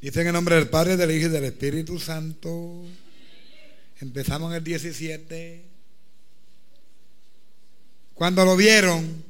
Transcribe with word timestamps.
Dice 0.00 0.20
en 0.20 0.26
el 0.26 0.32
nombre 0.34 0.56
del 0.56 0.68
Padre, 0.68 0.96
del 0.96 1.10
Hijo 1.10 1.26
y 1.26 1.30
del 1.30 1.44
Espíritu 1.44 1.98
Santo. 1.98 2.84
Empezamos 4.00 4.50
en 4.50 4.56
el 4.56 4.64
17. 4.64 5.64
Cuando 8.14 8.44
lo 8.44 8.56
vieron, 8.56 9.24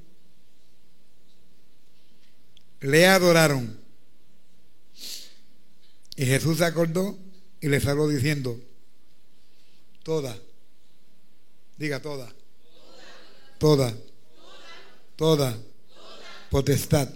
le 2.80 3.06
adoraron. 3.06 3.78
Y 6.16 6.26
Jesús 6.26 6.58
se 6.58 6.64
acordó 6.64 7.16
y 7.60 7.68
le 7.68 7.76
habló 7.76 8.08
diciendo, 8.08 8.60
toda, 10.02 10.36
diga 11.76 12.00
toda, 12.00 12.32
toda, 13.58 13.94
toda, 15.14 15.58
potestad, 16.50 17.08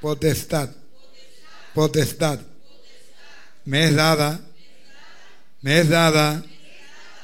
potestad, 0.00 0.70
potestad, 1.78 2.40
me 3.64 3.84
es 3.84 3.94
dada, 3.94 4.40
me 5.60 5.78
es 5.78 5.88
dada 5.88 6.44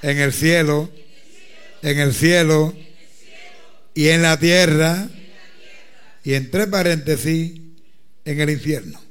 en 0.01 0.21
el 0.21 0.33
cielo, 0.33 0.93
en 1.83 1.99
el 1.99 2.15
cielo 2.15 2.73
y 3.95 4.11
en 4.11 4.23
la 4.23 4.39
tierra 4.39 5.09
y 6.23 6.35
entre 6.35 6.69
paréntesis 6.69 7.61
en 8.25 8.41
el 8.41 8.51
infierno. 8.51 9.03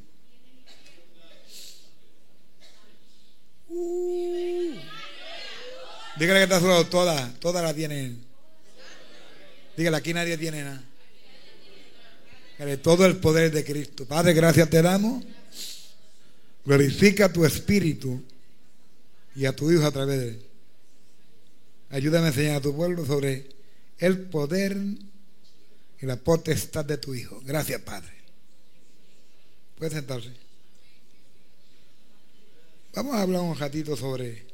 Dígale 6.19 6.39
que 6.39 6.43
está 6.43 6.61
solo, 6.61 6.85
todas, 6.85 7.37
todas 7.41 7.61
la 7.61 7.73
tienen. 7.73 8.23
Dígale, 9.75 9.97
aquí 9.97 10.13
nadie 10.13 10.37
tiene 10.37 10.63
nada. 10.63 10.92
Dígale, 12.63 12.77
todo 12.77 13.05
el 13.05 13.17
poder 13.17 13.51
de 13.51 13.65
Cristo. 13.65 14.05
Padre, 14.05 14.31
gracias 14.31 14.69
te 14.69 14.81
damos. 14.81 15.21
Glorifica 16.63 17.31
tu 17.31 17.43
espíritu 17.43 18.23
y 19.35 19.45
a 19.45 19.53
tu 19.53 19.69
Hijo 19.69 19.85
a 19.85 19.91
través 19.91 20.17
de 20.17 20.27
él. 20.29 20.45
Ayúdame 21.89 22.27
a 22.27 22.29
enseñar 22.29 22.55
a 22.55 22.61
tu 22.61 22.73
pueblo 22.73 23.05
sobre 23.05 23.49
el 23.97 24.21
poder 24.29 24.77
y 26.01 26.05
la 26.05 26.15
potestad 26.15 26.85
de 26.85 26.97
tu 26.97 27.13
Hijo. 27.13 27.41
Gracias, 27.43 27.81
Padre. 27.81 28.13
Puedes 29.77 29.93
sentarse. 29.95 30.31
Vamos 32.93 33.15
a 33.15 33.23
hablar 33.23 33.41
un 33.41 33.57
ratito 33.57 33.97
sobre 33.97 34.45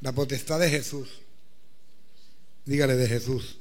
la 0.00 0.10
potestad 0.10 0.58
de 0.58 0.68
Jesús. 0.68 1.08
Dígale 2.64 2.96
de 2.96 3.06
Jesús. 3.06 3.59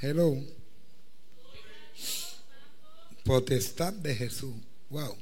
Hello. 0.00 0.36
Potestad 3.24 3.92
de 3.94 4.14
Jesús. 4.14 4.54
Wow. 4.90 5.16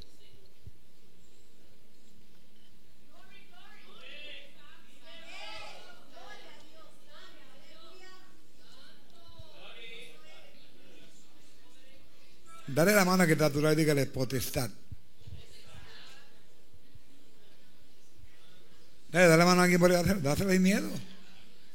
Dale 12.67 12.93
la 12.93 13.05
mano 13.07 13.25
que 13.25 13.33
está 13.33 13.47
a 13.47 13.51
tu 13.51 13.63
lado 13.63 13.73
y 13.73 13.77
dígale 13.77 14.05
potestad. 14.07 14.69
Dale, 19.11 19.29
dale 19.29 19.39
la 19.39 19.45
mano 19.47 19.63
a 19.63 19.65
alguien 19.65 19.81
por 19.81 19.91
ahí, 19.91 20.05
dáselo 20.21 20.51
miedo. 20.61 20.91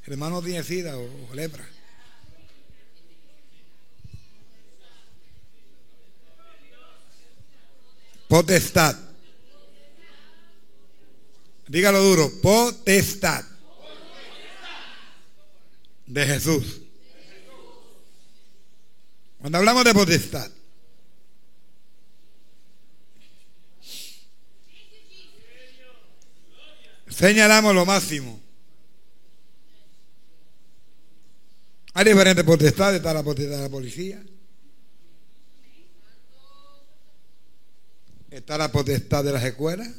El 0.06 0.14
hermano 0.14 0.44
tiene 0.44 0.62
sida 0.64 0.96
o, 0.98 1.32
o 1.32 1.34
lepra. 1.34 1.66
Potestad. 8.32 8.96
Dígalo 11.68 12.02
duro, 12.02 12.32
potestad. 12.42 13.44
De 16.06 16.26
Jesús. 16.26 16.80
Cuando 19.38 19.58
hablamos 19.58 19.84
de 19.84 19.94
potestad, 19.94 20.50
señalamos 27.10 27.76
lo 27.76 27.86
máximo. 27.86 28.40
Hay 31.94 32.06
diferentes 32.06 32.46
potestades, 32.46 33.00
está 33.00 33.14
la 33.14 33.24
potestad 33.24 33.58
de 33.58 33.64
la 33.64 33.70
policía, 33.70 34.24
está 38.32 38.58
la 38.58 38.72
potestad 38.72 39.24
de 39.26 39.34
las 39.34 39.44
escuelas, 39.44 39.90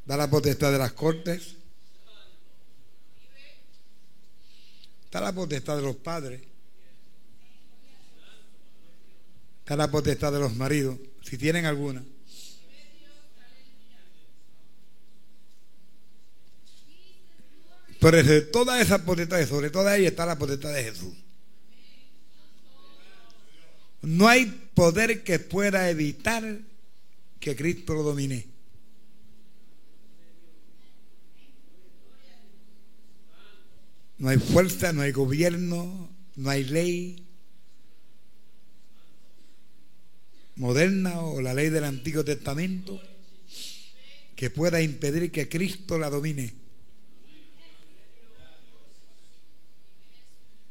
está 0.00 0.16
la 0.16 0.28
potestad 0.28 0.72
de 0.72 0.78
las 0.78 0.92
cortes, 0.92 1.54
está 5.04 5.20
la 5.20 5.32
potestad 5.32 5.76
de 5.76 5.82
los 5.82 5.96
padres, 5.96 6.42
está 9.60 9.76
la 9.76 9.88
potestad 9.88 10.32
de 10.32 10.40
los 10.40 10.54
maridos, 10.56 10.98
si 11.22 11.38
tienen 11.38 11.64
alguna. 11.64 12.04
Pero 18.00 18.22
de 18.22 18.42
todas 18.42 18.82
esas 18.82 19.00
potestades, 19.02 19.48
sobre 19.48 19.70
todas 19.70 19.96
ellas 19.96 20.10
está 20.10 20.26
la 20.26 20.36
potestad 20.36 20.74
de 20.74 20.82
Jesús. 20.82 21.23
No 24.04 24.28
hay 24.28 24.46
poder 24.74 25.24
que 25.24 25.38
pueda 25.38 25.88
evitar 25.88 26.60
que 27.40 27.56
Cristo 27.56 27.94
lo 27.94 28.02
domine. 28.02 28.46
No 34.18 34.28
hay 34.28 34.38
fuerza, 34.38 34.92
no 34.92 35.02
hay 35.02 35.12
gobierno, 35.12 36.10
no 36.36 36.50
hay 36.50 36.64
ley 36.64 37.26
moderna 40.56 41.20
o 41.20 41.40
la 41.40 41.52
ley 41.52 41.68
del 41.70 41.84
Antiguo 41.84 42.24
Testamento 42.24 43.00
que 44.36 44.50
pueda 44.50 44.80
impedir 44.80 45.32
que 45.32 45.48
Cristo 45.48 45.98
la 45.98 46.10
domine. 46.10 46.52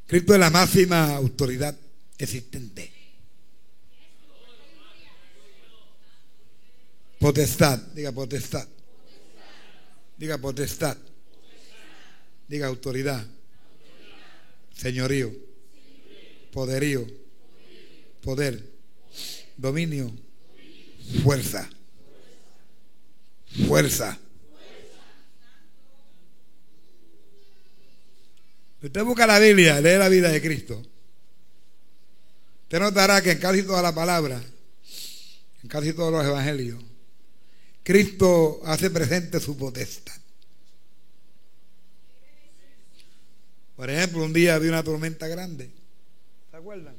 Cristo 0.07 0.33
es 0.33 0.39
la 0.39 0.49
máxima 0.49 1.15
autoridad 1.15 1.77
existente. 2.17 3.02
Potestad, 7.23 7.79
diga 7.95 8.11
potestad. 8.11 8.67
Diga 10.17 10.37
potestad. 10.37 10.97
Diga 12.49 12.67
autoridad. 12.67 13.25
Señorío. 14.75 15.31
Poderío. 16.51 17.07
Poder. 18.21 18.61
Dominio. 19.55 20.11
Fuerza. 21.23 21.69
Fuerza. 23.67 24.19
usted 28.81 29.01
busca 29.05 29.25
la 29.25 29.39
Biblia, 29.39 29.79
lee 29.79 29.97
la 29.97 30.09
vida 30.09 30.27
de 30.27 30.41
Cristo, 30.41 30.83
usted 32.63 32.79
notará 32.81 33.21
que 33.21 33.31
en 33.31 33.39
casi 33.39 33.63
toda 33.63 33.81
la 33.81 33.95
palabra, 33.95 34.43
en 35.63 35.69
casi 35.69 35.93
todos 35.93 36.11
los 36.11 36.25
evangelios, 36.25 36.83
Cristo 37.83 38.61
hace 38.63 38.89
presente 38.89 39.39
su 39.39 39.57
potestad. 39.57 40.15
Por 43.75 43.89
ejemplo, 43.89 44.23
un 44.23 44.31
día 44.31 44.55
había 44.55 44.69
una 44.69 44.83
tormenta 44.83 45.27
grande. 45.27 45.69
¿Se 46.49 46.57
acuerdan? 46.57 46.95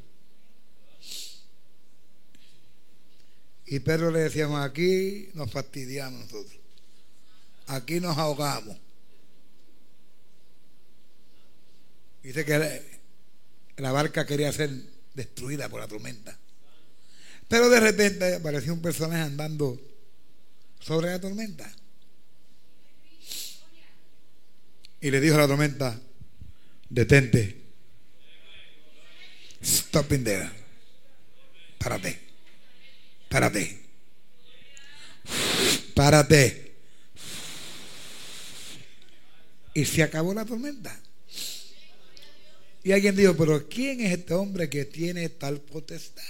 Y 3.66 3.80
Pedro 3.80 4.10
le 4.10 4.20
decíamos, 4.20 4.60
aquí 4.60 5.30
nos 5.34 5.50
fastidiamos 5.50 6.20
nosotros. 6.20 6.60
Aquí 7.66 8.00
nos 8.00 8.18
ahogamos. 8.18 8.76
Dice 12.22 12.44
que 12.44 12.82
la 13.78 13.92
barca 13.92 14.26
quería 14.26 14.52
ser 14.52 14.70
destruida 15.14 15.68
por 15.70 15.80
la 15.80 15.88
tormenta. 15.88 16.38
Pero 17.48 17.70
de 17.70 17.80
repente 17.80 18.34
apareció 18.34 18.74
un 18.74 18.82
personaje 18.82 19.22
andando 19.22 19.80
sobre 20.84 21.10
la 21.10 21.20
tormenta. 21.20 21.70
Y 25.00 25.10
le 25.10 25.20
dijo 25.20 25.36
a 25.36 25.38
la 25.38 25.46
tormenta, 25.46 25.98
detente. 26.88 27.62
Stop 29.62 30.12
in 30.12 30.24
there. 30.24 30.50
Párate. 31.78 32.18
Párate. 33.28 33.82
Párate. 35.94 36.74
Y 39.72 39.84
se 39.86 40.02
acabó 40.02 40.34
la 40.34 40.44
tormenta. 40.44 41.00
Y 42.82 42.92
alguien 42.92 43.16
dijo, 43.16 43.34
pero 43.34 43.66
¿quién 43.68 44.00
es 44.02 44.12
este 44.18 44.34
hombre 44.34 44.68
que 44.68 44.84
tiene 44.84 45.30
tal 45.30 45.60
potestad? 45.62 46.22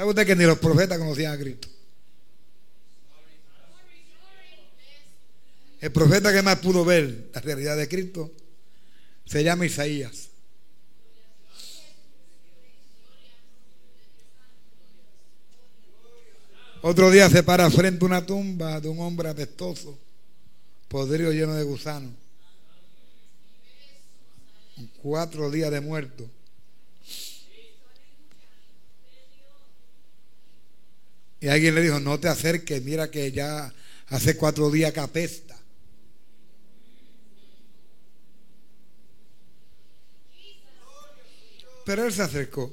¿Sabe 0.00 0.08
usted 0.12 0.26
que 0.26 0.34
ni 0.34 0.44
los 0.44 0.58
profetas 0.58 0.96
conocían 0.96 1.34
a 1.34 1.38
Cristo? 1.38 1.68
El 5.78 5.92
profeta 5.92 6.32
que 6.32 6.40
más 6.40 6.58
pudo 6.58 6.86
ver 6.86 7.28
la 7.34 7.40
realidad 7.42 7.76
de 7.76 7.86
Cristo 7.86 8.32
se 9.26 9.44
llama 9.44 9.66
Isaías. 9.66 10.30
Otro 16.80 17.10
día 17.10 17.28
se 17.28 17.42
para 17.42 17.70
frente 17.70 18.02
a 18.02 18.06
una 18.06 18.24
tumba 18.24 18.80
de 18.80 18.88
un 18.88 19.00
hombre 19.00 19.28
apestoso, 19.28 19.98
podrido 20.88 21.30
lleno 21.30 21.52
de 21.52 21.62
gusanos. 21.62 22.12
Cuatro 25.02 25.50
días 25.50 25.70
de 25.70 25.82
muerto. 25.82 26.26
Y 31.40 31.48
alguien 31.48 31.74
le 31.74 31.82
dijo, 31.82 31.98
no 32.00 32.20
te 32.20 32.28
acerques, 32.28 32.82
mira 32.82 33.10
que 33.10 33.32
ya 33.32 33.72
hace 34.08 34.36
cuatro 34.36 34.70
días 34.70 34.92
que 34.92 35.00
apesta. 35.00 35.56
Pero 41.84 42.04
él 42.04 42.12
se 42.12 42.22
acercó 42.22 42.72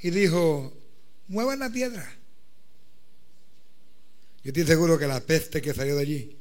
y 0.00 0.10
dijo, 0.10 0.72
muevan 1.28 1.58
la 1.58 1.70
piedra. 1.70 2.04
Yo 4.42 4.48
estoy 4.48 4.64
seguro 4.64 4.98
que 4.98 5.06
la 5.06 5.20
peste 5.20 5.62
que 5.62 5.72
salió 5.72 5.96
de 5.96 6.02
allí, 6.02 6.38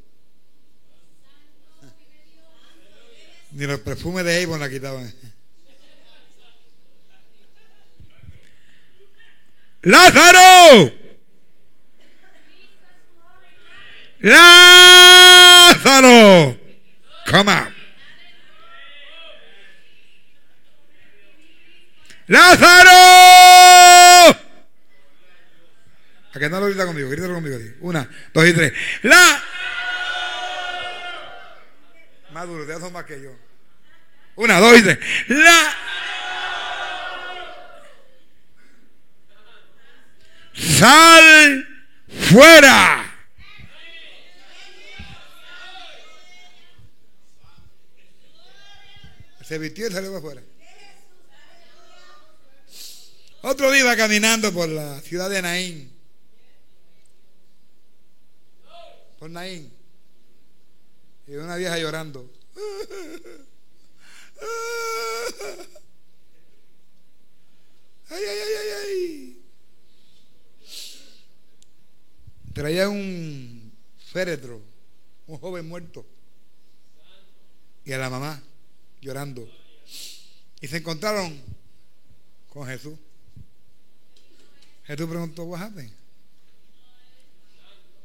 ni 3.52 3.66
los 3.66 3.80
perfumes 3.82 4.26
de 4.26 4.44
Avon 4.44 4.60
la 4.60 4.70
quitaban. 4.70 5.14
Lázaro. 9.84 10.94
Lázaro. 14.22 15.38
Come 17.30 17.52
on. 17.52 17.76
Lázaro. 22.28 22.92
¿A 26.34 26.40
qué 26.40 26.50
no 26.50 26.62
lo 26.62 26.68
grita 26.68 26.86
conmigo? 26.86 27.10
Grítalo 27.10 27.34
conmigo. 27.34 27.58
Una, 27.82 28.10
dos 28.34 28.48
y 28.48 28.54
tres. 28.54 28.72
La. 29.02 29.44
Más 32.32 32.48
duro, 32.48 32.66
te 32.66 32.90
más 32.90 33.04
que 33.04 33.22
yo. 33.22 33.32
Una, 34.36 34.60
dos 34.62 34.80
y 34.80 34.82
tres. 34.82 34.98
La. 35.28 35.76
Sal 40.54 41.68
fuera. 42.30 43.10
Se 49.44 49.58
vistió 49.58 49.88
y 49.88 49.92
salió 49.92 50.16
afuera. 50.16 50.42
Otro 53.42 53.72
día 53.72 53.98
caminando 53.98 54.54
por 54.54 54.70
la 54.70 55.02
ciudad 55.02 55.30
de 55.30 55.42
Naín. 55.42 55.92
Por 59.20 59.30
Naín. 59.30 59.72
Y 61.28 61.36
una 61.36 61.56
vieja 61.58 61.78
llorando. 61.78 62.32
Ay, 68.10 68.24
ay, 68.24 68.40
ay, 68.40 68.54
ay, 68.62 68.70
ay. 68.86 69.43
Traía 72.54 72.88
un 72.88 73.72
féretro, 73.98 74.62
un 75.28 75.38
joven 75.38 75.68
muerto. 75.68 76.06
Y 77.84 77.92
a 77.92 77.98
la 77.98 78.10
mamá 78.10 78.42
llorando. 79.02 79.50
Y 80.62 80.68
se 80.68 80.78
encontraron 80.78 81.42
con 82.50 82.68
Jesús. 82.68 82.98
Jesús 84.86 85.10
preguntó, 85.10 85.56
happened? 85.56 85.92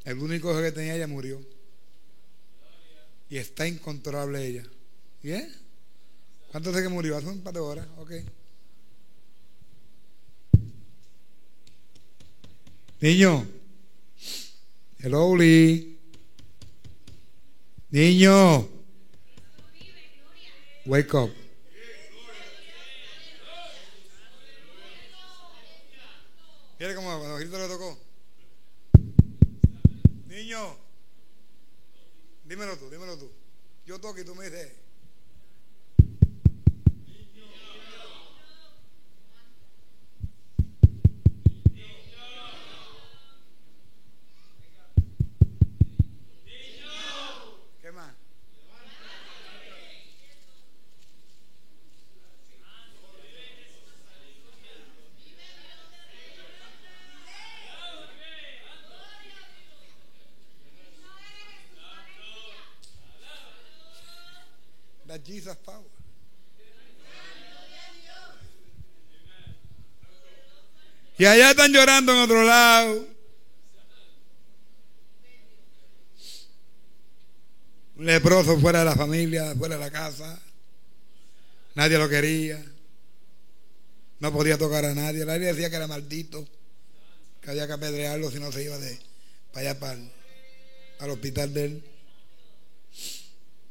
El 0.05 0.19
único 0.19 0.51
hijo 0.51 0.63
que 0.63 0.73
tenía 0.73 0.97
ella 0.97 1.07
murió. 1.07 1.41
Y 3.29 3.37
está 3.37 3.69
incontrolable 3.69 4.47
ella. 4.47 4.65
¿Bien? 5.23 5.55
¿Cuánto 6.51 6.71
hace 6.71 6.83
que 6.83 6.89
murió? 6.89 7.17
Hace 7.17 7.29
un 7.29 7.43
par 7.43 7.53
de 7.53 7.61
horas. 7.61 7.87
Ok. 7.99 8.13
Niño. 13.01 13.58
Hello, 15.01 15.37
Lee. 15.37 15.97
Niño. 17.91 18.69
Wake 20.87 21.15
up. 21.15 21.31
Mire 26.81 26.95
cómo 26.97 27.17
cuando 27.17 27.37
Cristo 27.37 27.59
le 27.59 27.69
tocó. 27.69 27.99
Niño, 30.27 30.77
dímelo 32.45 32.77
tú, 32.77 32.91
dímelo 32.91 33.17
tú. 33.17 33.31
Yo 33.87 34.01
toco 34.01 34.19
y 34.19 34.25
tú 34.25 34.35
me 34.35 34.47
dices. 34.47 34.88
Jesus 65.25 65.57
power. 65.57 65.99
Y 71.19 71.25
allá 71.25 71.51
están 71.51 71.73
llorando 71.73 72.13
en 72.13 72.19
otro 72.19 72.45
lado. 72.45 73.07
Un 77.97 78.07
leproso 78.07 78.57
fuera 78.61 78.79
de 78.79 78.85
la 78.85 78.95
familia, 78.95 79.55
fuera 79.57 79.75
de 79.75 79.81
la 79.81 79.91
casa. 79.91 80.41
Nadie 81.75 81.99
lo 81.99 82.09
quería. 82.09 82.65
No 84.21 84.33
podía 84.33 84.57
tocar 84.57 84.85
a 84.85 84.95
nadie. 84.95 85.25
Nadie 85.25 85.47
decía 85.47 85.69
que 85.69 85.77
era 85.77 85.89
maldito. 85.89 86.47
Que 87.41 87.51
había 87.51 87.67
que 87.67 87.73
apedrearlo 87.73 88.31
si 88.31 88.39
no 88.39 88.53
se 88.53 88.63
iba 88.63 88.79
de 88.79 88.99
para 89.53 89.71
allá 89.71 89.81
para 89.81 89.99
al 91.01 91.11
hospital 91.11 91.53
de 91.53 91.65
él. 91.65 91.85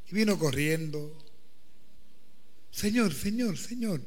Y 0.09 0.15
vino 0.15 0.37
corriendo. 0.37 1.26
Señor, 2.77 3.11
Señor, 3.11 3.57
Señor. 3.57 4.01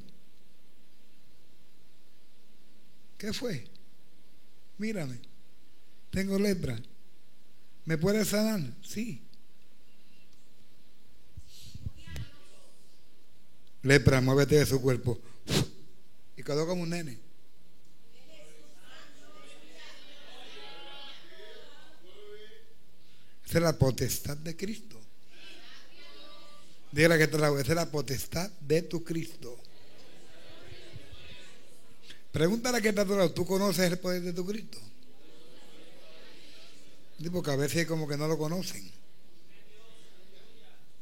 ¿Qué 3.19 3.33
fue? 3.33 3.67
Mírame. 4.79 5.19
Tengo 6.11 6.39
lepra. 6.39 6.81
¿Me 7.85 7.99
puedes 7.99 8.29
sanar? 8.29 8.61
Sí. 8.81 9.23
Lepra, 13.83 14.21
muévete 14.21 14.61
de 14.61 14.67
su 14.67 14.81
cuerpo. 14.81 15.19
Y 16.37 16.45
quedó 16.45 16.65
como 16.65 16.85
un 16.85 16.91
nene. 16.91 17.19
Esa 23.45 23.59
es 23.59 23.65
la 23.65 23.77
potestad 23.77 24.37
de 24.37 24.57
Cristo. 24.57 25.00
Dígale 26.93 27.19
que 27.19 27.61
es 27.61 27.69
la 27.69 27.91
potestad 27.91 28.51
de 28.61 28.83
tu 28.83 29.05
Cristo. 29.05 29.59
Pregúntale 32.33 32.79
a 32.79 32.81
qué 32.81 32.89
está 32.91 33.05
lado. 33.05 33.33
¿Tú 33.33 33.45
conoces 33.45 33.91
el 33.91 33.99
poder 33.99 34.23
de 34.23 34.33
tu 34.33 34.47
Cristo? 34.47 34.79
Porque 37.33 37.51
a 37.51 37.57
veces 37.57 37.87
como 37.87 38.09
que 38.09 38.17
no 38.17 38.27
lo 38.27 38.39
conocen. 38.39 38.91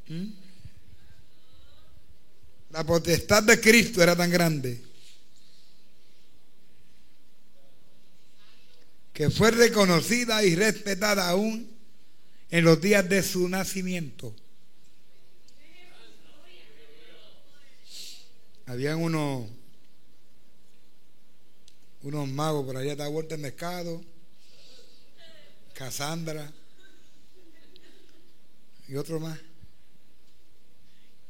¿Mm? 0.08 0.28
La 2.70 2.84
potestad 2.84 3.42
de 3.42 3.60
Cristo 3.60 4.02
era 4.02 4.16
tan 4.16 4.30
grande 4.30 4.82
que 9.12 9.30
fue 9.30 9.50
reconocida 9.50 10.44
y 10.44 10.54
respetada 10.54 11.28
aún 11.28 11.68
en 12.50 12.64
los 12.64 12.80
días 12.80 13.08
de 13.08 13.22
su 13.22 13.48
nacimiento. 13.48 14.34
Habían 18.68 19.02
unos 19.02 19.48
unos 22.02 22.28
magos 22.28 22.64
por 22.64 22.76
allá, 22.76 23.08
vuelta 23.08 23.34
el 23.34 23.40
mercado, 23.40 24.00
Casandra 25.74 26.52
y 28.86 28.96
otro 28.96 29.20
más. 29.20 29.38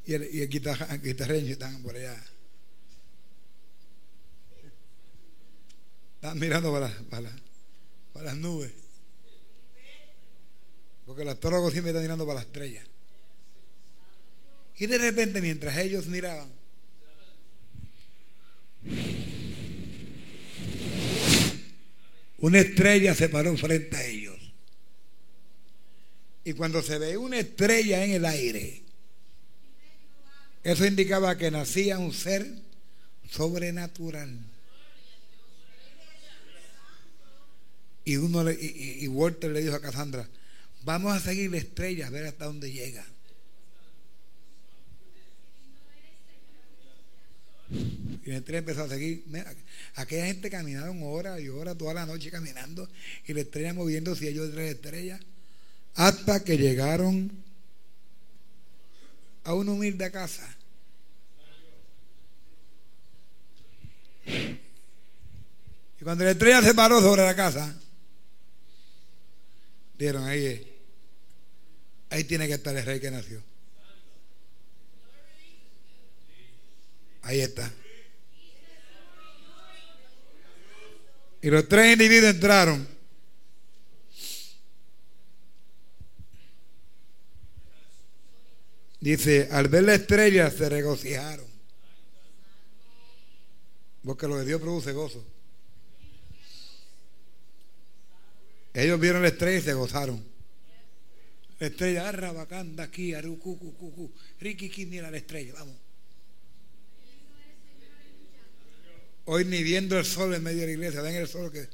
Y 0.04 0.14
el, 0.14 0.34
y 0.34 0.40
el 0.40 0.48
guitarreño 0.48 1.52
están 1.52 1.82
por 1.82 1.94
allá. 1.94 2.16
Están 6.16 6.38
mirando 6.38 6.72
para, 6.72 6.88
para, 7.10 7.30
para 8.12 8.26
las 8.26 8.36
nubes. 8.36 8.72
Porque 11.06 11.22
el 11.22 11.28
astrólogo 11.28 11.70
siempre 11.70 11.90
está 11.90 12.02
mirando 12.02 12.26
para 12.26 12.40
las 12.40 12.46
estrellas. 12.46 12.86
Y 14.78 14.86
de 14.86 14.98
repente, 14.98 15.40
mientras 15.40 15.76
ellos 15.78 16.06
miraban, 16.06 16.57
una 22.38 22.60
estrella 22.60 23.14
se 23.14 23.28
paró 23.28 23.56
frente 23.56 23.96
a 23.96 24.06
ellos. 24.06 24.36
Y 26.44 26.52
cuando 26.54 26.82
se 26.82 26.98
ve 26.98 27.16
una 27.16 27.38
estrella 27.38 28.04
en 28.04 28.12
el 28.12 28.24
aire, 28.24 28.82
eso 30.62 30.86
indicaba 30.86 31.36
que 31.36 31.50
nacía 31.50 31.98
un 31.98 32.12
ser 32.12 32.46
sobrenatural. 33.28 34.38
Y, 38.04 38.16
uno 38.16 38.50
y, 38.50 39.06
Walter 39.08 39.50
le 39.50 39.60
dijo 39.60 39.74
a 39.74 39.82
Cassandra, 39.82 40.26
vamos 40.82 41.14
a 41.14 41.20
seguir 41.20 41.50
la 41.50 41.58
estrella 41.58 42.06
a 42.06 42.10
ver 42.10 42.24
hasta 42.24 42.46
dónde 42.46 42.72
llega. 42.72 43.04
Y 47.70 48.30
la 48.30 48.38
estrella 48.38 48.58
empezó 48.60 48.82
a 48.84 48.88
seguir. 48.88 49.24
aquella 49.94 50.26
gente 50.26 50.50
caminaron 50.50 51.00
horas 51.02 51.40
y 51.40 51.48
horas, 51.48 51.76
toda 51.76 51.94
la 51.94 52.06
noche 52.06 52.30
caminando, 52.30 52.88
y 53.26 53.34
la 53.34 53.40
estrella 53.40 53.74
moviéndose 53.74 54.24
y 54.24 54.28
ellos 54.28 54.50
tres 54.52 54.74
estrellas, 54.74 55.20
hasta 55.94 56.42
que 56.44 56.56
llegaron 56.56 57.30
a 59.44 59.54
una 59.54 59.72
humilde 59.72 60.10
casa. 60.10 60.56
Y 66.00 66.04
cuando 66.04 66.24
la 66.24 66.30
estrella 66.30 66.62
se 66.62 66.74
paró 66.74 67.00
sobre 67.00 67.24
la 67.24 67.34
casa, 67.34 67.74
Dijeron, 69.98 70.24
ahí, 70.26 70.78
ahí 72.10 72.22
tiene 72.22 72.46
que 72.46 72.54
estar 72.54 72.74
el 72.76 72.84
rey 72.84 73.00
que 73.00 73.10
nació. 73.10 73.42
Ahí 77.28 77.42
está. 77.42 77.70
Y 81.42 81.50
los 81.50 81.68
tres 81.68 81.92
individuos 81.92 82.34
entraron. 82.34 82.88
Dice, 88.98 89.50
al 89.52 89.68
ver 89.68 89.84
la 89.84 89.94
estrella 89.96 90.50
se 90.50 90.70
regocijaron. 90.70 91.44
Porque 94.02 94.26
lo 94.26 94.38
de 94.38 94.46
Dios 94.46 94.62
produce 94.62 94.92
gozo. 94.92 95.22
Ellos 98.72 98.98
vieron 98.98 99.20
la 99.20 99.28
estrella 99.28 99.58
y 99.58 99.62
se 99.62 99.74
gozaron. 99.74 100.24
La 101.58 101.66
estrella, 101.66 102.08
arrabacanda 102.08 102.84
aquí, 102.84 103.12
arucucucucu, 103.12 104.14
riquiqui, 104.40 104.86
mira 104.86 105.10
la 105.10 105.18
estrella, 105.18 105.52
vamos. 105.52 105.87
Hoy 109.30 109.44
ni 109.44 109.62
viendo 109.62 109.98
el 109.98 110.06
sol 110.06 110.34
en 110.34 110.42
medio 110.42 110.60
de 110.60 110.68
la 110.68 110.72
iglesia, 110.72 111.02
ven 111.02 111.16
el 111.16 111.28
sol 111.28 111.52
que 111.52 111.68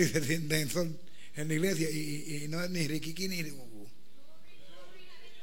y 0.00 0.04
siente 0.06 0.62
el 0.62 0.70
sol 0.70 0.96
en 1.34 1.48
la 1.48 1.54
iglesia 1.54 1.90
y, 1.90 2.46
no 2.48 2.62
es 2.62 2.70
ni 2.70 2.86
riquiqui 2.86 3.28
ni 3.28 3.42
ricucu. 3.42 3.88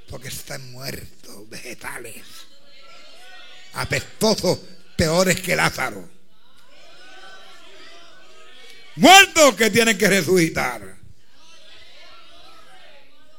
Porque 0.10 0.30
están 0.30 0.72
muertos, 0.72 1.50
vegetales, 1.50 2.24
apestosos, 3.74 4.60
peores 4.96 5.42
que 5.42 5.56
Lázaro 5.56 6.16
muertos 8.96 9.56
que 9.56 9.70
tienen 9.70 9.98
que 9.98 10.08
resucitar. 10.08 10.98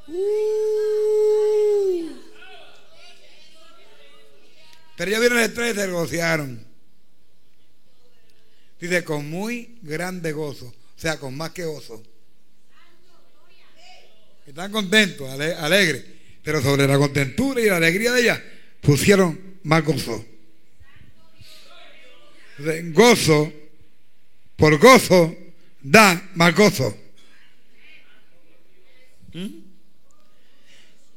Uh. 0.07 2.11
Pero 4.97 5.11
ya 5.11 5.19
vieron 5.19 5.39
el 5.39 5.45
estrés 5.45 5.75
y 5.75 5.81
se 5.81 5.89
gocearon. 5.89 6.66
Dice, 8.81 9.05
con 9.05 9.29
muy 9.29 9.79
grande 9.83 10.33
gozo. 10.33 10.67
O 10.67 11.01
sea, 11.01 11.19
con 11.19 11.37
más 11.37 11.51
que 11.51 11.65
gozo. 11.65 12.03
Están 14.47 14.71
contentos, 14.71 15.29
alegres. 15.31 16.05
Pero 16.43 16.63
sobre 16.63 16.87
la 16.87 16.97
contentura 16.99 17.61
y 17.61 17.67
la 17.67 17.77
alegría 17.77 18.13
de 18.13 18.21
ella 18.23 18.45
pusieron 18.81 19.59
más 19.65 19.85
gozo. 19.85 20.25
gozo 22.93 23.53
por 24.57 24.79
gozo 24.79 25.37
da 25.83 26.31
más 26.35 26.55
gozo. 26.55 26.97
¿Mm? 29.33 29.67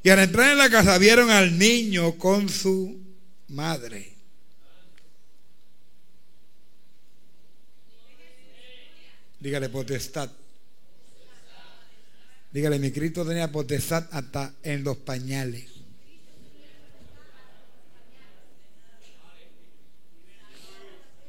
Y 0.04 0.10
al 0.10 0.20
entrar 0.20 0.52
en 0.52 0.58
la 0.58 0.70
casa 0.70 0.98
vieron 0.98 1.30
al 1.30 1.58
niño 1.58 2.18
con 2.18 2.50
su 2.50 3.00
madre. 3.50 4.19
Dígale 9.40 9.70
potestad. 9.70 10.30
Dígale, 12.52 12.80
mi 12.80 12.92
Cristo 12.92 13.26
tenía 13.26 13.52
potestad 13.52 14.08
hasta 14.12 14.56
en 14.64 14.84
los 14.84 14.98
pañales. 14.98 15.66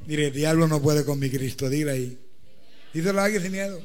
Mire, 0.07 0.27
el 0.27 0.33
diablo 0.33 0.67
no 0.67 0.81
puede 0.81 1.05
con 1.05 1.19
mi 1.19 1.29
Cristo, 1.29 1.69
dile 1.69 1.91
ahí. 1.91 2.19
Díselo 2.93 3.21
a 3.21 3.25
alguien 3.25 3.43
sin 3.43 3.51
miedo. 3.51 3.81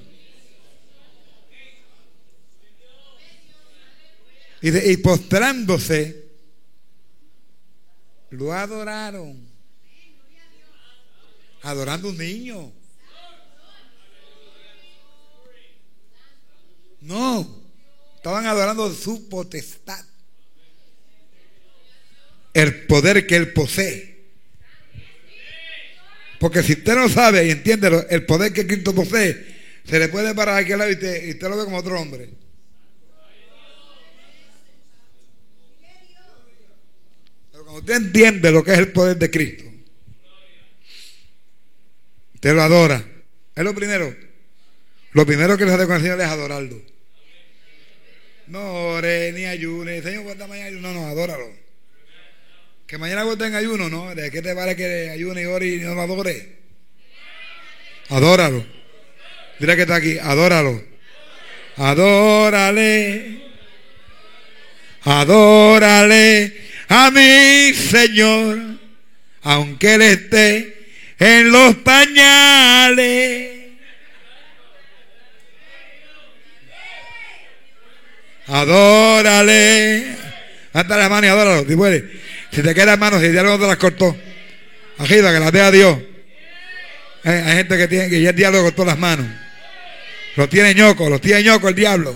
Y, 4.62 4.92
y 4.92 4.96
postrándose, 4.96 6.26
lo 8.30 8.52
adoraron. 8.52 9.46
Adorando 11.62 12.08
un 12.08 12.16
niño. 12.16 12.72
No, 17.06 17.62
estaban 18.16 18.46
adorando 18.46 18.92
su 18.92 19.28
potestad. 19.28 20.04
El 22.52 22.86
poder 22.86 23.28
que 23.28 23.36
él 23.36 23.52
posee. 23.52 24.16
Porque 26.40 26.64
si 26.64 26.72
usted 26.72 26.96
no 26.96 27.08
sabe 27.08 27.46
y 27.46 27.50
entiende 27.50 28.06
el 28.10 28.26
poder 28.26 28.52
que 28.52 28.66
Cristo 28.66 28.92
posee, 28.92 29.54
se 29.88 30.00
le 30.00 30.08
puede 30.08 30.34
parar 30.34 30.58
aquí 30.58 30.72
al 30.72 30.80
lado 30.80 30.90
y 30.90 30.94
usted, 30.94 31.42
lo 31.42 31.56
ve 31.56 31.64
como 31.64 31.76
otro 31.76 32.00
hombre. 32.00 32.28
Pero 37.52 37.64
cuando 37.64 37.80
usted 37.80 37.94
entiende 37.94 38.50
lo 38.50 38.64
que 38.64 38.72
es 38.72 38.78
el 38.78 38.90
poder 38.90 39.16
de 39.16 39.30
Cristo, 39.30 39.64
usted 42.34 42.52
lo 42.52 42.62
adora. 42.62 43.06
Es 43.54 43.62
lo 43.62 43.74
primero. 43.76 44.12
Lo 45.12 45.24
primero 45.24 45.56
que 45.56 45.64
le 45.64 45.72
hace 45.72 45.86
con 45.86 45.96
el 45.96 46.02
Señor 46.02 46.20
es 46.20 46.26
adorarlo. 46.26 46.95
No 48.48 48.92
ore 48.94 49.32
ni 49.32 49.44
ayune. 49.44 50.02
Señor, 50.02 50.24
¿cuánta 50.24 50.46
mañana? 50.46 50.70
No, 50.80 50.92
no, 50.92 51.06
adóralo. 51.06 51.50
Que 52.86 52.98
mañana 52.98 53.24
en 53.24 53.54
ayuno, 53.54 53.88
¿no? 53.88 54.14
¿De 54.14 54.30
qué 54.30 54.40
te 54.40 54.54
vale 54.54 54.76
que 54.76 55.10
ayune 55.10 55.42
y 55.42 55.46
ore 55.46 55.66
y 55.66 55.78
no 55.80 56.00
adore? 56.00 56.56
Adóralo. 58.10 58.64
Mira 59.58 59.74
que 59.74 59.82
está 59.82 59.96
aquí, 59.96 60.18
adóralo. 60.18 60.84
Adórale. 61.76 63.42
Adórale 65.02 66.52
a 66.88 67.10
mi 67.10 67.74
Señor, 67.74 68.58
aunque 69.42 69.94
Él 69.94 70.02
esté 70.02 70.88
en 71.18 71.50
los 71.50 71.76
pañales. 71.76 73.55
Adórale. 78.48 80.16
Hasta 80.72 80.96
la 80.96 81.08
mano 81.08 81.26
y 81.26 81.30
adóralo, 81.30 81.64
si 82.50 82.62
te 82.62 82.74
queda 82.74 82.92
hermano, 82.92 83.18
si 83.20 83.32
ya 83.32 83.42
no 83.42 83.58
te 83.58 83.66
las 83.66 83.76
cortó, 83.76 84.16
agita 84.98 85.32
que 85.32 85.40
las 85.40 85.52
dé 85.52 85.60
a 85.62 85.70
Dios. 85.70 85.98
Hay, 87.24 87.56
gente 87.56 87.76
que 87.76 87.88
tiene 87.88 88.08
que 88.08 88.20
ya 88.20 88.30
el 88.30 88.36
diablo 88.36 88.62
cortó 88.62 88.84
las 88.84 88.98
manos. 88.98 89.26
Lo 90.36 90.48
tiene 90.48 90.74
ñoco, 90.74 91.08
lo 91.08 91.18
tiene 91.18 91.42
ñoco 91.42 91.68
el 91.68 91.74
diablo. 91.74 92.14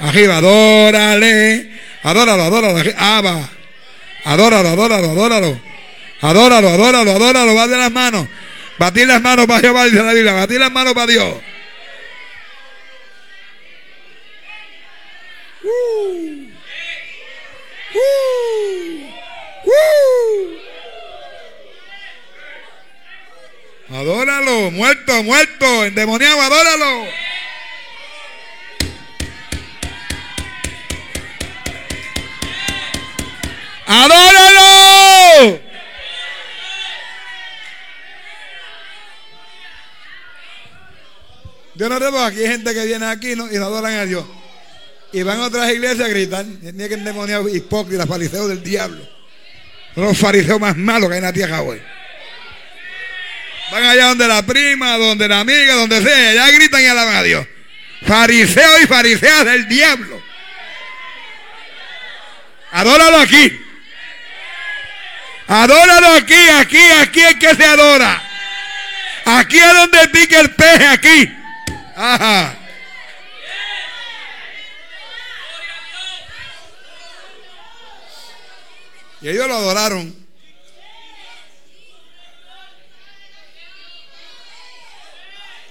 Arriba, 0.00 0.36
adórale. 0.36 1.70
Adóralo, 2.02 2.42
adóralo. 2.42 2.92
Aba. 2.96 3.50
Adóralo, 4.24 4.68
adóralo, 4.68 5.10
adóralo. 5.10 5.60
Adóralo, 6.20 6.68
adóralo, 6.68 7.10
adóralo, 7.10 7.54
va 7.54 7.66
de 7.66 7.76
las 7.76 7.90
manos. 7.90 8.28
Batir 8.78 9.06
las 9.06 9.20
manos 9.20 9.46
para 9.46 9.60
Jehová, 9.60 9.84
dice 9.86 10.02
la 10.02 10.12
Biblia. 10.12 10.32
Batir 10.34 10.60
las 10.60 10.70
manos 10.70 10.94
para 10.94 11.06
Dios. 11.06 11.34
Adóralo, 23.88 24.70
muerto, 24.72 25.22
muerto, 25.22 25.84
endemoniado, 25.84 26.40
adóralo. 26.40 27.06
¡Adóralo! 33.86 35.60
Yo 41.74 41.88
no 41.88 41.98
tengo 42.00 42.18
aquí 42.18 42.38
gente 42.38 42.74
que 42.74 42.84
viene 42.86 43.06
aquí 43.06 43.32
y 43.32 43.36
no 43.36 43.44
adoran 43.44 43.94
a 43.94 44.04
Dios. 44.04 44.41
Y 45.12 45.22
van 45.22 45.40
a 45.40 45.44
otras 45.44 45.70
iglesias 45.70 46.00
a 46.00 46.08
gritar. 46.08 46.44
Ni 46.44 46.88
que 46.88 46.94
endemoniado 46.94 47.48
hipócritas, 47.48 48.08
fariseos 48.08 48.48
del 48.48 48.62
diablo. 48.62 49.06
Son 49.94 50.04
los 50.04 50.18
fariseos 50.18 50.58
más 50.58 50.76
malos 50.76 51.08
que 51.08 51.14
hay 51.14 51.18
en 51.18 51.24
la 51.24 51.32
tierra 51.32 51.62
hoy. 51.62 51.80
Van 53.70 53.84
allá 53.84 54.06
donde 54.08 54.28
la 54.28 54.42
prima, 54.42 54.96
donde 54.96 55.28
la 55.28 55.40
amiga, 55.40 55.74
donde 55.74 56.02
sea. 56.02 56.30
Allá 56.30 56.50
gritan 56.50 56.82
y 56.82 56.86
alaban 56.86 57.16
a 57.16 57.22
Dios. 57.22 57.46
Fariseos 58.06 58.82
y 58.82 58.86
fariseas 58.86 59.44
del 59.44 59.68
diablo. 59.68 60.22
Adóralo 62.72 63.18
aquí. 63.18 63.60
Adóralo 65.46 66.14
aquí, 66.14 66.48
aquí, 66.48 66.90
aquí 67.00 67.20
es 67.20 67.34
que 67.36 67.54
se 67.54 67.64
adora. 67.64 68.22
Aquí 69.24 69.58
es 69.58 69.74
donde 69.74 70.08
pica 70.08 70.40
el 70.40 70.50
peje, 70.52 70.86
aquí. 70.86 71.32
Ajá. 71.94 72.61
Y 79.22 79.28
ellos 79.28 79.46
lo 79.46 79.54
adoraron. 79.54 80.22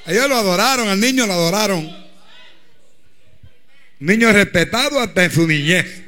Ellos 0.08 0.30
lo 0.30 0.36
adoraron, 0.36 0.88
al 0.88 1.00
niño 1.00 1.28
lo 1.28 1.34
adoraron. 1.34 2.02
Niño 4.00 4.32
respetado 4.32 5.00
hasta 5.00 5.26
en 5.26 5.32
su 5.32 5.48
niñez. 5.48 6.02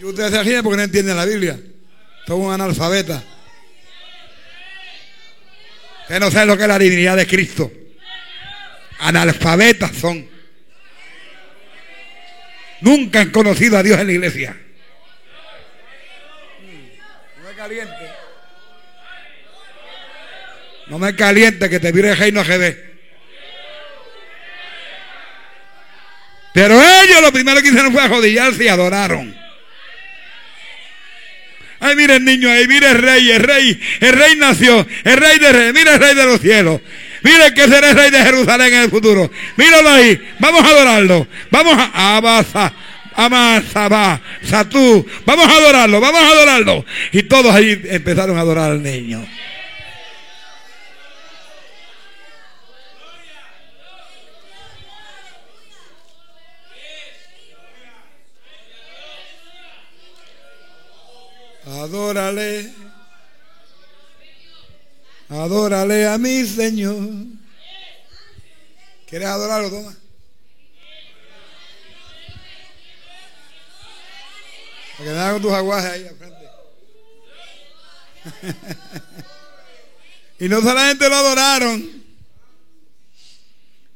Y 0.00 0.04
ustedes 0.04 0.30
se 0.30 0.42
ríen 0.42 0.62
porque 0.62 0.76
no 0.76 0.82
entienden 0.84 1.16
la 1.16 1.24
Biblia. 1.24 1.58
Son 2.26 2.40
un 2.40 2.52
analfabeta. 2.52 3.22
Ustedes 6.02 6.20
no 6.20 6.30
saben 6.30 6.48
lo 6.48 6.56
que 6.56 6.62
es 6.62 6.68
la 6.68 6.78
divinidad 6.78 7.16
de 7.16 7.26
Cristo. 7.26 7.70
Analfabetas 9.00 9.96
son. 9.96 10.37
Nunca 12.80 13.20
han 13.20 13.30
conocido 13.30 13.76
a 13.76 13.82
Dios 13.82 13.98
en 13.98 14.06
la 14.06 14.12
iglesia. 14.12 14.56
No 17.36 17.48
me 17.48 17.54
caliente. 17.54 18.10
No 20.86 20.98
me 20.98 21.16
caliente 21.16 21.68
que 21.68 21.80
te 21.80 21.92
mire 21.92 22.10
el 22.10 22.16
reino. 22.16 22.42
Pero 26.54 26.74
ellos 26.74 27.22
lo 27.22 27.32
primero 27.32 27.60
que 27.60 27.68
hicieron 27.68 27.92
fue 27.92 28.02
arrodillarse 28.02 28.64
y 28.64 28.68
adoraron. 28.68 29.36
Ay, 31.80 31.94
mire 31.94 32.16
el 32.16 32.24
niño 32.24 32.50
ahí, 32.50 32.66
mire 32.66 32.90
el 32.90 32.98
rey, 32.98 33.30
el 33.30 33.42
rey, 33.42 33.80
el 34.00 34.12
rey 34.12 34.34
nació, 34.36 34.84
el 35.04 35.16
rey 35.16 35.38
de 35.38 35.52
rey, 35.52 35.72
mire 35.72 35.94
el 35.94 36.00
rey 36.00 36.14
de 36.14 36.24
los 36.24 36.40
cielos. 36.40 36.80
Mire 37.28 37.52
que 37.52 37.68
será 37.68 37.90
el 37.90 37.96
rey 37.96 38.10
de 38.10 38.22
Jerusalén 38.22 38.72
en 38.72 38.82
el 38.84 38.90
futuro. 38.90 39.30
Míralo 39.56 39.90
ahí, 39.90 40.18
vamos 40.38 40.64
a 40.64 40.68
adorarlo. 40.68 41.26
Vamos 41.50 41.74
a 41.76 42.16
Abasa, 42.16 42.72
Amasaba, 43.14 44.18
Satú. 44.42 45.06
Vamos 45.26 45.46
a 45.46 45.56
adorarlo, 45.56 46.00
vamos 46.00 46.22
a 46.22 46.30
adorarlo. 46.30 46.86
Y 47.12 47.24
todos 47.24 47.54
ahí 47.54 47.82
empezaron 47.84 48.38
a 48.38 48.40
adorar 48.40 48.70
al 48.70 48.82
niño. 48.82 49.26
Adórale. 61.66 62.77
Adórale 65.28 66.06
a 66.06 66.18
mi 66.18 66.44
Señor. 66.46 67.26
¿Quieres 69.06 69.28
adorarlo? 69.28 69.70
Toma. 69.70 69.96
Para 74.96 75.10
que 75.10 75.16
me 75.16 75.32
con 75.32 75.42
tus 75.42 75.52
aguajes 75.52 75.90
ahí 75.90 76.06
al 76.06 76.16
frente. 76.16 76.48
y 80.44 80.48
no 80.48 80.60
solamente 80.60 81.08
lo 81.08 81.14
adoraron. 81.14 82.02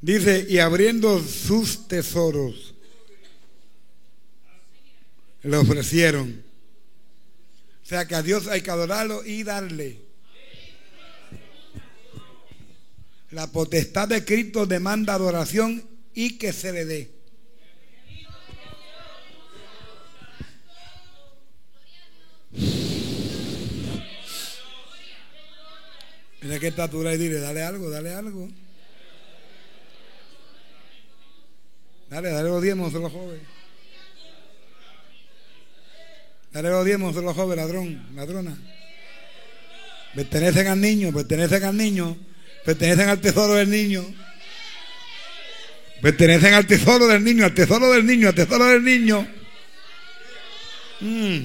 Dice, 0.01 0.47
y 0.49 0.59
abriendo 0.59 1.23
sus 1.23 1.87
tesoros, 1.87 2.75
le 5.43 5.57
ofrecieron 5.57 6.53
o 7.83 7.95
sea 7.95 8.07
que 8.07 8.15
a 8.15 8.23
Dios 8.23 8.47
hay 8.47 8.63
que 8.63 8.71
adorarlo 8.71 9.25
y 9.25 9.43
darle. 9.43 10.02
La 13.33 13.47
potestad 13.47 14.09
de 14.09 14.25
Cristo 14.27 14.67
demanda 14.67 15.15
adoración 15.15 15.83
y 16.15 16.37
que 16.37 16.53
se 16.53 16.71
le 16.71 16.85
dé. 16.85 17.11
Mira 26.43 26.59
qué 26.59 26.69
estatura 26.69 27.15
y 27.15 27.19
dile, 27.19 27.39
dale 27.39 27.63
algo, 27.63 27.89
dale 27.89 28.13
algo. 28.13 28.51
Dale, 32.11 32.31
dale 32.31 32.49
los 32.51 32.63
diezmos 32.63 32.95
a 32.95 32.99
los 32.99 33.13
jóvenes. 33.13 33.47
Dale 36.53 36.69
los 36.69 36.85
diezmos 36.85 37.15
de 37.15 37.23
los 37.23 37.35
jóvenes, 37.35 37.65
ladrón, 37.65 38.15
ladrona. 38.15 38.59
Pertenecen 40.15 40.67
al 40.67 40.81
niño, 40.83 41.11
pertenecen 41.13 41.65
al 41.65 41.77
niño, 41.79 42.32
pertenecen 42.65 43.09
al 43.09 43.21
tesoro 43.21 43.55
del 43.55 43.71
niño. 43.71 44.05
Pertenecen 46.01 46.55
al 46.55 46.67
tesoro 46.67 47.07
del 47.07 47.23
niño, 47.23 47.45
al 47.45 47.55
tesoro 47.55 47.93
del 47.93 48.05
niño, 48.05 48.29
al 48.29 48.35
tesoro 48.35 48.67
del 48.67 48.85
niño. 48.85 49.27
Mm, 51.01 51.39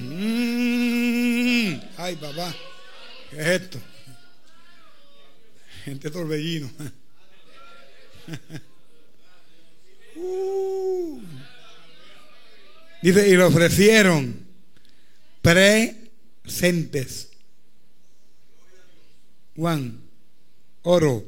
mm. 1.72 1.80
ay, 1.96 2.16
papá, 2.16 2.54
¿qué 3.30 3.40
es 3.40 3.46
esto? 3.46 3.80
Gente 5.84 6.10
torbellino. 6.10 6.70
Uh. 10.20 11.22
Dice, 13.00 13.28
y 13.28 13.36
le 13.36 13.44
ofrecieron 13.44 14.44
presentes. 15.40 17.28
Juan, 19.54 20.07
oro, 20.88 21.22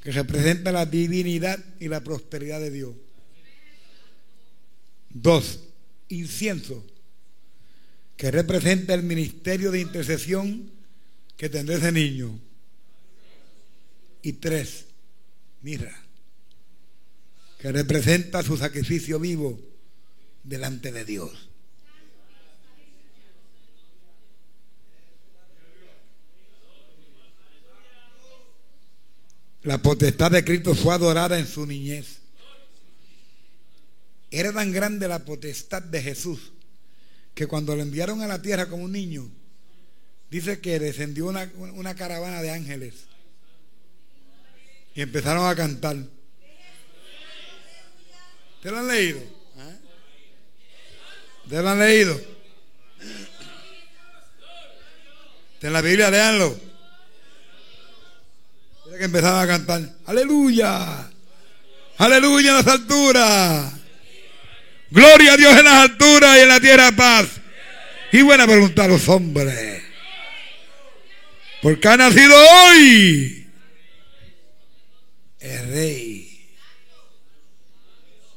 que 0.00 0.12
representa 0.12 0.70
la 0.70 0.86
divinidad 0.86 1.58
y 1.80 1.88
la 1.88 2.04
prosperidad 2.04 2.60
de 2.60 2.70
Dios. 2.70 2.94
Dos, 5.10 5.58
incienso, 6.08 6.84
que 8.16 8.30
representa 8.30 8.94
el 8.94 9.02
ministerio 9.02 9.72
de 9.72 9.80
intercesión 9.80 10.70
que 11.36 11.48
tendrá 11.48 11.74
ese 11.74 11.90
niño. 11.90 12.38
Y 14.22 14.34
tres, 14.34 14.84
mirra, 15.62 16.00
que 17.58 17.72
representa 17.72 18.44
su 18.44 18.56
sacrificio 18.56 19.18
vivo 19.18 19.60
delante 20.44 20.92
de 20.92 21.04
Dios. 21.04 21.48
La 29.64 29.78
potestad 29.78 30.30
de 30.30 30.44
Cristo 30.44 30.74
fue 30.74 30.94
adorada 30.94 31.38
en 31.38 31.46
su 31.46 31.66
niñez. 31.66 32.18
Era 34.30 34.52
tan 34.52 34.72
grande 34.72 35.08
la 35.08 35.24
potestad 35.24 35.82
de 35.82 36.02
Jesús 36.02 36.52
que 37.34 37.46
cuando 37.46 37.74
lo 37.74 37.82
enviaron 37.82 38.20
a 38.20 38.26
la 38.26 38.42
tierra 38.42 38.68
como 38.68 38.84
un 38.84 38.92
niño, 38.92 39.30
dice 40.30 40.60
que 40.60 40.78
descendió 40.78 41.26
una, 41.26 41.94
caravana 41.94 42.42
de 42.42 42.50
ángeles 42.50 42.94
y 44.94 45.00
empezaron 45.00 45.48
a 45.48 45.56
cantar. 45.56 45.96
¿Te 48.62 48.70
lo 48.70 48.78
han 48.78 48.88
leído? 48.88 49.20
¿Ah? 49.56 49.76
¿Ustedes 51.44 51.62
lo 51.62 51.70
han 51.70 51.78
leído? 51.78 52.20
En 55.62 55.72
la 55.72 55.80
Biblia, 55.80 56.10
leanlo. 56.10 56.73
Que 58.98 59.04
empezaba 59.04 59.42
a 59.42 59.46
cantar. 59.46 59.82
Aleluya. 60.06 61.10
Aleluya 61.98 62.50
en 62.50 62.56
las 62.56 62.66
alturas. 62.66 63.72
Gloria 64.90 65.32
a 65.32 65.36
Dios 65.36 65.58
en 65.58 65.64
las 65.64 65.74
alturas 65.74 66.36
y 66.36 66.40
en 66.40 66.48
la 66.48 66.60
tierra 66.60 66.92
paz. 66.92 67.26
Y 68.12 68.22
buena 68.22 68.46
pregunta 68.46 68.84
a 68.84 68.88
los 68.88 69.08
hombres. 69.08 69.82
Porque 71.62 71.88
ha 71.88 71.96
nacido 71.96 72.34
hoy 72.36 73.46
el 75.40 75.68
rey, 75.70 76.56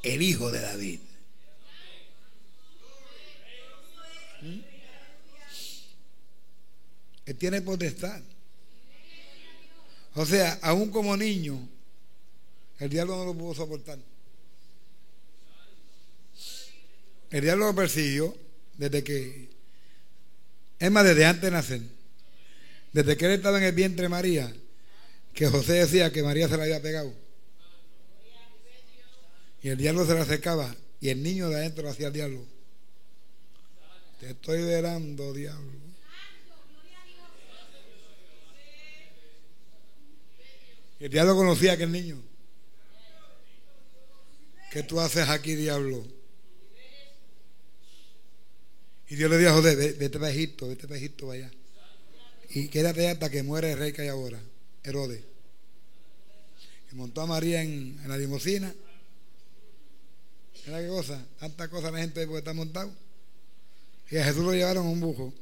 el 0.02 0.22
hijo 0.22 0.50
de 0.50 0.60
David. 0.60 1.00
¿Mm? 4.40 4.60
Él 7.26 7.36
tiene 7.36 7.60
potestad. 7.62 8.20
O 10.18 10.26
sea, 10.26 10.58
aún 10.62 10.90
como 10.90 11.16
niño, 11.16 11.56
el 12.80 12.90
diablo 12.90 13.18
no 13.18 13.24
lo 13.24 13.34
pudo 13.34 13.54
soportar. 13.54 14.00
El 17.30 17.40
diablo 17.40 17.66
lo 17.66 17.74
persiguió 17.76 18.36
desde 18.76 19.04
que, 19.04 19.48
es 20.80 20.90
más, 20.90 21.04
desde 21.04 21.24
antes 21.24 21.42
de 21.42 21.50
nacer. 21.52 21.82
Desde 22.92 23.16
que 23.16 23.26
él 23.26 23.30
estaba 23.30 23.58
en 23.58 23.64
el 23.64 23.72
vientre 23.72 24.02
de 24.02 24.08
María, 24.08 24.52
que 25.34 25.46
José 25.46 25.74
decía 25.74 26.10
que 26.10 26.24
María 26.24 26.48
se 26.48 26.56
la 26.56 26.64
había 26.64 26.82
pegado. 26.82 27.14
Y 29.62 29.68
el 29.68 29.78
diablo 29.78 30.04
se 30.04 30.14
la 30.14 30.22
acercaba 30.22 30.74
y 31.00 31.10
el 31.10 31.22
niño 31.22 31.48
de 31.48 31.58
adentro 31.58 31.84
lo 31.84 31.90
hacía 31.90 32.08
el 32.08 32.12
diablo. 32.12 32.44
Te 34.18 34.30
estoy 34.30 34.62
velando, 34.62 35.32
diablo. 35.32 35.88
Y 40.58 40.87
el 41.00 41.10
diablo 41.10 41.36
conocía 41.36 41.72
a 41.72 41.74
aquel 41.74 41.92
niño. 41.92 42.20
¿Qué 44.70 44.82
tú 44.82 45.00
haces 45.00 45.28
aquí, 45.28 45.54
diablo? 45.54 46.04
Y 49.08 49.16
Dios 49.16 49.30
le 49.30 49.38
dijo 49.38 49.50
a 49.50 49.54
José, 49.54 49.74
vete 49.74 50.18
a 50.18 50.30
Egipto, 50.30 50.68
vete 50.68 50.92
a 50.92 50.96
Egipto 50.96 51.30
allá. 51.30 51.50
Y 52.50 52.68
quédate 52.68 53.08
hasta 53.08 53.30
que 53.30 53.42
muere 53.42 53.72
el 53.72 53.78
rey 53.78 53.92
que 53.92 54.02
hay 54.02 54.08
ahora, 54.08 54.40
Herodes. 54.82 55.22
Y 56.92 56.94
montó 56.94 57.22
a 57.22 57.26
María 57.26 57.62
en, 57.62 57.98
la 58.06 58.18
limosina. 58.18 58.74
Mira 60.66 60.80
qué 60.80 60.88
cosa, 60.88 61.26
tanta 61.38 61.68
cosa 61.68 61.90
la 61.90 61.98
gente 61.98 62.26
puede 62.26 62.40
estar 62.40 62.54
montado. 62.54 62.92
Y 64.10 64.16
a 64.18 64.24
Jesús 64.24 64.44
lo 64.44 64.52
llevaron 64.52 64.86
a 64.86 64.90
un 64.90 65.00
bujo. 65.00 65.32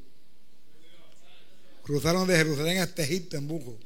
Cruzaron 1.82 2.26
de 2.28 2.36
Jerusalén 2.36 2.78
hasta 2.78 3.02
Egipto 3.02 3.36
en 3.36 3.48
bujo. 3.48 3.78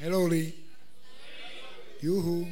Hello, 0.00 0.28
Lee. 0.28 0.54
Yuhu. 2.02 2.46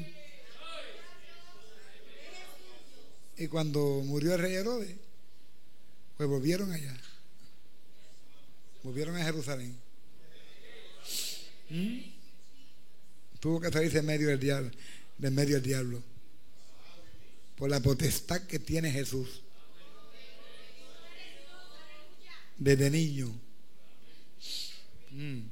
Y 3.37 3.47
cuando 3.49 4.03
murió 4.05 4.35
el 4.35 4.41
rey 4.41 4.55
Herodes, 4.55 4.97
pues 6.17 6.29
volvieron 6.29 6.73
allá. 6.73 6.97
Volvieron 8.83 9.17
a 9.17 9.25
Jerusalén. 9.25 9.79
¿Mm? 11.71 11.99
Tuvo 13.39 13.61
que 13.61 13.71
salirse 13.71 13.99
en 13.99 14.07
medio 14.07 14.29
del 14.29 14.41
diablo, 14.41 14.71
de 15.19 15.31
medio 15.31 15.57
del 15.57 15.65
diablo. 15.65 16.03
Por 17.57 17.71
la 17.71 17.81
potestad 17.81 18.47
que 18.47 18.59
tiene 18.59 18.91
Jesús. 18.91 19.43
Desde 22.57 22.91
niño. 22.91 23.48
Mm. 25.11 25.43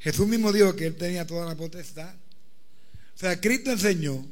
Jesús 0.00 0.26
mismo 0.26 0.52
dijo 0.52 0.74
que 0.74 0.86
él 0.86 0.96
tenía 0.96 1.26
toda 1.26 1.46
la 1.46 1.56
potestad. 1.56 2.14
O 3.14 3.18
sea, 3.18 3.40
Cristo 3.40 3.70
enseñó 3.70 4.26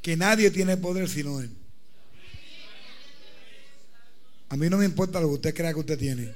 que 0.00 0.16
nadie 0.16 0.50
tiene 0.50 0.76
poder 0.76 1.08
sino 1.08 1.40
Él. 1.40 1.50
A 4.48 4.56
mí 4.56 4.68
no 4.68 4.76
me 4.76 4.84
importa 4.84 5.20
lo 5.20 5.28
que 5.28 5.34
usted 5.34 5.54
crea 5.54 5.72
que 5.72 5.80
usted 5.80 5.98
tiene. 5.98 6.34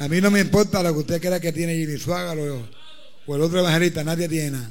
A 0.00 0.08
mí 0.08 0.20
no 0.20 0.30
me 0.30 0.40
importa 0.40 0.82
lo 0.82 0.92
que 0.92 1.00
usted 1.00 1.20
crea 1.20 1.40
que 1.40 1.52
tiene 1.52 1.74
Jimmy 1.74 1.98
Suágalo 1.98 2.68
o 3.26 3.36
el 3.36 3.42
otro 3.42 3.58
evangelista. 3.58 4.04
Nadie 4.04 4.28
tiene 4.28 4.52
nada. 4.52 4.70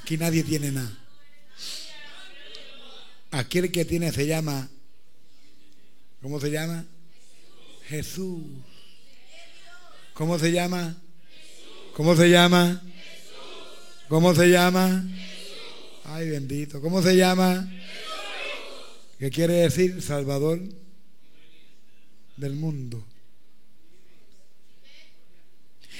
Aquí 0.00 0.16
nadie 0.16 0.42
tiene 0.42 0.72
nada. 0.72 1.05
Aquel 3.36 3.70
que 3.70 3.84
tiene 3.84 4.12
se 4.12 4.26
llama, 4.26 4.70
¿cómo 6.22 6.40
se 6.40 6.50
llama? 6.50 6.86
Jesús. 7.84 8.40
¿Cómo 10.14 10.38
se 10.38 10.52
llama? 10.52 10.96
¿Cómo 11.92 12.16
se 12.16 12.30
llama? 12.30 12.82
¿Cómo 14.08 14.34
se 14.34 14.48
llama? 14.48 15.06
Ay, 16.04 16.30
bendito. 16.30 16.80
¿Cómo 16.80 17.02
se 17.02 17.14
llama? 17.14 17.70
¿Qué 19.18 19.28
quiere 19.28 19.52
decir 19.52 20.00
Salvador 20.00 20.58
del 22.38 22.54
mundo? 22.54 23.04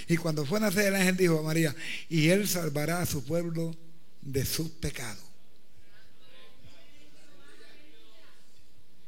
Y 0.09 0.17
cuando 0.17 0.47
fue 0.47 0.57
a 0.57 0.63
nacer 0.63 0.87
el 0.87 0.95
ángel 0.95 1.19
dijo 1.19 1.41
a 1.41 1.43
María, 1.43 1.77
y 2.09 2.31
él 2.31 2.49
salvará 2.49 3.03
a 3.03 3.07
su 3.07 3.25
pueblo 3.25 3.77
de 4.23 4.47
sus 4.47 4.71
pecados. 4.71 5.26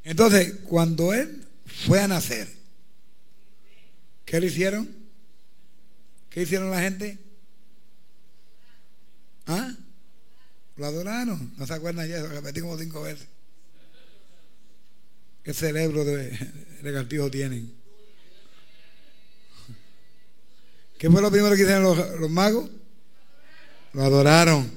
Entonces, 0.09 0.55
cuando 0.63 1.13
él 1.13 1.45
fue 1.85 2.01
a 2.01 2.07
nacer, 2.07 2.47
¿qué 4.25 4.39
le 4.39 4.47
hicieron? 4.47 4.89
¿Qué 6.31 6.41
hicieron 6.41 6.71
la 6.71 6.81
gente? 6.81 7.19
¿Ah? 9.45 9.71
Lo 10.77 10.87
adoraron. 10.87 11.53
¿No 11.57 11.67
se 11.67 11.73
acuerdan 11.75 12.09
ya? 12.09 12.21
Lo 12.21 12.29
repetí 12.29 12.59
como 12.59 12.75
cinco 12.79 13.03
veces. 13.03 13.27
¿Qué 15.43 15.53
cerebro 15.53 16.03
de 16.03 16.35
regaltijo 16.81 17.29
tienen? 17.29 17.71
¿Qué 20.97 21.07
fue 21.07 21.21
lo 21.21 21.29
primero 21.29 21.55
que 21.55 21.61
hicieron 21.61 22.19
los 22.19 22.31
magos? 22.31 22.67
Lo 23.93 24.03
adoraron. 24.03 24.71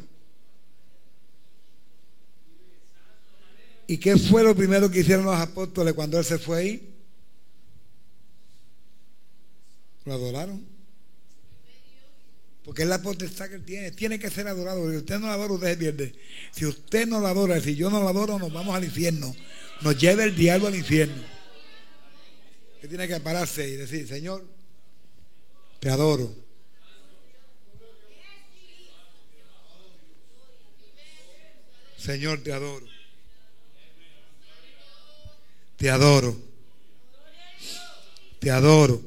¿Y 3.86 3.98
qué 3.98 4.16
fue 4.16 4.42
lo 4.42 4.54
primero 4.54 4.90
que 4.90 5.00
hicieron 5.00 5.24
los 5.24 5.36
apóstoles 5.36 5.94
cuando 5.94 6.18
él 6.18 6.24
se 6.24 6.38
fue 6.38 6.58
ahí? 6.58 6.94
Lo 10.04 10.14
adoraron. 10.14 10.64
Porque 12.64 12.82
es 12.82 12.88
la 12.88 13.02
potestad 13.02 13.48
que 13.48 13.56
él 13.56 13.64
tiene. 13.64 13.90
Tiene 13.90 14.18
que 14.18 14.30
ser 14.30 14.46
adorado. 14.46 14.88
Si 14.90 14.96
usted 14.96 15.18
no 15.18 15.26
lo 15.26 15.32
adora, 15.32 15.54
usted 15.54 15.78
pierde. 15.78 16.14
Si 16.52 16.64
usted 16.64 17.06
no 17.06 17.20
lo 17.20 17.26
adora, 17.26 17.60
si 17.60 17.74
yo 17.74 17.90
no 17.90 18.00
lo 18.00 18.08
adoro, 18.08 18.38
nos 18.38 18.52
vamos 18.52 18.74
al 18.74 18.84
infierno. 18.84 19.34
Nos 19.80 19.98
lleva 19.98 20.24
el 20.24 20.36
diablo 20.36 20.68
al 20.68 20.76
infierno. 20.76 21.22
Usted 22.74 22.88
tiene 22.88 23.08
que 23.08 23.20
pararse 23.20 23.68
y 23.68 23.76
decir, 23.76 24.06
Señor, 24.06 24.44
te 25.80 25.90
adoro. 25.90 26.32
Señor, 31.96 32.42
te 32.42 32.52
adoro. 32.52 32.86
Te 35.82 35.90
adoro. 35.90 36.40
Te 38.38 38.52
adoro. 38.52 39.02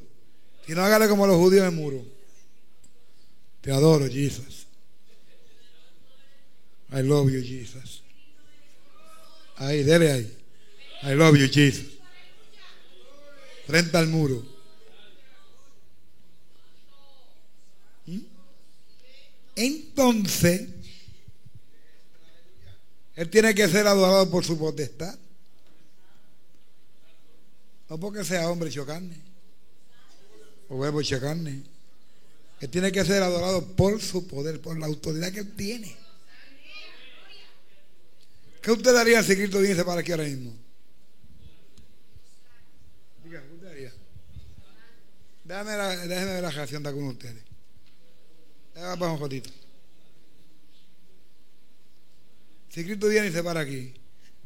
Y 0.67 0.73
no 0.73 0.83
hágale 0.83 1.07
como 1.07 1.25
los 1.25 1.37
judíos 1.37 1.65
en 1.65 1.73
muro. 1.73 2.05
Te 3.61 3.71
adoro, 3.71 4.09
Jesus. 4.09 4.67
I 6.91 7.01
love 7.01 7.31
you, 7.31 7.41
Jesus. 7.41 8.03
Ahí, 9.55 9.83
dele 9.83 10.11
ahí. 10.11 10.37
I 11.03 11.15
love 11.15 11.37
you, 11.37 11.47
Jesus. 11.47 11.93
Frente 13.65 13.95
al 13.95 14.07
muro. 14.07 14.45
¿Mm? 18.05 18.19
Entonces, 19.55 20.67
Él 23.15 23.29
tiene 23.29 23.55
que 23.55 23.65
ser 23.69 23.87
adorado 23.87 24.29
por 24.29 24.43
su 24.43 24.59
potestad. 24.59 25.17
No 27.89 27.99
porque 27.99 28.23
sea 28.23 28.49
hombre 28.49 28.69
hecho 28.69 28.85
carne. 28.85 29.21
O 30.69 30.77
huevo 30.77 31.01
hecho 31.01 31.19
carne 31.19 31.63
que 32.59 32.67
tiene 32.67 32.91
que 32.91 33.03
ser 33.03 33.21
adorado 33.21 33.65
por 33.75 34.01
su 34.01 34.27
poder, 34.27 34.61
por 34.61 34.77
la 34.79 34.85
autoridad 34.85 35.31
que 35.31 35.39
él 35.39 35.55
tiene. 35.55 35.95
¿Qué 38.61 38.71
usted 38.71 38.93
daría 38.93 39.21
si 39.21 39.35
Cristo 39.35 39.59
viniese 39.59 39.83
para 39.83 40.01
aquí 40.01 40.11
ahora 40.11 40.23
mismo? 40.23 40.53
Diga, 43.23 43.43
Déjame, 45.43 45.77
la, 45.77 45.95
déjame 46.07 46.31
ver 46.33 46.41
la 46.41 46.49
reacción 46.49 46.81
de 46.81 46.89
algunos 46.89 47.19
de 47.19 47.27
ustedes. 47.27 47.43
Déjame 48.73 49.05
un 49.05 49.19
fotito. 49.19 49.49
Si 52.69 52.83
Cristo 52.83 53.07
viene 53.07 53.27
y 53.27 53.31
se 53.31 53.43
para 53.43 53.59
aquí. 53.59 53.93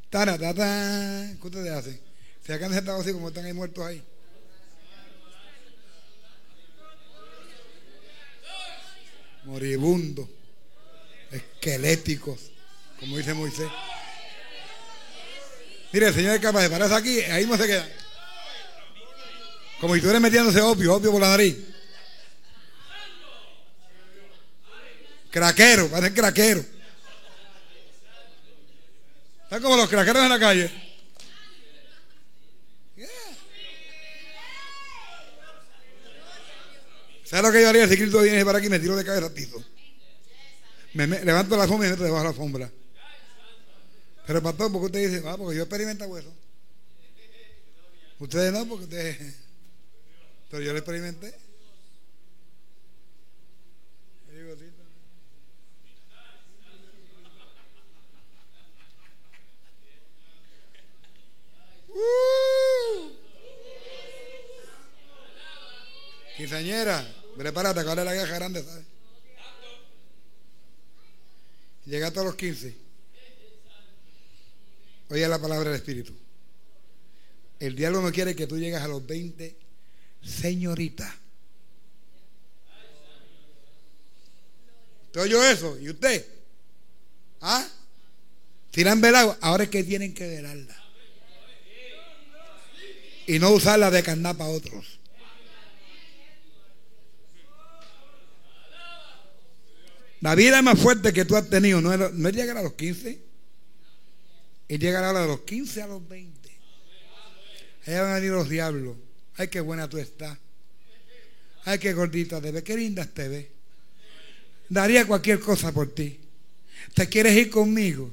Tana, 0.10 0.38
tata, 0.38 1.36
¿qué 1.40 1.48
ustedes 1.48 1.72
hacen? 1.72 2.09
Se 2.50 2.56
acaban 2.56 2.74
sentados 2.74 3.02
así 3.02 3.14
como 3.14 3.28
están 3.28 3.46
ahí 3.46 3.54
muertos 3.54 3.86
ahí. 3.86 4.04
Moribundos, 9.44 10.28
esqueléticos, 11.30 12.50
como 13.00 13.18
dice 13.18 13.36
Moisés. 13.36 13.70
Mire, 15.94 16.08
el 16.08 16.14
Señor 16.16 16.34
es 16.34 16.42
capaz 16.42 16.64
de 16.64 16.72
pararse 16.72 16.96
aquí, 16.96 17.20
ahí 17.20 17.46
no 17.46 17.56
se 17.56 17.68
queda. 17.68 17.88
Como 19.80 19.94
si 19.94 20.00
estuviera 20.00 20.20
metiéndose 20.20 20.60
opio, 20.60 20.96
opio 20.96 21.12
por 21.12 21.22
la 21.22 21.30
nariz. 21.30 21.56
Craquero, 25.30 25.88
parece 25.88 26.16
craquero. 26.16 26.66
Están 29.44 29.62
como 29.62 29.78
los 29.78 29.88
craqueros 29.88 30.24
en 30.24 30.30
la 30.30 30.40
calle. 30.40 30.89
¿Sabes 37.30 37.46
lo 37.46 37.52
que 37.52 37.62
yo 37.62 37.70
haría 37.70 37.88
si 37.88 37.96
Cristo 37.96 38.22
viene 38.24 38.44
para 38.44 38.58
aquí 38.58 38.66
y 38.66 38.70
me 38.72 38.80
tiro 38.80 38.96
de 38.96 39.06
cabeza 39.06 39.32
piso? 39.32 39.64
Me, 40.96 41.06
levanto 41.06 41.56
la 41.56 41.68
sombra 41.68 41.88
y 41.88 41.92
me 41.92 41.96
meto 41.96 42.04
debajo 42.04 42.24
de 42.24 42.30
la 42.32 42.36
sombra. 42.36 42.72
Pero 44.26 44.42
pastor, 44.42 44.72
¿por 44.72 44.82
qué 44.82 44.86
usted 44.88 45.12
dice? 45.12 45.28
Ah, 45.28 45.38
porque 45.38 45.58
yo 45.58 45.62
experimento 45.62 46.18
eso. 46.18 46.34
Ustedes 48.18 48.52
no, 48.52 48.68
porque 48.68 48.86
ustedes. 48.86 49.36
Pero 50.50 50.64
yo 50.64 50.72
lo 50.72 50.80
experimenté. 50.80 51.36
Uh. 61.92 62.40
Prepárate, 67.40 67.84
que 67.84 67.88
ahora 67.88 68.04
la 68.04 68.14
guerra 68.14 68.36
grande, 68.36 68.62
¿sabes? 68.62 68.86
Llegaste 71.86 72.20
a 72.20 72.24
los 72.24 72.36
15. 72.36 72.76
Oye 75.08 75.26
la 75.26 75.40
palabra 75.40 75.70
del 75.70 75.80
Espíritu. 75.80 76.14
El 77.58 77.78
diablo 77.78 78.02
no 78.02 78.12
quiere 78.12 78.36
que 78.36 78.46
tú 78.46 78.58
llegues 78.58 78.82
a 78.82 78.90
los 78.90 79.08
20, 79.08 79.56
señorita. 80.22 81.18
¿Te 85.14 85.20
oyó 85.22 85.42
eso? 85.42 85.80
¿Y 85.80 85.90
usted? 85.90 86.28
¿Ah? 87.40 87.66
Si 88.74 88.84
la 88.84 88.96
velado, 88.96 89.38
ahora 89.40 89.64
es 89.64 89.70
que 89.70 89.86
tienen 89.86 90.14
que 90.14 90.28
velarla. 90.28 90.76
Y 93.28 93.40
no 93.40 93.52
usarla 93.52 93.90
de 93.90 94.04
carnar 94.04 94.36
para 94.36 94.50
otros. 94.50 94.99
La 100.22 100.36
vida 100.36 100.62
más 100.62 100.80
fuerte 100.80 101.14
que 101.14 101.26
tú 101.26 101.36
has 101.36 101.50
tenido 101.50 101.82
no 101.82 101.94
es, 101.94 102.14
no 102.14 102.30
es 102.30 102.36
llegar 102.36 102.58
a 102.58 102.64
los 102.64 102.74
15, 102.74 103.20
es 104.68 104.80
llegar 104.80 105.04
ahora 105.04 105.22
de 105.22 105.28
los 105.28 105.42
15 105.42 105.82
a 105.82 105.88
los 105.88 106.08
20. 106.08 106.50
Allá 107.86 108.02
van 108.02 108.12
a 108.12 108.16
venir 108.16 108.32
los 108.32 108.50
diablos. 108.50 108.98
Ay, 109.38 109.48
qué 109.48 109.62
buena 109.62 109.88
tú 109.88 109.98
estás. 109.98 110.38
Ay, 111.64 111.80
qué 111.80 111.94
gordita 111.94 112.42
te 112.42 112.52
ves, 112.52 112.64
qué 112.64 112.76
linda 112.76 113.06
te 113.06 113.28
ves. 113.28 113.48
Daría 114.68 115.08
cualquier 115.08 115.40
cosa 115.40 115.72
por 115.72 115.94
ti. 115.94 116.20
¿Te 116.94 117.08
quieres 117.08 117.36
ir 117.36 117.50
conmigo? 117.50 118.12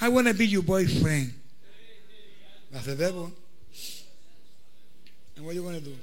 I 0.00 0.08
want 0.08 0.28
to 0.28 0.34
be 0.34 0.48
your 0.48 0.62
boyfriend. 0.62 1.32
That's 2.70 2.86
the 2.86 2.96
devil. 2.96 3.32
And 5.36 5.46
what 5.46 5.54
you 5.54 5.62
going 5.62 5.78
to 5.78 5.84
do? 5.84 5.96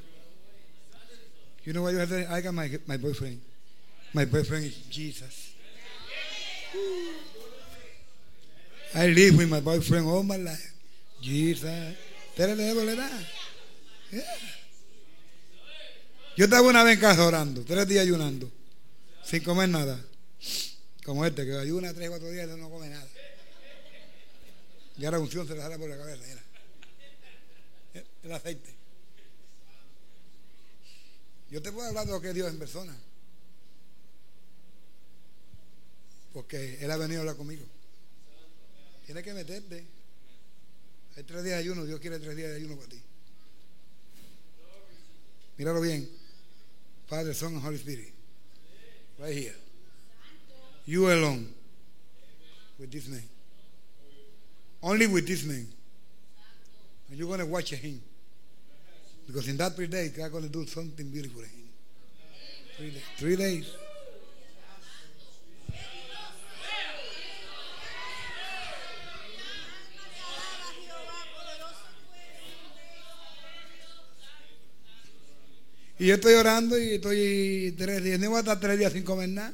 You 1.63 1.73
know 1.73 1.83
what 1.83 1.91
to? 1.91 2.31
I 2.31 2.41
got 2.41 2.53
my 2.53 2.97
boyfriend. 2.97 3.41
My 4.13 4.25
boyfriend 4.25 4.65
is 4.65 4.75
Jesus. 4.89 5.53
I 8.95 9.07
live 9.07 9.37
with 9.37 9.49
my 9.49 9.59
boyfriend 9.59 10.07
all 10.07 10.23
my 10.23 10.37
life. 10.37 10.73
Jesus. 11.21 11.95
That. 12.35 12.57
Yeah. 14.11 14.21
Yo 16.37 16.45
estaba 16.45 16.61
una 16.69 16.83
vez 16.83 16.93
en 16.95 17.01
casa 17.01 17.25
orando, 17.25 17.65
tres 17.65 17.85
días 17.85 18.03
ayunando, 18.03 18.49
sin 19.25 19.43
comer 19.43 19.67
nada. 19.67 19.99
Como 21.03 21.25
este, 21.25 21.45
que 21.45 21.57
ayuna 21.57 21.93
tres, 21.93 22.09
cuatro 22.09 22.31
días 22.31 22.47
y 22.47 22.59
no 22.59 22.69
come 22.69 22.87
nada. 22.87 23.07
Y 24.97 25.05
ahora 25.05 25.19
unción 25.19 25.45
se 25.45 25.53
le 25.53 25.61
sale 25.61 25.77
por 25.77 25.89
la 25.89 25.97
cabeza. 25.97 26.23
El 28.23 28.31
aceite. 28.31 28.73
Yo 31.51 31.61
te 31.61 31.71
puedo 31.71 31.87
hablar 31.87 32.05
de 32.05 32.11
lo 32.13 32.21
que 32.21 32.29
es 32.29 32.35
Dios 32.35 32.49
en 32.49 32.59
persona. 32.59 32.95
Porque 36.33 36.77
Él 36.81 36.91
ha 36.91 36.97
venido 36.97 37.19
a 37.19 37.21
hablar 37.21 37.35
conmigo. 37.35 37.65
Tienes 39.05 39.23
que 39.23 39.33
meterte. 39.33 39.85
Hay 41.17 41.23
tres 41.23 41.43
días 41.43 41.55
de 41.55 41.61
ayuno, 41.61 41.85
Dios 41.85 41.99
quiere 41.99 42.19
tres 42.19 42.35
días 42.35 42.49
de 42.51 42.57
ayuno 42.57 42.75
para 42.75 42.89
ti. 42.89 43.01
Míralo 45.57 45.81
bien. 45.81 46.07
Father, 47.07 47.33
Son 47.33 47.53
and 47.53 47.63
Holy 47.63 47.77
Spirit. 47.77 48.13
Right 49.17 49.35
here. 49.35 49.55
You 50.85 51.11
alone. 51.11 51.53
With 52.77 52.91
this 52.91 53.07
name. 53.07 53.27
Only 54.81 55.07
with 55.07 55.27
this 55.27 55.43
name. 55.43 55.67
And 57.09 57.17
you're 57.17 57.27
going 57.27 57.39
to 57.39 57.45
watch 57.45 57.71
him. 57.71 58.01
Because 59.27 59.47
in 59.47 59.57
that 59.57 59.75
three 59.75 59.87
days, 59.87 60.11
God's 60.11 60.31
going 60.31 60.43
to 60.43 60.49
do 60.49 60.65
something 60.65 61.09
beautiful 61.09 61.41
in 61.41 61.49
him. 61.49 62.93
Three 63.17 63.35
days. 63.35 63.69
Y 75.99 76.07
yo 76.07 76.15
estoy 76.15 76.35
orando 76.35 76.79
y 76.79 76.91
estoy 76.93 77.75
tres 77.77 78.01
días, 78.01 78.17
no 78.21 78.29
voy 78.29 78.37
a 78.37 78.39
estar 78.39 78.57
tres 78.57 78.79
días 78.79 78.93
sin 78.93 79.03
comer 79.03 79.27
nada. 79.27 79.53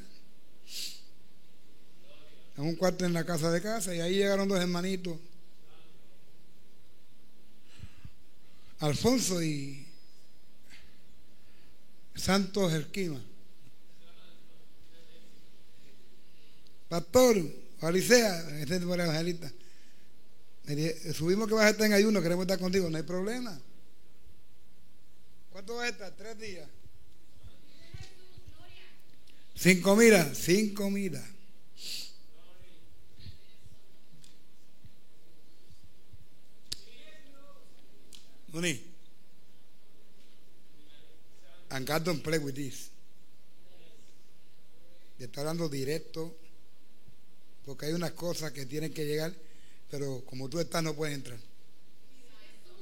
En 2.56 2.66
un 2.66 2.76
cuarto 2.76 3.04
en 3.04 3.14
la 3.14 3.26
casa 3.26 3.52
de 3.52 3.64
casa 3.64 3.96
y 3.96 4.00
ahí 4.00 4.18
llegaron 4.18 4.48
dos 4.48 4.60
hermanitos. 4.60 5.18
Alfonso 8.78 9.42
y 9.42 9.88
Santos 12.14 12.72
Erquima. 12.74 13.20
Pastor, 16.88 17.38
Alicea, 17.82 18.62
este 18.62 18.76
es 18.76 18.82
evangelista. 18.84 19.52
Subimos 21.16 21.48
que 21.48 21.56
vas 21.56 21.66
a 21.66 21.70
estar 21.72 21.88
en 21.88 21.94
ayuno, 21.94 22.22
queremos 22.22 22.44
estar 22.44 22.60
contigo, 22.60 22.88
no 22.88 22.98
hay 22.98 23.04
problema. 23.04 23.60
¿Cuánto 25.56 25.76
va 25.76 25.84
a 25.84 25.88
estar? 25.88 26.12
Tres 26.12 26.38
días. 26.38 26.68
Sin 29.56 29.82
comida, 29.82 30.36
sin 30.36 30.74
comida. 30.74 31.26
Money. 38.52 38.84
And 41.70 41.88
God 41.88 42.22
play 42.22 42.38
with 42.38 42.56
this. 42.56 42.90
Le 45.20 45.28
está 45.28 45.40
hablando 45.40 45.70
directo. 45.70 46.36
Porque 47.66 47.86
hay 47.86 47.94
unas 47.94 48.12
cosas 48.12 48.52
que 48.52 48.66
tienen 48.66 48.94
que 48.94 49.06
llegar, 49.06 49.34
pero 49.90 50.22
como 50.26 50.50
tú 50.50 50.60
estás 50.60 50.84
no 50.84 50.94
pueden 50.94 51.16
entrar. 51.16 51.40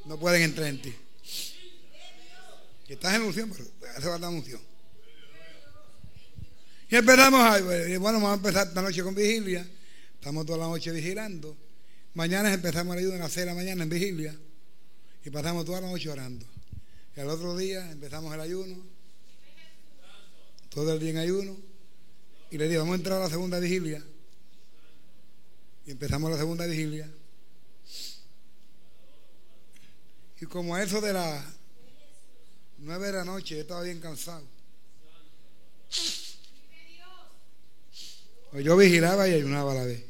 No 0.06 0.20
pueden 0.20 0.42
entrar 0.42 0.70
en 0.70 0.82
ti. 0.82 0.96
Que 2.86 2.94
estás 2.94 3.16
en 3.16 3.22
unción, 3.22 3.50
pero 3.50 3.66
hace 3.92 4.08
falta 4.08 4.30
unción. 4.30 4.62
Y 6.90 6.96
empezamos, 6.96 7.40
a, 7.42 7.60
bueno, 7.62 8.00
vamos 8.00 8.30
a 8.30 8.34
empezar 8.36 8.68
esta 8.68 8.82
noche 8.82 9.02
con 9.02 9.16
vigilia. 9.16 9.68
Estamos 10.16 10.46
toda 10.46 10.60
la 10.60 10.66
noche 10.66 10.92
vigilando. 10.92 11.58
Mañana 12.14 12.54
empezamos 12.54 12.96
el 12.96 13.00
ayuno 13.00 13.16
a 13.16 13.20
las 13.20 13.32
6 13.32 13.46
de 13.46 13.52
la 13.52 13.56
mañana 13.56 13.84
en 13.84 13.90
vigilia. 13.90 14.36
Y 15.26 15.30
pasamos 15.30 15.66
toda 15.66 15.82
la 15.82 15.90
noche 15.90 16.10
orando. 16.10 16.46
Y 17.16 17.20
al 17.20 17.30
otro 17.30 17.58
día 17.58 17.90
empezamos 17.92 18.34
el 18.34 18.42
ayuno. 18.42 18.76
Todo 20.70 20.94
el 20.94 21.00
día 21.00 21.12
en 21.12 21.18
ayuno. 21.18 21.58
Y 22.52 22.58
le 22.58 22.68
digo, 22.68 22.82
vamos 22.82 22.94
a 22.94 22.98
entrar 22.98 23.18
a 23.20 23.24
la 23.24 23.30
segunda 23.30 23.60
vigilia. 23.60 24.04
Y 25.88 25.92
empezamos 25.92 26.30
la 26.30 26.38
segunda 26.38 26.68
vigilia. 26.68 27.10
Y 30.40 30.46
como 30.46 30.76
a 30.76 30.84
eso 30.84 31.02
de 31.02 31.14
la 31.14 31.44
Nueve 32.86 33.08
de 33.08 33.14
la 33.14 33.24
noche, 33.24 33.56
yo 33.56 33.62
estaba 33.62 33.82
bien 33.82 34.02
cansado. 34.02 34.46
Pues 38.52 38.66
yo 38.66 38.76
vigilaba 38.76 39.26
y 39.30 39.34
ayunaba 39.34 39.72
a 39.72 39.76
la 39.76 39.86
vez. 39.86 40.04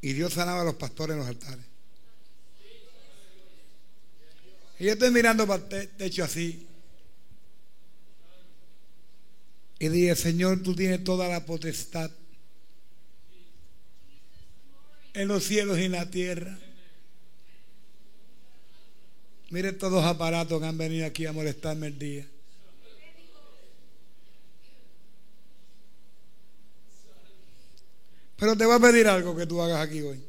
Y 0.00 0.14
Dios 0.14 0.32
sanaba 0.32 0.62
a 0.62 0.64
los 0.64 0.74
pastores 0.74 1.14
en 1.14 1.20
los 1.20 1.28
altares. 1.28 1.64
Y 4.80 4.84
yo 4.84 4.92
estoy 4.94 5.12
mirando 5.12 5.46
para 5.46 5.64
el 5.80 5.88
techo 5.90 6.24
así. 6.24 6.66
Y 9.78 9.88
dije, 9.88 10.16
Señor, 10.16 10.60
tú 10.64 10.74
tienes 10.74 11.04
toda 11.04 11.28
la 11.28 11.46
potestad 11.46 12.10
en 15.14 15.28
los 15.28 15.44
cielos 15.44 15.78
y 15.78 15.84
en 15.84 15.92
la 15.92 16.10
tierra. 16.10 16.58
Mire 19.50 19.72
todos 19.72 19.94
los 19.94 20.04
aparatos 20.04 20.60
que 20.60 20.66
han 20.66 20.76
venido 20.76 21.06
aquí 21.06 21.24
a 21.24 21.32
molestarme 21.32 21.86
el 21.86 21.98
día. 21.98 22.26
Pero 28.36 28.56
te 28.56 28.66
voy 28.66 28.76
a 28.76 28.80
pedir 28.80 29.08
algo 29.08 29.34
que 29.34 29.46
tú 29.46 29.60
hagas 29.60 29.80
aquí 29.80 30.00
hoy. 30.00 30.22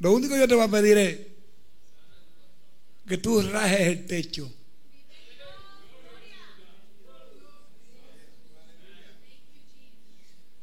Lo 0.00 0.12
único 0.12 0.34
que 0.34 0.40
yo 0.40 0.48
te 0.48 0.54
voy 0.54 0.64
a 0.64 0.68
pedir 0.68 0.98
es 0.98 1.20
que 3.06 3.18
tú 3.18 3.40
rajes 3.42 3.80
el 3.80 4.06
techo. 4.06 4.52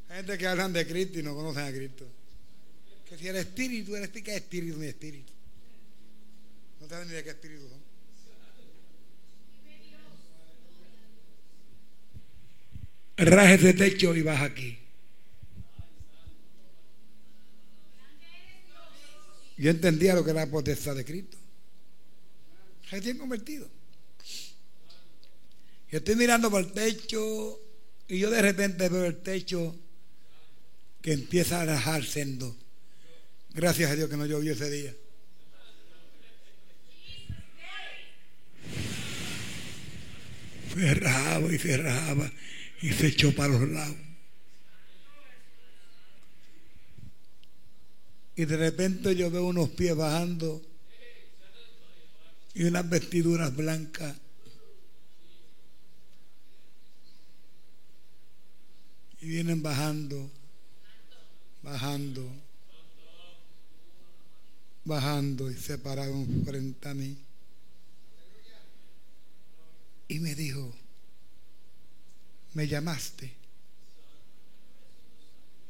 Gente 0.09 0.37
que 0.37 0.47
hablan 0.47 0.73
de 0.73 0.85
Cristo 0.85 1.19
y 1.19 1.23
no 1.23 1.33
conocen 1.33 1.63
a 1.63 1.71
Cristo. 1.71 2.05
Que 3.13 3.19
si 3.19 3.27
el 3.27 3.35
espíritu, 3.35 3.95
el 3.95 4.05
espíritu, 4.05 4.25
¿qué 4.25 4.37
espíritu 4.37 4.79
ni 4.79 4.87
espíritu? 4.87 5.31
No 6.81 6.89
saben 6.89 7.07
ni 7.07 7.13
de 7.13 7.23
qué 7.23 7.29
espíritu 7.29 7.69
son. 7.69 7.83
Raje 13.17 13.53
ese 13.53 13.73
techo 13.75 14.15
y 14.15 14.23
vas 14.23 14.41
aquí. 14.41 14.79
Yo 19.57 19.69
entendía 19.69 20.15
lo 20.15 20.23
que 20.23 20.31
era 20.31 20.45
la 20.45 20.51
potestad 20.51 20.95
de 20.95 21.05
Cristo. 21.05 21.37
Recién 22.89 23.19
convertido. 23.19 23.69
Yo 25.91 25.99
estoy 25.99 26.15
mirando 26.15 26.49
por 26.49 26.61
el 26.61 26.71
techo 26.71 27.61
y 28.07 28.17
yo 28.17 28.31
de 28.31 28.41
repente 28.41 28.89
veo 28.89 29.05
el 29.05 29.21
techo 29.21 29.75
que 30.99 31.13
empieza 31.13 31.61
a 31.61 31.65
rajarse 31.65 32.21
en 32.21 32.39
dos. 32.39 32.62
Gracias 33.53 33.91
a 33.91 33.95
Dios 33.95 34.09
que 34.09 34.17
no 34.17 34.25
llovió 34.25 34.53
ese 34.53 34.69
día. 34.69 34.93
Se 40.73 41.53
y 41.53 41.59
se 41.59 41.77
rajaba 41.77 42.31
y 42.81 42.89
se 42.91 43.07
echó 43.07 43.35
para 43.35 43.53
los 43.53 43.69
lados. 43.69 43.95
Y 48.35 48.45
de 48.45 48.57
repente 48.57 49.15
yo 49.15 49.29
veo 49.29 49.45
unos 49.45 49.69
pies 49.69 49.95
bajando 49.95 50.59
y 52.55 52.63
unas 52.63 52.89
vestiduras 52.89 53.55
blancas. 53.55 54.17
Y 59.21 59.27
vienen 59.27 59.61
bajando, 59.61 60.29
bajando, 61.61 62.42
bajando 64.85 65.49
y 65.49 65.55
se 65.55 65.77
pararon 65.77 66.43
frente 66.45 66.89
a 66.89 66.93
mí. 66.93 67.17
Y 70.07 70.19
me 70.19 70.35
dijo, 70.35 70.73
me 72.53 72.67
llamaste. 72.67 73.33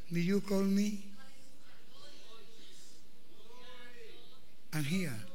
Did 0.10 0.26
you 0.26 0.41
call 0.41 0.65
me? 0.65 0.99
Angía. 4.71 5.28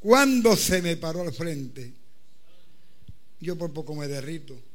Cuando 0.00 0.56
se 0.56 0.82
me 0.82 0.96
paró 0.96 1.22
al 1.22 1.32
frente, 1.32 1.92
yo 3.40 3.56
por 3.56 3.72
poco 3.72 3.94
me 3.94 4.08
derrito. 4.08 4.69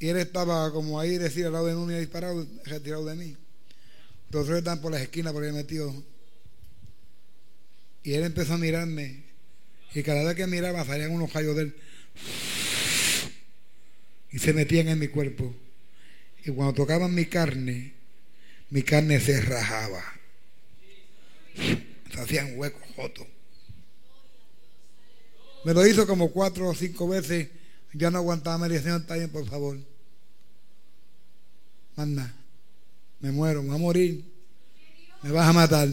Y 0.00 0.08
él 0.08 0.16
estaba 0.16 0.72
como 0.72 0.98
ahí, 0.98 1.18
decir, 1.18 1.44
al 1.44 1.52
lado 1.52 1.66
de 1.66 1.94
y 1.94 1.98
disparado, 2.00 2.46
retirado 2.64 3.04
de 3.04 3.14
mí. 3.16 3.36
Los 4.30 4.44
otros 4.44 4.58
están 4.58 4.80
por 4.80 4.90
las 4.90 5.02
esquinas 5.02 5.34
por 5.34 5.44
ahí 5.44 5.52
metidos. 5.52 5.94
Y 8.02 8.14
él 8.14 8.24
empezó 8.24 8.54
a 8.54 8.58
mirarme. 8.58 9.24
Y 9.94 10.02
cada 10.02 10.24
vez 10.24 10.36
que 10.36 10.46
miraba 10.46 10.86
salían 10.86 11.10
unos 11.10 11.30
rayos 11.34 11.54
de 11.54 11.62
él. 11.64 11.76
Y 14.32 14.38
se 14.38 14.54
metían 14.54 14.88
en 14.88 14.98
mi 14.98 15.08
cuerpo. 15.08 15.54
Y 16.46 16.50
cuando 16.52 16.72
tocaban 16.72 17.14
mi 17.14 17.26
carne, 17.26 17.92
mi 18.70 18.82
carne 18.82 19.20
se 19.20 19.38
rajaba. 19.42 20.02
Se 22.10 22.20
hacían 22.20 22.58
huecos, 22.58 22.82
jotos. 22.96 23.26
Me 25.66 25.74
lo 25.74 25.86
hizo 25.86 26.06
como 26.06 26.30
cuatro 26.30 26.70
o 26.70 26.74
cinco 26.74 27.06
veces. 27.06 27.48
Ya 27.92 28.10
no 28.10 28.16
aguantaba. 28.16 28.66
Me 28.66 28.78
Señor, 28.78 29.02
está 29.02 29.28
por 29.28 29.46
favor. 29.46 29.89
Manda. 32.00 32.34
Me 33.20 33.30
muero, 33.30 33.62
me 33.62 33.68
voy 33.68 33.76
a 33.76 33.78
morir. 33.78 34.24
Me 35.22 35.30
vas 35.32 35.46
a 35.46 35.52
matar. 35.52 35.86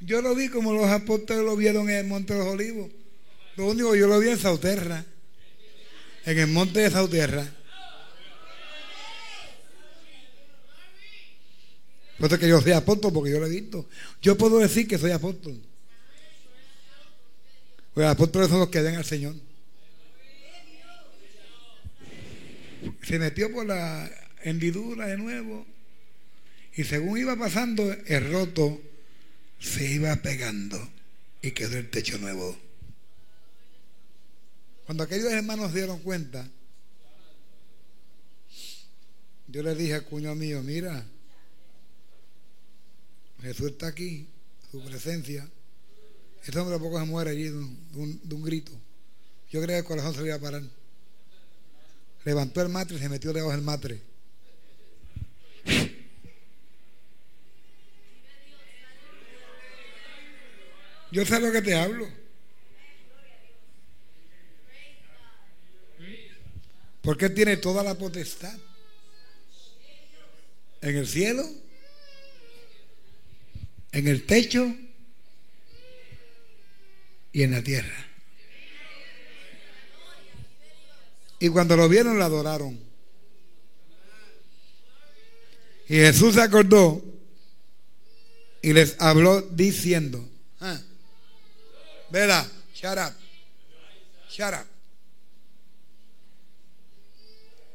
Yo 0.00 0.20
lo 0.20 0.34
vi 0.34 0.50
como 0.50 0.74
los 0.74 0.84
apóstoles 0.90 1.42
lo 1.42 1.56
vieron 1.56 1.88
en 1.88 1.96
el 1.96 2.06
Monte 2.06 2.34
de 2.34 2.40
los 2.40 2.48
Olivos. 2.48 2.90
Lo 3.56 3.68
único 3.68 3.94
yo 3.94 4.06
lo 4.06 4.18
vi 4.18 4.28
en 4.28 4.38
Sauterra. 4.38 5.02
En 6.26 6.38
el 6.38 6.48
monte 6.48 6.80
de 6.80 6.90
Sauterra. 6.90 7.50
Que 12.38 12.48
yo 12.48 12.60
soy 12.60 12.72
apóstol, 12.72 13.14
porque 13.14 13.30
yo 13.30 13.40
lo 13.40 13.46
he 13.46 13.50
visto. 13.50 13.88
Yo 14.20 14.36
puedo 14.36 14.58
decir 14.58 14.86
que 14.86 14.98
soy 14.98 15.12
apóstol. 15.12 15.71
Pues 17.94 18.06
apóstoles 18.06 18.48
son 18.48 18.60
los 18.60 18.70
que 18.70 18.80
ven 18.80 18.96
al 18.96 19.04
Señor. 19.04 19.34
Se 23.02 23.18
metió 23.18 23.52
por 23.52 23.66
la 23.66 24.10
hendidura 24.42 25.06
de 25.06 25.18
nuevo. 25.18 25.66
Y 26.74 26.84
según 26.84 27.18
iba 27.18 27.36
pasando 27.36 27.92
el 27.92 28.32
roto, 28.32 28.80
se 29.60 29.92
iba 29.92 30.16
pegando 30.16 30.90
y 31.42 31.50
quedó 31.50 31.76
el 31.76 31.90
techo 31.90 32.16
nuevo. 32.18 32.56
Cuando 34.86 35.04
aquellos 35.04 35.30
hermanos 35.30 35.74
dieron 35.74 36.00
cuenta, 36.00 36.48
yo 39.48 39.62
les 39.62 39.76
dije 39.76 39.94
al 39.94 40.04
cuño 40.04 40.34
mío, 40.34 40.62
mira, 40.62 41.04
Jesús 43.42 43.72
está 43.72 43.88
aquí, 43.88 44.28
su 44.70 44.82
presencia. 44.82 45.46
Este 46.44 46.58
hombre 46.58 46.74
a 46.74 46.78
poco 46.78 46.98
se 46.98 47.06
muere 47.06 47.30
allí 47.30 47.44
de 47.44 47.52
un, 47.54 48.42
grito. 48.42 48.72
Yo 49.50 49.62
creía 49.62 49.76
que 49.76 49.82
el 49.82 49.84
corazón 49.84 50.14
se 50.14 50.24
iba 50.24 50.34
a 50.34 50.40
parar. 50.40 50.62
Levantó 52.24 52.62
el 52.62 52.68
matre 52.68 52.96
y 52.96 52.98
se 53.00 53.08
metió 53.08 53.32
debajo 53.32 53.52
del 53.52 53.62
matre. 53.62 54.00
Yo 61.12 61.24
sé 61.24 61.38
lo 61.38 61.52
que 61.52 61.62
te 61.62 61.74
hablo. 61.76 62.08
Porque 67.02 67.28
tiene 67.30 67.56
toda 67.56 67.84
la 67.84 67.94
potestad. 67.94 68.58
En 70.80 70.96
el 70.96 71.06
cielo, 71.06 71.48
en 73.92 74.08
el 74.08 74.26
techo 74.26 74.74
y 77.32 77.42
en 77.42 77.50
la 77.52 77.62
tierra. 77.62 78.06
Y 81.38 81.48
cuando 81.48 81.76
lo 81.76 81.88
vieron, 81.88 82.18
lo 82.18 82.24
adoraron. 82.24 82.78
Y 85.88 85.96
Jesús 85.96 86.34
se 86.34 86.42
acordó 86.42 87.02
y 88.62 88.72
les 88.72 89.00
habló 89.00 89.42
diciendo, 89.42 90.26
ah, 90.60 90.80
Vela, 92.10 92.46
shut 92.74 92.98
up. 92.98 93.14
Shut 94.30 94.54
up. 94.54 94.66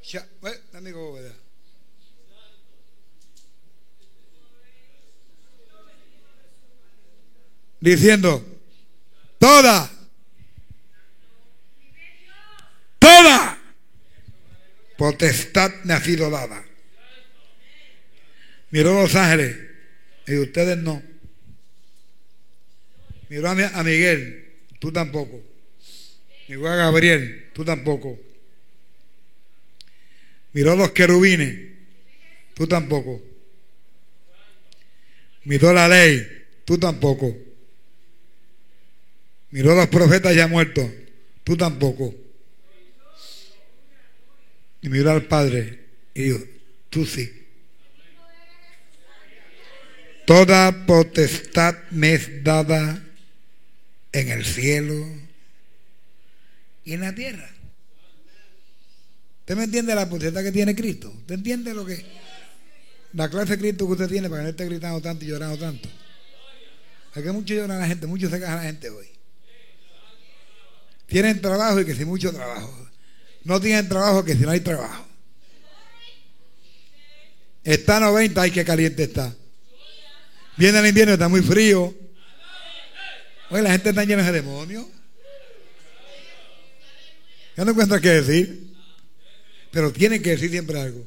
Shut, 0.01 0.23
there. 0.41 1.35
Diciendo, 7.81 8.56
toda, 9.47 9.89
toda 12.99 13.57
potestad 14.97 15.71
me 15.85 15.93
ha 15.93 16.01
sido 16.01 16.29
dada. 16.29 16.65
Miró 18.71 19.01
los 19.01 19.15
ángeles 19.15 19.55
y 20.27 20.37
ustedes 20.37 20.77
no. 20.77 21.01
Miró 23.29 23.49
a, 23.49 23.83
Miguel, 23.83 24.53
tú 24.79 24.91
tampoco. 24.91 25.41
Miró 26.49 26.67
a 26.67 26.75
Gabriel, 26.75 27.49
tú 27.53 27.63
tampoco. 27.63 28.19
Miró 30.51 30.73
a 30.73 30.75
los 30.75 30.91
querubines, 30.91 31.71
tú 32.53 32.67
tampoco. 32.67 33.21
Miró 35.45 35.71
la 35.71 35.87
ley, 35.87 36.45
tú 36.65 36.77
tampoco. 36.77 37.46
Miró 39.51 39.71
a 39.71 39.75
los 39.75 39.87
profetas 39.87 40.35
ya 40.35 40.47
muertos, 40.47 40.89
tú 41.43 41.55
tampoco. 41.55 42.13
Y 44.81 44.89
miró 44.89 45.11
al 45.11 45.25
Padre 45.25 45.85
y 46.13 46.23
dijo, 46.23 46.39
tú 46.89 47.05
sí. 47.05 47.31
Toda 50.25 50.85
potestad 50.85 51.75
me 51.91 52.13
es 52.13 52.43
dada 52.43 53.01
en 54.11 54.29
el 54.29 54.43
cielo 54.43 55.07
y 56.83 56.93
en 56.93 57.01
la 57.01 57.15
tierra. 57.15 57.49
¿Usted 59.39 59.55
me 59.55 59.63
entiende 59.63 59.95
la 59.95 60.09
potestad 60.09 60.43
que 60.43 60.51
tiene 60.51 60.75
Cristo? 60.75 61.09
¿Usted 61.09 61.35
entiende 61.35 61.73
lo 61.73 61.85
que 61.85 62.05
la 63.13 63.29
clase 63.29 63.57
Cristo 63.57 63.87
que 63.87 63.93
usted 63.93 64.09
tiene 64.09 64.29
para 64.29 64.41
que 64.41 64.43
no 64.43 64.49
esté 64.49 64.65
gritando 64.65 65.01
tanto 65.01 65.23
y 65.23 65.29
llorando 65.29 65.57
tanto? 65.57 65.87
Es 67.15 67.23
que 67.23 67.31
mucho 67.31 67.53
llora 67.53 67.79
la 67.79 67.87
gente, 67.87 68.05
mucho 68.05 68.29
se 68.29 68.39
caja 68.39 68.57
la 68.57 68.63
gente 68.63 68.89
hoy. 68.89 69.16
Tienen 71.07 71.41
trabajo 71.41 71.81
y 71.81 71.85
que 71.85 71.95
si 71.95 72.05
mucho 72.05 72.31
trabajo. 72.31 72.87
No 73.43 73.59
tienen 73.59 73.87
trabajo 73.87 74.23
que 74.23 74.35
si 74.35 74.41
no 74.41 74.51
hay 74.51 74.59
trabajo. 74.59 75.05
Está 77.63 77.99
90 77.99 78.47
y 78.47 78.51
que 78.51 78.63
caliente 78.63 79.03
está. 79.03 79.35
Viene 80.57 80.79
el 80.79 80.87
invierno, 80.87 81.13
está 81.13 81.27
muy 81.27 81.41
frío. 81.41 81.95
Oye, 83.49 83.61
la 83.61 83.71
gente 83.71 83.89
está 83.89 84.03
llena 84.03 84.23
de 84.23 84.31
demonios. 84.31 84.85
Ya 87.55 87.65
no 87.65 87.71
encuentran 87.71 88.01
qué 88.01 88.09
decir. 88.09 88.73
Pero 89.71 89.91
tienen 89.91 90.21
que 90.21 90.31
decir 90.31 90.49
siempre 90.49 90.79
algo. 90.79 91.05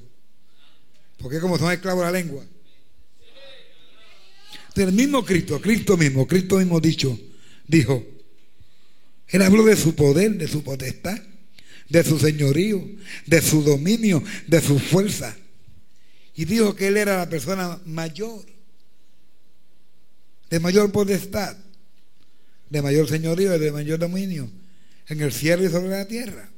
Porque 1.18 1.40
como 1.40 1.58
son 1.58 1.72
esclavos 1.72 2.04
de 2.04 2.12
la 2.12 2.18
lengua. 2.18 2.44
El 4.76 4.92
mismo 4.92 5.24
Cristo, 5.24 5.60
Cristo 5.60 5.96
mismo, 5.96 6.26
Cristo 6.26 6.56
mismo 6.56 6.80
dicho, 6.80 7.18
dijo, 7.66 8.04
él 9.30 9.42
habló 9.42 9.64
de 9.64 9.76
su 9.76 9.94
poder, 9.94 10.36
de 10.36 10.48
su 10.48 10.62
potestad, 10.62 11.20
de 11.88 12.04
su 12.04 12.18
señorío, 12.18 12.84
de 13.26 13.40
su 13.40 13.62
dominio, 13.62 14.22
de 14.46 14.60
su 14.60 14.78
fuerza. 14.78 15.36
Y 16.34 16.44
dijo 16.44 16.74
que 16.74 16.88
él 16.88 16.96
era 16.96 17.18
la 17.18 17.28
persona 17.28 17.80
mayor, 17.84 18.44
de 20.48 20.60
mayor 20.60 20.90
potestad, 20.90 21.56
de 22.68 22.82
mayor 22.82 23.08
señorío 23.08 23.54
y 23.54 23.58
de 23.58 23.72
mayor 23.72 23.98
dominio 23.98 24.50
en 25.08 25.20
el 25.20 25.32
cielo 25.32 25.64
y 25.64 25.70
sobre 25.70 25.90
la 25.90 26.06
tierra. 26.06 26.48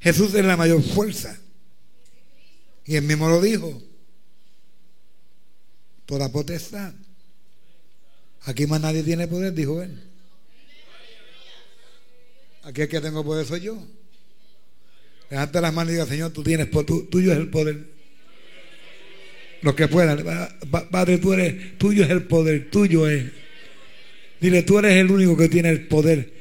Jesús 0.00 0.34
es 0.34 0.44
la 0.44 0.56
mayor 0.56 0.82
fuerza. 0.82 1.36
Y 2.84 2.96
él 2.96 3.04
mismo 3.04 3.28
lo 3.28 3.40
dijo. 3.40 3.82
Toda 6.06 6.30
potestad. 6.30 6.92
Aquí 8.42 8.66
más 8.66 8.80
nadie 8.80 9.02
tiene 9.02 9.26
poder, 9.26 9.54
dijo 9.54 9.82
él. 9.82 10.13
Aquí 12.64 12.82
es 12.82 12.88
que 12.88 13.00
tengo 13.00 13.22
poder 13.22 13.46
soy 13.46 13.60
yo. 13.60 13.86
Levanta 15.30 15.60
las 15.60 15.72
manos 15.72 15.90
y 15.90 15.94
diga, 15.94 16.06
Señor, 16.06 16.32
tú 16.32 16.42
tienes 16.42 16.66
poder, 16.66 17.06
tuyo 17.10 17.32
es 17.32 17.38
el 17.38 17.50
poder. 17.50 17.84
Los 19.60 19.74
que 19.74 19.88
puedan. 19.88 20.24
Padre, 20.90 21.18
tú 21.18 21.32
eres, 21.32 21.78
tuyo 21.78 22.04
es 22.04 22.10
el 22.10 22.24
poder, 22.24 22.70
tuyo 22.70 23.08
es. 23.08 23.24
Dile, 24.40 24.62
tú 24.62 24.78
eres 24.78 24.92
el 24.96 25.10
único 25.10 25.36
que 25.36 25.48
tiene 25.48 25.70
el 25.70 25.86
poder 25.86 26.32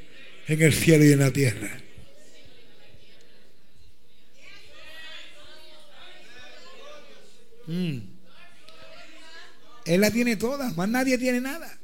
en 0.48 0.62
el 0.62 0.74
cielo 0.74 1.06
y 1.06 1.12
en 1.12 1.20
la 1.20 1.32
tierra. 1.32 1.80
Mm. 7.68 7.98
Él 9.86 10.02
la 10.02 10.12
tiene 10.12 10.36
toda, 10.36 10.72
más 10.74 10.88
nadie 10.88 11.18
tiene 11.18 11.42
nada. 11.42 11.80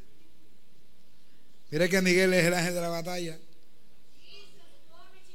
Mira 1.71 1.87
que 1.87 2.01
Miguel 2.01 2.33
es 2.33 2.45
el 2.45 2.53
ángel 2.53 2.73
de 2.73 2.81
la 2.81 2.89
batalla. 2.89 3.37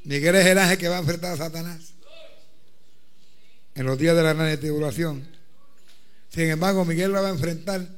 Miguel 0.04 0.34
es 0.36 0.46
el 0.46 0.58
ángel 0.58 0.78
que 0.78 0.88
va 0.88 0.96
a 0.96 1.00
enfrentar 1.00 1.32
a 1.32 1.36
Satanás 1.36 1.94
en 3.74 3.86
los 3.86 3.98
días 3.98 4.14
de 4.14 4.22
la 4.22 4.34
gran 4.34 4.58
tribulación. 4.60 5.26
Sin 6.28 6.50
embargo, 6.50 6.84
Miguel 6.84 7.12
lo 7.12 7.22
va 7.22 7.28
a 7.28 7.32
enfrentar 7.32 7.88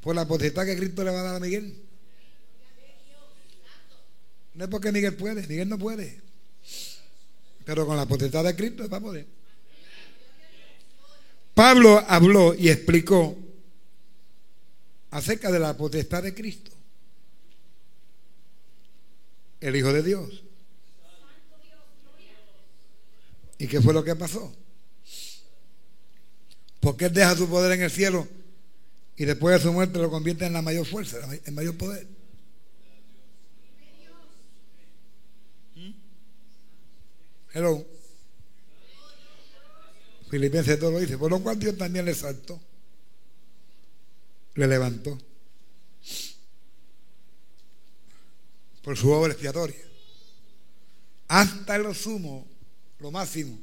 por 0.00 0.14
la 0.14 0.26
potestad 0.26 0.64
que 0.64 0.76
Cristo 0.76 1.02
le 1.04 1.10
va 1.10 1.20
a 1.20 1.24
dar 1.24 1.36
a 1.36 1.40
Miguel. 1.40 1.82
No 4.54 4.64
es 4.64 4.70
porque 4.70 4.92
Miguel 4.92 5.14
puede, 5.14 5.46
Miguel 5.46 5.68
no 5.68 5.78
puede. 5.78 6.20
Pero 7.64 7.86
con 7.86 7.96
la 7.96 8.06
potestad 8.06 8.44
de 8.44 8.54
Cristo 8.54 8.88
va 8.88 8.98
a 8.98 9.00
poder. 9.00 9.26
Pablo 11.54 12.04
habló 12.08 12.54
y 12.54 12.68
explicó 12.70 13.36
acerca 15.10 15.50
de 15.50 15.58
la 15.58 15.76
potestad 15.76 16.22
de 16.22 16.34
Cristo, 16.34 16.70
el 19.60 19.76
Hijo 19.76 19.92
de 19.92 20.02
Dios. 20.02 20.41
¿Y 23.62 23.68
qué 23.68 23.80
fue 23.80 23.94
lo 23.94 24.02
que 24.02 24.16
pasó? 24.16 24.52
Porque 26.80 27.04
Él 27.04 27.14
deja 27.14 27.36
su 27.36 27.48
poder 27.48 27.70
en 27.70 27.82
el 27.82 27.92
cielo 27.92 28.26
y 29.16 29.24
después 29.24 29.54
de 29.54 29.62
su 29.62 29.72
muerte 29.72 30.00
lo 30.00 30.10
convierte 30.10 30.44
en 30.44 30.52
la 30.52 30.62
mayor 30.62 30.84
fuerza, 30.84 31.18
en 31.44 31.54
mayor 31.54 31.76
poder. 31.76 32.08
Hello. 37.52 37.86
Filipenses 40.28 40.80
todo 40.80 40.90
lo 40.90 40.98
dice. 40.98 41.16
Por 41.16 41.30
lo 41.30 41.40
cual 41.40 41.56
Dios 41.56 41.78
también 41.78 42.04
le 42.04 42.16
saltó. 42.16 42.60
Le 44.56 44.66
levantó. 44.66 45.16
Por 48.82 48.96
su 48.96 49.08
obra 49.12 49.30
expiatoria. 49.30 49.76
Hasta 51.28 51.78
lo 51.78 51.94
sumo, 51.94 52.51
lo 53.02 53.10
máximo. 53.10 53.58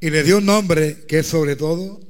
Y 0.00 0.10
le 0.10 0.22
dio 0.22 0.38
un 0.38 0.46
nombre 0.46 1.06
que 1.06 1.20
es 1.20 1.26
sobre 1.26 1.56
todo. 1.56 2.00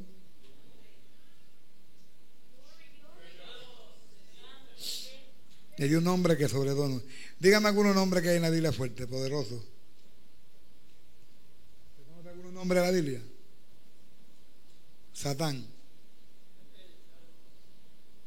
Le 5.77 5.89
dio 5.89 5.99
un 5.99 6.05
nombre 6.05 6.37
que 6.37 6.49
sobre 6.49 6.71
todo. 6.71 7.03
Dígame 7.39 7.69
algunos 7.69 7.95
nombres 7.95 8.23
que 8.23 8.31
hay 8.31 8.37
en 8.37 8.43
la 8.43 8.51
Biblia 8.51 8.73
fuerte, 8.73 9.07
poderoso 9.07 9.65
nombre 12.61 12.79
de 12.79 12.87
la 12.87 12.93
Biblia? 12.93 13.23
Satán. 15.15 15.67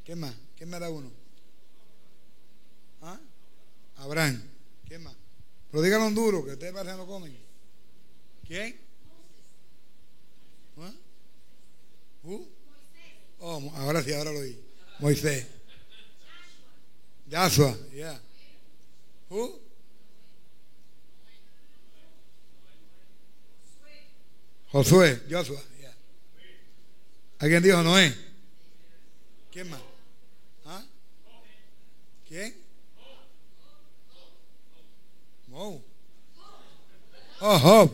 ¿Qué 0.04 0.16
más? 0.16 0.34
¿Quién 0.58 0.70
me 0.70 0.80
da 0.80 0.90
uno? 0.90 1.12
¿Ah? 3.04 3.20
Abraham. 3.98 4.42
¿Quién 4.88 5.04
más? 5.04 5.14
Pero 5.74 5.82
díganlo 5.82 6.12
duro, 6.12 6.46
que 6.46 6.52
ustedes 6.52 6.72
parecen 6.72 6.98
no 6.98 7.08
comen. 7.08 7.36
¿Quién? 8.46 8.80
¿Ah? 10.78 10.94
¿Uh? 12.22 12.48
Oh, 13.40 13.72
ahora 13.78 14.04
sí, 14.04 14.14
ahora 14.14 14.32
lo 14.34 14.42
oí. 14.42 14.64
Moisés. 15.00 15.48
Ya. 17.26 17.50
Yeah. 17.92 18.22
¿Uh? 19.32 19.50
Josué, 24.72 25.24
Joshua. 25.28 25.60
¿Alguien 27.40 27.64
dijo 27.64 27.82
Noé? 27.82 28.16
¿Quién 29.52 29.72
más? 29.72 29.82
¿Ah? 30.66 30.86
¿Quién? 32.28 32.63
Mo. 35.54 35.84
Oh, 37.40 37.60
Job. 37.60 37.92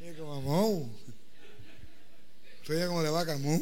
Y 0.00 0.12
como 0.18 0.40
Mo. 0.42 0.90
Soy 2.66 2.86
como 2.88 3.04
de 3.04 3.10
vaca. 3.10 3.38
Mo. 3.38 3.60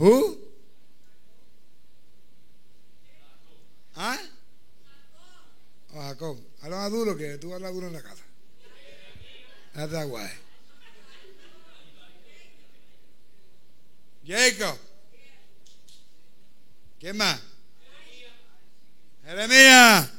¿Who? 0.00 0.38
¿Ah? 3.94 4.18
Oh, 5.94 6.00
Jacob, 6.00 6.40
habla 6.62 6.76
más 6.76 6.90
duro 6.90 7.16
que 7.16 7.38
tú 7.38 7.54
hablas 7.54 7.72
duro 7.72 7.86
en 7.86 7.92
la 7.92 8.02
casa. 8.02 8.24
Date 9.74 10.04
guay. 10.06 10.30
Jacob. 14.26 14.89
¿Quién 17.00 17.16
más? 17.16 17.40
Jeremías. 19.24 20.10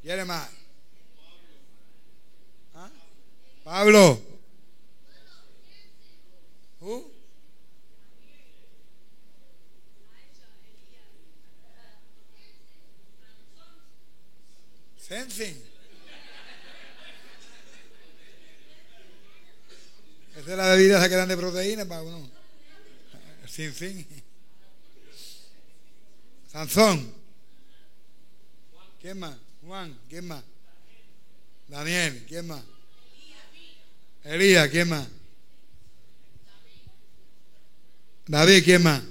¿Quién 0.00 0.26
más? 0.28 0.48
¿Ah? 2.72 2.88
Pablo. 3.64 4.22
¿Who? 6.80 7.10
Sensing. 14.98 15.64
Esa 20.36 20.50
es 20.52 20.56
la 20.56 20.68
bebida 20.68 21.08
que 21.08 21.16
dan 21.16 21.28
de 21.28 21.36
proteína 21.36 21.84
para 21.86 22.02
uno. 22.02 22.30
Sin 23.48 23.74
fin. 23.74 24.27
Sansón. 26.48 27.14
¿Quién 29.00 29.18
más? 29.18 29.36
Juan. 29.64 29.98
¿Quién 30.08 30.26
más? 30.26 30.42
Daniel. 31.68 32.24
¿Quién 32.26 32.46
más? 32.46 32.64
Elías. 34.24 34.68
¿Quién 34.68 34.88
más? 34.88 35.08
David. 38.26 38.64
¿Quién 38.64 38.82
más? 38.82 39.02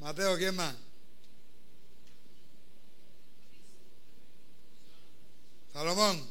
Mateo. 0.00 0.36
¿Quién 0.38 0.54
más? 0.54 0.74
Salomón. 5.72 6.28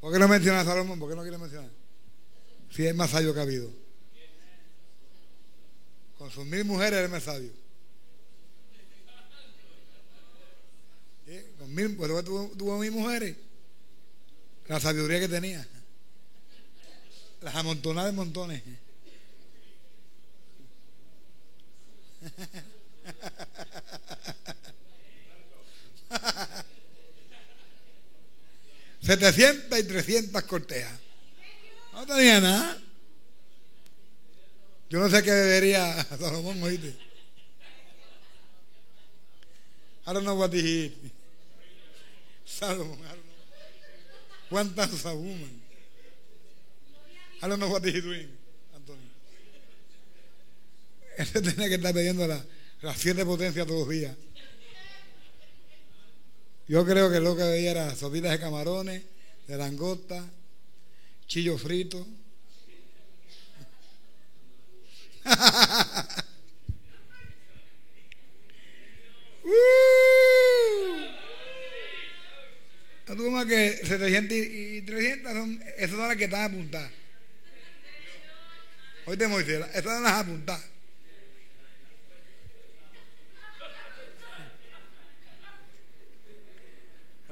¿Por 0.00 0.12
qué 0.12 0.18
no 0.18 0.28
menciona 0.28 0.60
a 0.60 0.64
Salomón? 0.64 0.98
¿Por 0.98 1.08
qué 1.08 1.16
no 1.16 1.22
quiere 1.22 1.38
mencionar? 1.38 1.70
Si 2.70 2.86
es 2.86 2.94
más 2.94 3.10
sabio 3.10 3.32
que 3.32 3.40
ha 3.40 3.42
habido. 3.42 3.70
Con 6.18 6.30
sus 6.30 6.44
mil 6.44 6.64
mujeres 6.64 7.00
es 7.00 7.10
más 7.10 7.22
sabio. 7.22 7.57
Mil, 11.68 11.96
pues 11.96 12.24
tuvo, 12.24 12.48
tuvo 12.56 12.78
mil 12.78 12.92
mujeres. 12.92 13.36
La 14.66 14.80
sabiduría 14.80 15.20
que 15.20 15.28
tenía. 15.28 15.66
Las 17.40 17.54
amontonadas 17.54 18.10
de 18.10 18.16
montones. 18.16 18.62
700 29.02 29.78
y 29.78 29.82
300 29.84 30.42
cortejas. 30.42 30.98
No 31.92 32.06
tenía 32.06 32.40
nada. 32.40 32.78
Yo 34.90 35.00
no 35.00 35.08
sé 35.08 35.22
qué 35.22 35.30
bebería 35.30 36.04
Salomón, 36.18 36.62
oíste. 36.62 36.94
I 40.06 40.12
don't 40.14 40.24
know 40.24 40.38
what 40.38 40.52
he. 40.54 40.92
Salomón, 42.48 42.96
times 44.74 45.04
a 45.04 45.14
woman. 45.14 45.60
I 47.42 47.48
don't 47.48 47.60
know 47.60 47.68
what 47.68 47.84
Antonio. 47.84 48.26
Ese 51.18 51.42
tenía 51.42 51.68
que 51.68 51.74
estar 51.74 51.92
bebiendo 51.92 52.26
las 52.26 52.42
la 52.80 52.94
siete 52.94 53.22
potencias 53.24 53.66
todos 53.66 53.80
los 53.80 53.88
días. 53.90 54.16
Yo 56.66 56.86
creo 56.86 57.10
que 57.10 57.20
lo 57.20 57.36
que 57.36 57.42
veía 57.42 57.72
era 57.72 57.94
sopitas 57.94 58.32
de 58.32 58.40
camarones, 58.40 59.02
de 59.46 59.56
langosta, 59.56 60.24
chillo 61.26 61.58
frito. 61.58 62.06
uh, 69.44 71.17
tú 73.16 73.30
más 73.30 73.46
que 73.46 73.80
700 73.84 74.36
y 74.36 74.82
300 74.82 75.32
son, 75.32 75.62
esas 75.76 75.90
son 75.90 76.08
las 76.08 76.16
que 76.16 76.24
están 76.24 76.42
apuntadas. 76.42 76.90
Oíste, 79.06 79.28
Moisés, 79.28 79.66
esas 79.70 79.84
son 79.84 80.02
las 80.02 80.12
apuntadas. 80.12 80.64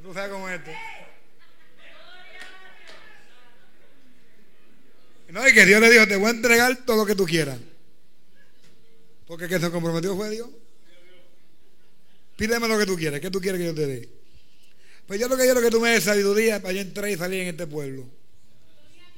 Tú 0.07 0.15
sabes 0.15 0.31
cómo 0.31 0.49
es 0.49 0.61
esto. 0.61 0.71
No, 5.31 5.49
y 5.49 5.53
que 5.53 5.67
Dios 5.67 5.81
le 5.81 5.91
dijo, 5.91 6.07
te 6.07 6.15
voy 6.15 6.29
a 6.29 6.31
entregar 6.31 6.77
todo 6.87 6.99
lo 6.99 7.07
que 7.07 7.17
tú 7.17 7.27
quieras. 7.27 7.59
Porque 9.27 9.49
que 9.49 9.59
se 9.59 9.69
comprometió 9.73 10.15
fue 10.15 10.31
Dios. 10.31 10.49
Pídeme 12.37 12.69
lo 12.69 12.79
que 12.79 12.87
tú 12.87 12.97
quieras. 12.97 13.19
¿Qué 13.19 13.31
tú 13.31 13.41
quieres 13.41 13.61
que 13.61 13.67
yo 13.67 13.75
te 13.75 13.87
dé? 13.87 14.09
Pues 15.07 15.21
yo 15.21 15.29
lo 15.29 15.37
que 15.37 15.45
quiero 15.45 15.61
que 15.61 15.71
tú 15.71 15.81
me 15.81 15.91
des 15.91 16.05
sabiduría 16.05 16.61
para 16.61 16.75
yo 16.75 16.81
entrar 16.81 17.09
y 17.09 17.17
salir 17.17 17.43
en 17.43 17.49
este 17.49 17.67
pueblo. 17.67 18.05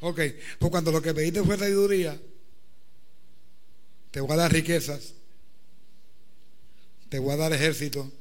Ok, 0.01 0.21
pues 0.59 0.71
cuando 0.71 0.93
lo 0.93 1.03
que 1.03 1.15
pediste 1.15 1.43
fue 1.43 1.59
sabiduría, 1.59 2.21
te 4.11 4.21
voy 4.21 4.33
a 4.33 4.37
dar 4.37 4.53
riquezas, 4.53 5.15
te 7.09 7.19
voy 7.19 7.33
a 7.33 7.37
dar 7.37 7.53
ejército, 7.53 8.13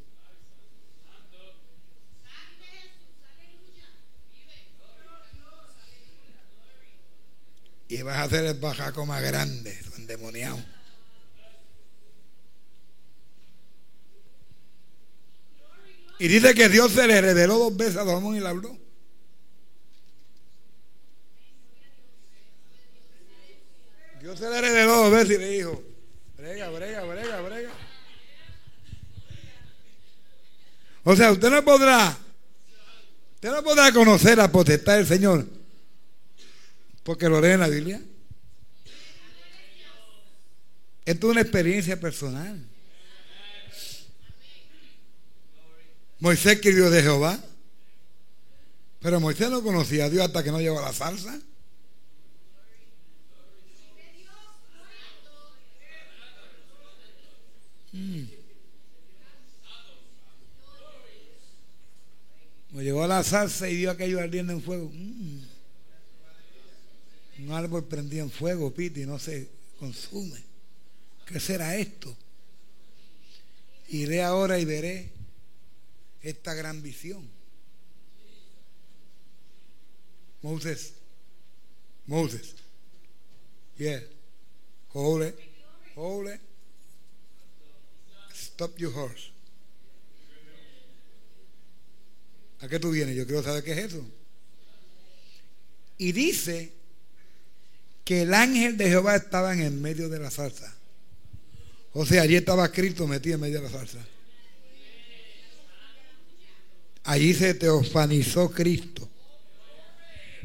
y 7.89 8.01
vas 8.01 8.18
a 8.18 8.24
hacer 8.24 8.45
el 8.45 8.59
bajaco 8.59 9.05
más 9.05 9.22
grande, 9.22 9.78
endemoniado. 9.97 10.77
Y 16.20 16.28
dice 16.28 16.53
que 16.55 16.70
Dios 16.70 16.91
se 16.91 17.07
le 17.07 17.22
reveló 17.22 17.57
dos 17.57 17.78
veces 17.78 17.97
a 17.97 18.05
Salomón 18.05 18.36
y 18.36 18.39
le 18.39 18.47
habló. 18.47 18.78
Dios 24.20 24.39
se 24.39 24.49
le 24.49 24.61
reveló 24.61 24.95
dos 24.95 25.11
veces 25.11 25.38
y 25.38 25.38
le 25.39 25.49
dijo, 25.49 25.84
brega, 26.36 26.70
brega, 26.70 27.03
brega, 27.03 27.41
brega. 27.41 27.72
O 31.03 31.15
sea, 31.15 31.32
usted 31.32 31.49
no 31.49 31.63
podrá, 31.63 32.18
usted 33.36 33.51
no 33.51 33.63
podrá 33.63 33.91
conocer 33.93 34.38
la 34.38 34.51
potestad 34.51 34.97
del 34.97 35.07
Señor 35.07 35.45
porque 37.03 37.30
lo 37.30 37.39
lee 37.39 37.51
en 37.51 37.61
la 37.61 37.70
Biblia. 37.70 38.01
Esto 41.05 41.28
es 41.28 41.32
una 41.32 41.41
experiencia 41.41 41.97
personal. 41.97 42.61
Moisés 46.20 46.53
escribió 46.53 46.89
de 46.89 47.03
Jehová, 47.03 47.39
pero 48.99 49.20
Moisés 49.20 49.49
no 49.49 49.61
conocía 49.61 50.05
a 50.05 50.09
Dios 50.09 50.26
hasta 50.26 50.43
que 50.43 50.51
no 50.51 50.59
llegó 50.59 50.80
a 50.80 50.84
la 50.84 50.93
salsa. 50.93 51.39
Mm. 57.93 58.26
llegó 62.74 63.03
a 63.03 63.07
la 63.07 63.24
salsa 63.24 63.68
y 63.70 63.76
dio 63.76 63.89
aquello 63.89 64.20
ardiendo 64.20 64.53
en 64.53 64.61
fuego. 64.61 64.91
Mm. 64.93 65.39
Un 67.39 67.51
árbol 67.51 67.86
prendido 67.86 68.24
en 68.24 68.32
fuego, 68.32 68.74
piti, 68.74 69.05
no 69.05 69.20
se 69.20 69.49
consume. 69.80 70.43
¿Qué 71.26 71.39
será 71.39 71.76
esto? 71.76 72.15
Iré 73.89 74.24
ahora 74.24 74.59
y 74.59 74.65
veré 74.65 75.16
esta 76.30 76.54
gran 76.54 76.82
visión. 76.82 77.26
Moses, 80.42 80.94
Moses, 82.06 82.54
yeah, 83.78 84.02
hold 84.94 85.24
it, 85.24 86.40
stop 88.34 88.78
your 88.78 88.94
horse. 88.94 89.32
¿A 92.60 92.68
qué 92.68 92.80
tú 92.80 92.92
vienes? 92.92 93.16
Yo 93.16 93.26
quiero 93.26 93.44
saber 93.44 93.64
qué 93.64 93.72
es 93.72 93.78
eso. 93.78 94.06
Y 95.98 96.12
dice 96.12 96.74
que 98.04 98.24
el 98.24 98.34
ángel 98.34 98.78
de 98.78 98.90
Jehová 98.90 99.16
estaba 99.16 99.54
en 99.54 99.62
el 99.62 99.74
medio 99.74 100.10
de 100.10 100.20
la 100.20 100.32
salsa. 100.32 100.76
O 101.94 102.06
sea, 102.06 102.24
allí 102.24 102.36
estaba 102.36 102.72
Cristo 102.72 103.08
metido 103.08 103.36
en 103.36 103.42
medio 103.42 103.62
de 103.62 103.70
la 103.70 103.72
salsa. 103.72 104.06
Allí 107.08 107.34
se 107.34 107.53
teofanizó 107.53 108.51
Cristo. 108.51 109.10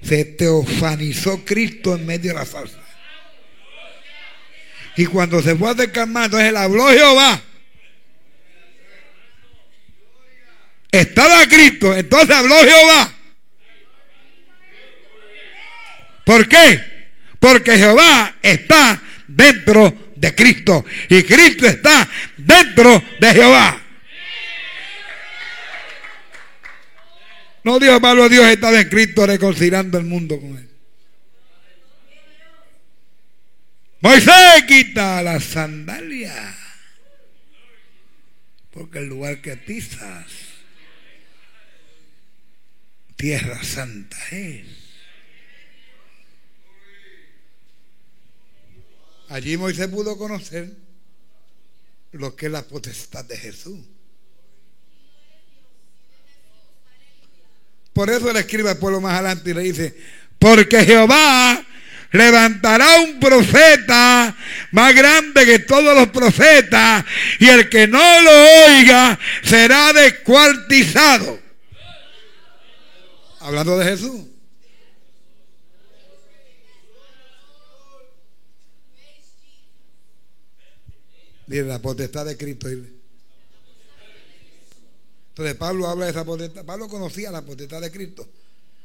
Se 0.00 0.24
teofanizó 0.24 1.44
Cristo 1.44 1.96
en 1.96 2.06
medio 2.06 2.32
de 2.32 2.38
la 2.38 2.46
salsa. 2.46 2.78
Y 4.96 5.06
cuando 5.06 5.42
se 5.42 5.56
fue 5.56 5.70
a 5.70 6.06
más, 6.06 6.26
entonces 6.26 6.48
él 6.48 6.56
habló 6.56 6.88
Jehová. 6.88 7.42
Estaba 10.92 11.48
Cristo, 11.48 11.96
entonces 11.96 12.30
habló 12.30 12.54
Jehová. 12.62 13.12
¿Por 16.24 16.48
qué? 16.48 16.80
Porque 17.40 17.76
Jehová 17.76 18.36
está 18.40 19.02
dentro 19.26 20.12
de 20.14 20.32
Cristo. 20.32 20.84
Y 21.08 21.24
Cristo 21.24 21.66
está 21.66 22.08
dentro 22.36 23.02
de 23.18 23.32
Jehová. 23.32 23.81
No 27.64 27.78
Dios 27.78 28.00
Pablo, 28.00 28.28
Dios 28.28 28.46
estaba 28.46 28.80
en 28.80 28.88
Cristo 28.88 29.26
reconciliando 29.26 29.98
el 29.98 30.04
mundo 30.04 30.40
con 30.40 30.58
él. 30.58 30.68
Moisés 34.00 34.64
quita 34.66 35.22
la 35.22 35.38
sandalia. 35.40 36.58
Porque 38.72 38.98
el 38.98 39.06
lugar 39.06 39.40
que 39.40 39.56
pisas, 39.56 40.26
tierra 43.16 43.62
santa 43.62 44.16
es. 44.30 44.66
Allí 49.28 49.56
Moisés 49.56 49.88
pudo 49.88 50.18
conocer 50.18 50.72
lo 52.12 52.34
que 52.34 52.46
es 52.46 52.52
la 52.52 52.62
potestad 52.62 53.24
de 53.24 53.36
Jesús. 53.36 53.78
Por 57.92 58.08
eso 58.10 58.32
le 58.32 58.40
escribe 58.40 58.70
al 58.70 58.78
pueblo 58.78 59.00
más 59.00 59.14
adelante 59.14 59.50
y 59.50 59.54
le 59.54 59.62
dice, 59.62 59.94
porque 60.38 60.84
Jehová 60.84 61.62
levantará 62.12 63.00
un 63.00 63.20
profeta 63.20 64.36
más 64.70 64.94
grande 64.94 65.44
que 65.44 65.58
todos 65.60 65.96
los 65.96 66.08
profetas 66.08 67.04
y 67.38 67.48
el 67.48 67.68
que 67.68 67.86
no 67.86 68.22
lo 68.22 68.30
oiga 68.66 69.18
será 69.42 69.92
descuartizado. 69.92 71.40
Hablando 73.40 73.78
de 73.78 73.84
Jesús. 73.84 74.20
Dice 81.46 81.64
la 81.64 81.80
potestad 81.80 82.24
de 82.24 82.36
Cristo. 82.36 82.68
Entonces 85.32 85.54
Pablo 85.54 85.88
habla 85.88 86.04
de 86.04 86.10
esa 86.10 86.26
potestad. 86.26 86.62
Pablo 86.62 86.88
conocía 86.88 87.30
la 87.30 87.40
potestad 87.40 87.80
de 87.80 87.90
Cristo. 87.90 88.28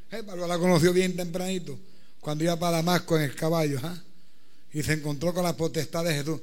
Eh, 0.10 0.24
Pablo 0.24 0.48
la 0.48 0.58
conoció 0.58 0.94
bien 0.94 1.14
tempranito, 1.14 1.78
cuando 2.22 2.46
iba 2.46 2.58
para 2.58 2.78
Damasco 2.78 3.18
en 3.18 3.24
el 3.24 3.36
caballo. 3.36 3.82
¿ah? 3.84 4.02
Y 4.72 4.82
se 4.82 4.94
encontró 4.94 5.34
con 5.34 5.44
la 5.44 5.58
potestad 5.58 6.06
de 6.06 6.14
Jesús 6.14 6.40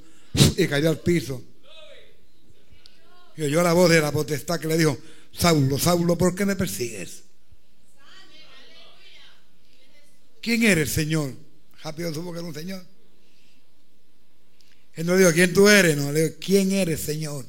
y 0.59 0.67
cayó 0.67 0.91
al 0.91 0.99
piso. 0.99 1.43
Y 3.37 3.43
oyó 3.45 3.63
la 3.63 3.73
voz 3.73 3.89
de 3.89 4.01
la 4.03 4.13
potestad 4.13 4.61
que 4.61 4.69
le 4.69 4.77
dijo, 4.77 4.99
Saulo, 5.33 5.79
Saulo, 5.79 6.19
¿por 6.19 6.35
qué 6.35 6.45
me 6.45 6.55
persigues? 6.55 7.23
¿Quién 10.43 10.65
eres, 10.65 10.91
Señor? 10.91 11.33
Rápido 11.83 12.13
supo 12.13 12.31
que 12.31 12.41
era 12.41 12.47
un 12.47 12.55
Señor. 12.55 12.85
Él 14.93 15.07
no 15.07 15.17
dijo, 15.17 15.33
¿quién 15.33 15.55
tú 15.55 15.67
eres? 15.67 15.97
No, 15.97 16.13
le 16.13 16.25
dijo, 16.25 16.37
¿quién 16.39 16.73
eres, 16.73 17.01
Señor? 17.01 17.47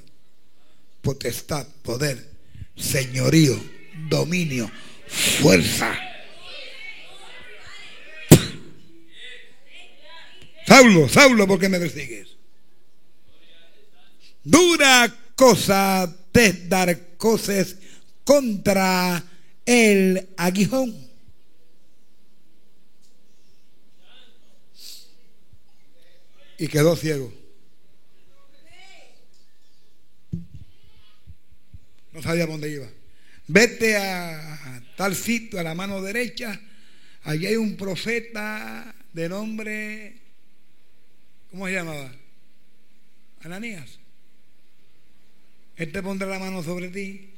Potestad, 1.02 1.68
poder 1.84 2.35
señorío, 2.76 3.60
dominio, 4.10 4.70
fuerza. 5.08 5.98
Saulo, 10.68 11.08
Saulo, 11.08 11.48
¿por 11.48 11.60
qué 11.60 11.70
me 11.70 11.80
persigues? 11.80 12.36
Dura 14.44 15.14
cosa 15.36 16.14
te 16.32 16.54
dar 16.68 17.18
cosas 17.18 17.78
contra 18.24 19.24
el 19.66 20.30
aguijón. 20.38 20.94
Y 26.58 26.68
quedó 26.68 26.96
ciego. 26.96 27.45
No 32.16 32.22
sabía 32.22 32.48
dónde 32.48 32.72
iba. 32.72 32.88
Vete 33.48 33.98
a, 33.98 34.82
tal 34.96 35.16
sitio, 35.16 35.60
a 35.60 35.64
la 35.64 35.76
mano 35.76 36.02
derecha. 36.02 36.60
Allí 37.24 37.46
hay 37.46 37.58
un 37.58 37.76
profeta 37.76 38.96
de 39.12 39.28
nombre, 39.28 40.16
¿cómo 41.52 41.68
se 41.68 41.74
llamaba? 41.74 42.16
Ananías. 43.42 44.00
Él 45.76 45.92
te 45.92 46.02
pondrá 46.02 46.30
la 46.30 46.40
mano 46.40 46.64
sobre 46.64 46.88
ti 46.88 47.32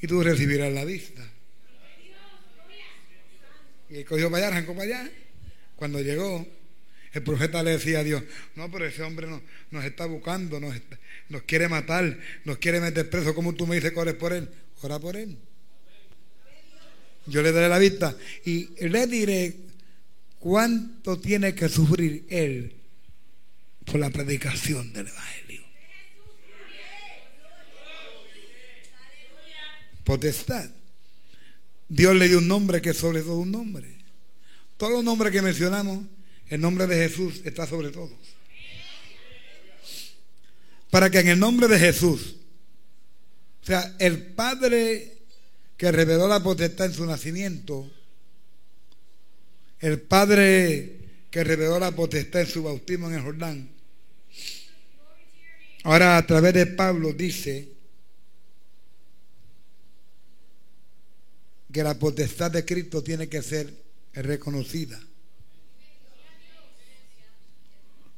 y 0.00 0.06
tú 0.06 0.22
recibirás 0.22 0.72
la 0.72 0.86
vista. 0.86 1.22
Y 3.90 3.96
él 3.96 4.04
cogió 4.06 4.30
para 4.30 4.46
allá, 4.46 4.56
arrancó 4.56 4.74
para 4.74 4.84
allá. 4.84 5.10
Cuando 5.76 6.00
llegó, 6.00 6.46
el 7.12 7.22
profeta 7.22 7.62
le 7.62 7.72
decía 7.72 7.98
a 7.98 8.04
Dios, 8.04 8.22
no, 8.54 8.70
pero 8.70 8.86
ese 8.86 9.02
hombre 9.02 9.28
nos 9.70 9.84
está 9.84 10.06
buscando, 10.06 10.58
nos, 10.58 10.74
está, 10.74 10.98
nos 11.28 11.42
quiere 11.42 11.68
matar, 11.68 12.18
nos 12.44 12.58
quiere 12.58 12.80
meter 12.80 13.08
preso. 13.08 13.34
como 13.34 13.54
tú 13.54 13.66
me 13.66 13.76
dices 13.76 13.92
que 13.92 14.00
ores 14.00 14.14
por 14.14 14.32
él? 14.32 14.48
Ora 14.82 14.98
por 14.98 15.16
él. 15.16 15.38
Yo 17.26 17.42
le 17.42 17.52
daré 17.52 17.68
la 17.68 17.78
vista 17.78 18.14
y 18.44 18.68
le 18.86 19.06
diré 19.06 19.56
cuánto 20.38 21.18
tiene 21.18 21.54
que 21.54 21.68
sufrir 21.68 22.26
él 22.28 22.76
por 23.86 23.98
la 23.98 24.10
predicación 24.10 24.92
del 24.92 25.08
Evangelio. 25.08 25.62
Potestad. 30.04 30.68
Dios 31.88 32.14
le 32.14 32.28
dio 32.28 32.38
un 32.38 32.48
nombre 32.48 32.82
que 32.82 32.90
es 32.90 32.96
sobre 32.96 33.22
todo 33.22 33.38
un 33.38 33.50
nombre. 33.50 33.96
Todos 34.76 34.92
los 34.92 35.04
nombres 35.04 35.32
que 35.32 35.40
mencionamos, 35.40 36.04
el 36.48 36.60
nombre 36.60 36.86
de 36.86 37.08
Jesús 37.08 37.40
está 37.44 37.66
sobre 37.66 37.90
todos 37.90 38.33
para 40.94 41.10
que 41.10 41.18
en 41.18 41.26
el 41.26 41.40
nombre 41.40 41.66
de 41.66 41.76
Jesús, 41.76 42.36
o 43.64 43.66
sea, 43.66 43.96
el 43.98 44.26
Padre 44.26 45.24
que 45.76 45.90
reveló 45.90 46.28
la 46.28 46.40
potestad 46.40 46.86
en 46.86 46.92
su 46.92 47.04
nacimiento, 47.04 47.90
el 49.80 50.00
Padre 50.02 51.00
que 51.32 51.42
reveló 51.42 51.80
la 51.80 51.90
potestad 51.90 52.42
en 52.42 52.46
su 52.46 52.62
bautismo 52.62 53.08
en 53.08 53.14
el 53.14 53.22
Jordán, 53.22 53.70
ahora 55.82 56.16
a 56.16 56.24
través 56.24 56.54
de 56.54 56.66
Pablo 56.66 57.12
dice 57.12 57.72
que 61.72 61.82
la 61.82 61.98
potestad 61.98 62.52
de 62.52 62.64
Cristo 62.64 63.02
tiene 63.02 63.28
que 63.28 63.42
ser 63.42 63.82
reconocida. 64.12 65.02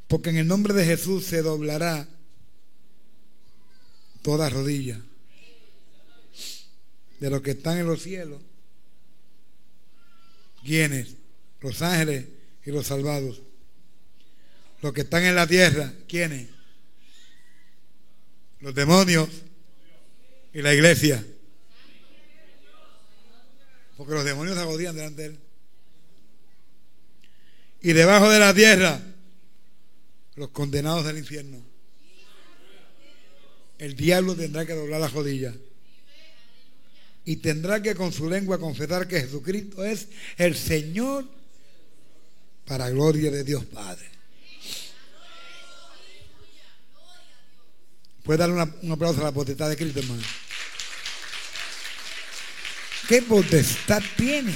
Porque 0.09 0.29
en 0.29 0.37
el 0.37 0.47
nombre 0.47 0.75
de 0.75 0.85
Jesús 0.85 1.25
se 1.25 1.41
doblará 1.41 2.07
toda 4.27 4.51
rodilla 4.51 5.01
de 7.21 7.31
los 7.31 7.43
que 7.43 7.53
están 7.53 7.79
en 7.79 7.87
los 7.87 8.03
cielos. 8.03 8.43
¿Quiénes? 10.65 11.15
Los 11.61 11.81
ángeles 11.81 12.27
y 12.65 12.73
los 12.73 12.89
salvados. 12.89 13.41
Los 14.83 14.93
que 14.93 15.03
están 15.03 15.25
en 15.25 15.37
la 15.37 15.47
tierra, 15.47 15.93
¿quiénes? 16.09 16.49
Los 18.59 18.75
demonios 18.75 19.29
y 20.53 20.61
la 20.61 20.75
iglesia. 20.75 21.25
Porque 23.97 24.15
los 24.15 24.25
demonios 24.25 24.57
se 24.57 24.63
agodían 24.63 24.97
delante 24.97 25.23
de 25.23 25.29
él. 25.29 25.39
Y 27.81 27.93
debajo 27.93 28.29
de 28.29 28.41
la 28.41 28.53
tierra, 28.53 29.01
los 30.35 30.49
condenados 30.49 31.05
del 31.05 31.19
infierno 31.19 31.76
el 33.79 33.95
diablo 33.95 34.35
tendrá 34.35 34.65
que 34.65 34.75
doblar 34.75 35.01
la 35.01 35.09
rodilla. 35.09 35.55
Y 37.25 37.37
tendrá 37.37 37.83
que 37.83 37.95
con 37.95 38.13
su 38.13 38.31
lengua 38.31 38.59
confesar 38.59 39.09
que 39.09 39.21
Jesucristo 39.21 39.85
es 39.85 40.09
el 40.37 40.57
Señor 40.57 41.25
para 42.65 42.89
gloria 42.91 43.31
de 43.31 43.45
Dios 43.45 43.65
Padre. 43.65 44.09
Puede 48.23 48.39
darle 48.39 48.63
un 48.83 48.93
aplauso 48.93 49.21
a 49.21 49.25
la 49.25 49.33
potestad 49.33 49.69
de 49.69 49.77
Cristo, 49.77 50.01
hermano. 50.01 50.23
¿Qué 53.09 53.23
potestad 53.23 54.03
tiene? 54.17 54.55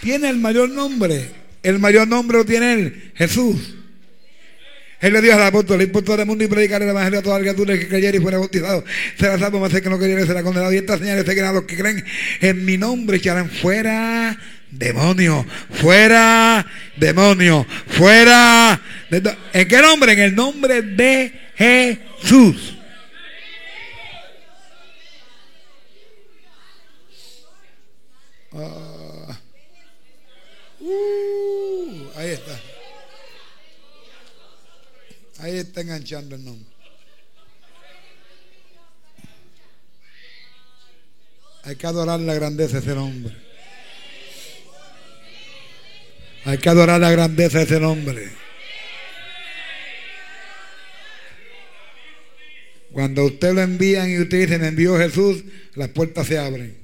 Tiene 0.00 0.30
el 0.30 0.38
mayor 0.38 0.68
nombre 0.68 1.41
el 1.62 1.78
mayor 1.78 2.08
nombre 2.08 2.38
lo 2.38 2.44
tiene 2.44 2.72
él, 2.72 3.12
Jesús. 3.14 3.76
Él 5.02 5.12
le 5.12 5.20
dijo 5.20 5.34
al 5.34 5.42
apóstol, 5.42 5.84
por 5.90 6.04
todo 6.04 6.20
el 6.20 6.26
mundo 6.26 6.44
y 6.44 6.46
predicar 6.46 6.80
el 6.80 6.88
evangelio 6.88 7.18
a 7.18 7.22
todas 7.22 7.42
las 7.42 7.52
criaturas 7.54 7.76
que 7.76 7.88
creyera 7.88 8.16
y 8.16 8.20
fuera 8.20 8.38
bautizado. 8.38 8.84
Será 9.18 9.36
salvo, 9.36 9.58
más 9.58 9.72
que 9.72 9.90
no 9.90 9.98
creyera 9.98 10.24
será 10.24 10.44
condenado. 10.44 10.72
Y 10.72 10.76
estas 10.76 11.00
señales 11.00 11.26
seguirán 11.26 11.50
a 11.50 11.52
los 11.54 11.64
que 11.64 11.76
creen 11.76 12.04
en 12.40 12.64
mi 12.64 12.78
nombre 12.78 13.16
echarán 13.16 13.50
fuera 13.50 14.38
demonio, 14.70 15.44
fuera 15.70 16.64
demonio, 16.96 17.66
fuera. 17.88 18.80
¿En 19.52 19.68
qué 19.68 19.82
nombre? 19.82 20.12
En 20.12 20.20
el 20.20 20.36
nombre 20.36 20.82
de 20.82 21.32
Jesús. 21.56 22.78
Uh, 28.52 29.32
ahí 32.22 32.30
está. 32.30 32.60
Ahí 35.38 35.56
está 35.58 35.80
enganchando 35.80 36.36
el 36.36 36.44
nombre. 36.44 36.70
Hay 41.64 41.76
que 41.76 41.86
adorar 41.86 42.20
la 42.20 42.34
grandeza 42.34 42.74
de 42.74 42.78
ese 42.80 42.94
nombre. 42.94 43.36
Hay 46.44 46.58
que 46.58 46.68
adorar 46.68 47.00
la 47.00 47.10
grandeza 47.10 47.58
de 47.58 47.64
ese 47.64 47.80
nombre. 47.80 48.30
Cuando 52.92 53.24
usted 53.24 53.54
lo 53.54 53.62
envían 53.62 54.10
y 54.10 54.18
usted 54.18 54.40
dice, 54.40 54.58
me 54.58 54.68
envió 54.68 54.98
Jesús, 54.98 55.44
las 55.74 55.88
puertas 55.88 56.26
se 56.26 56.38
abren. 56.38 56.81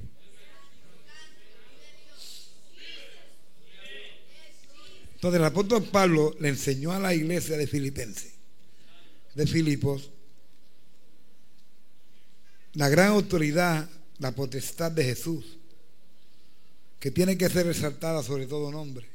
Entonces 5.19 5.41
el 5.41 5.47
apóstol 5.47 5.83
Pablo 5.83 6.37
le 6.39 6.51
enseñó 6.51 6.93
a 6.93 7.01
la 7.01 7.13
iglesia 7.13 7.57
de 7.57 7.67
Filipenses, 7.67 8.35
de 9.35 9.49
Filipos, 9.49 10.11
la 12.75 12.89
gran 12.89 13.09
autoridad, 13.09 13.91
la 14.19 14.31
potestad 14.31 14.93
de 14.93 15.03
Jesús, 15.03 15.59
que 17.01 17.11
tiene 17.11 17.37
que 17.37 17.49
ser 17.49 17.67
resaltada 17.67 18.23
sobre 18.23 18.47
todo 18.47 18.71
nombre. 18.71 19.09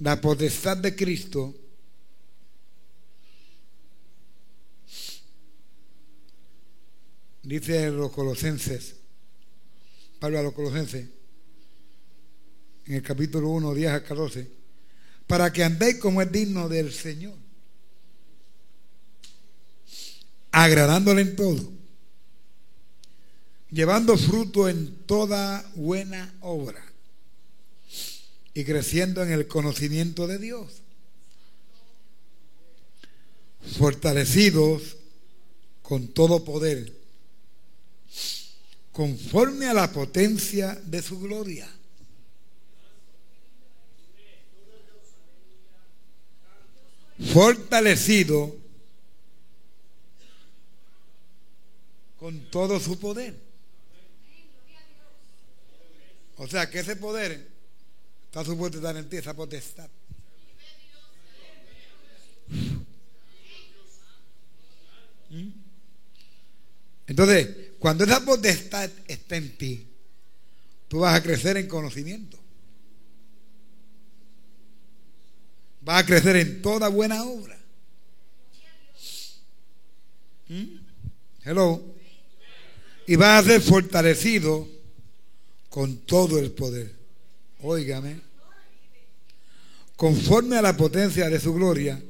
La 0.00 0.20
potestad 0.20 0.76
de 0.76 0.94
Cristo 0.94 1.54
dice 7.42 7.90
los 7.90 8.12
colosenses 8.12 8.96
Pablo 10.22 10.38
a 10.38 10.42
los 10.42 10.52
Colosenses, 10.52 11.04
en 12.86 12.94
el 12.94 13.02
capítulo 13.02 13.48
1, 13.48 13.74
10 13.74 13.90
a 13.90 14.04
14, 14.04 14.48
para 15.26 15.52
que 15.52 15.64
andéis 15.64 15.96
como 15.96 16.22
es 16.22 16.30
digno 16.30 16.68
del 16.68 16.92
Señor, 16.92 17.34
agradándole 20.52 21.22
en 21.22 21.34
todo, 21.34 21.72
llevando 23.72 24.16
fruto 24.16 24.68
en 24.68 24.94
toda 25.06 25.68
buena 25.74 26.32
obra 26.40 26.84
y 28.54 28.62
creciendo 28.62 29.24
en 29.24 29.32
el 29.32 29.48
conocimiento 29.48 30.28
de 30.28 30.38
Dios, 30.38 30.82
fortalecidos 33.76 34.98
con 35.82 36.06
todo 36.06 36.44
poder 36.44 37.02
conforme 38.92 39.66
a 39.66 39.74
la 39.74 39.90
potencia 39.90 40.74
de 40.84 41.02
su 41.02 41.18
gloria. 41.18 41.68
Fortalecido 47.32 48.56
con 52.18 52.50
todo 52.50 52.78
su 52.78 52.98
poder. 52.98 53.34
O 56.36 56.46
sea 56.46 56.68
que 56.68 56.80
ese 56.80 56.96
poder 56.96 57.48
está 58.26 58.44
supuesto 58.44 58.78
estar 58.78 58.96
en 58.96 59.08
ti, 59.08 59.16
esa 59.16 59.34
potestad. 59.34 59.88
¿Mm? 65.30 65.48
Entonces, 67.06 67.71
cuando 67.82 68.04
esa 68.04 68.24
potestad 68.24 68.88
está 69.08 69.34
en 69.34 69.58
ti, 69.58 69.88
tú 70.86 71.00
vas 71.00 71.16
a 71.16 71.20
crecer 71.20 71.56
en 71.56 71.66
conocimiento. 71.66 72.38
Vas 75.80 76.04
a 76.04 76.06
crecer 76.06 76.36
en 76.36 76.62
toda 76.62 76.86
buena 76.86 77.24
obra. 77.24 77.58
¿Mm? 80.46 80.76
Hello. 81.42 81.82
Y 83.08 83.16
vas 83.16 83.44
a 83.44 83.48
ser 83.48 83.60
fortalecido 83.60 84.68
con 85.68 85.96
todo 86.06 86.38
el 86.38 86.52
poder. 86.52 86.94
Óigame. 87.62 88.20
Conforme 89.96 90.56
a 90.56 90.62
la 90.62 90.76
potencia 90.76 91.28
de 91.28 91.40
su 91.40 91.52
gloria, 91.52 92.00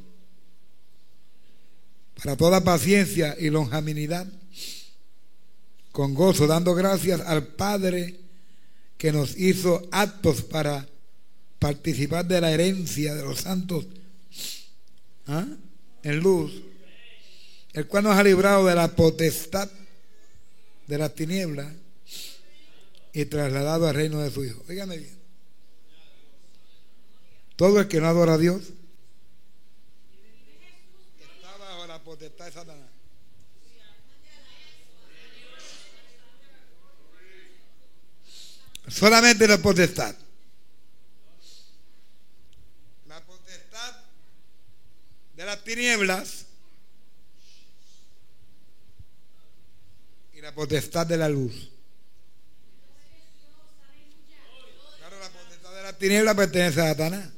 para 2.22 2.36
toda 2.36 2.62
paciencia 2.62 3.34
y 3.38 3.48
longanimidad 3.48 4.41
con 5.92 6.14
gozo, 6.14 6.46
dando 6.46 6.74
gracias 6.74 7.20
al 7.20 7.46
Padre 7.48 8.18
que 8.96 9.12
nos 9.12 9.36
hizo 9.36 9.86
actos 9.92 10.42
para 10.42 10.88
participar 11.58 12.26
de 12.26 12.40
la 12.40 12.50
herencia 12.50 13.14
de 13.14 13.22
los 13.22 13.40
santos 13.40 13.86
¿ah? 15.26 15.46
en 16.02 16.18
luz, 16.18 16.62
el 17.74 17.86
cual 17.86 18.04
nos 18.04 18.16
ha 18.16 18.24
librado 18.24 18.66
de 18.66 18.74
la 18.74 18.88
potestad 18.88 19.70
de 20.86 20.98
las 20.98 21.14
tinieblas 21.14 21.72
y 23.12 23.24
trasladado 23.26 23.86
al 23.86 23.94
reino 23.94 24.20
de 24.20 24.30
su 24.30 24.44
Hijo. 24.44 24.64
Óigame 24.68 24.96
bien. 24.96 25.18
Todo 27.56 27.80
el 27.80 27.88
que 27.88 28.00
no 28.00 28.08
adora 28.08 28.34
a 28.34 28.38
Dios 28.38 28.62
está 31.20 31.56
bajo 31.58 31.86
la 31.86 32.02
potestad 32.02 32.46
de 32.46 32.52
Satanás. 32.52 32.91
Solamente 38.92 39.48
la 39.48 39.56
potestad. 39.56 40.14
La 43.06 43.24
potestad 43.24 43.96
de 45.34 45.44
las 45.46 45.64
tinieblas 45.64 46.44
y 50.34 50.42
la 50.42 50.54
potestad 50.54 51.06
de 51.06 51.16
la 51.16 51.28
luz. 51.30 51.70
Claro, 54.98 55.18
la 55.20 55.30
potestad 55.30 55.74
de 55.74 55.82
las 55.82 55.98
tinieblas 55.98 56.34
pertenece 56.36 56.80
a 56.82 56.88
Satanás 56.88 57.30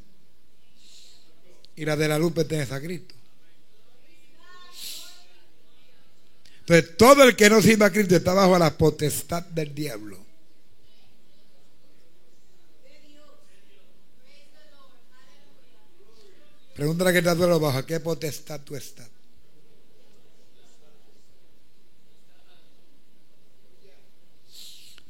y 1.76 1.84
la 1.84 1.94
de 1.94 2.09
la 2.09 2.18
luz 2.18 2.32
pertenece 2.32 2.74
a 2.74 2.80
Cristo. 2.80 3.14
Entonces, 6.61 6.96
todo 6.96 7.22
el 7.22 7.36
que 7.36 7.48
no 7.48 7.62
sirva 7.62 7.86
a 7.86 7.92
Cristo 7.92 8.16
está 8.16 8.32
bajo 8.32 8.59
la 8.59 8.76
potestad 8.76 9.44
del 9.44 9.72
diablo. 9.72 10.24
Pregúntale 16.75 17.11
a 17.11 17.12
que 17.12 17.18
está 17.20 17.35
bajo, 17.35 17.79
¿a 17.79 17.87
qué 17.87 18.01
potestad 18.01 18.61
tú 18.62 18.75
estás? 18.75 19.09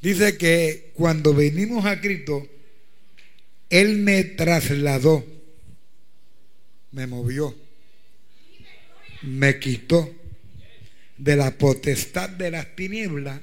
Dice 0.02 0.36
que 0.36 0.92
cuando 0.94 1.32
venimos 1.32 1.86
a 1.86 1.98
Cristo, 1.98 2.46
Él 3.70 3.96
me 3.96 4.22
trasladó, 4.24 5.24
me 6.92 7.06
movió, 7.06 7.54
me 9.22 9.58
quitó 9.58 10.14
de 11.16 11.36
la 11.36 11.56
potestad 11.56 12.28
de 12.28 12.50
las 12.50 12.76
tinieblas 12.76 13.40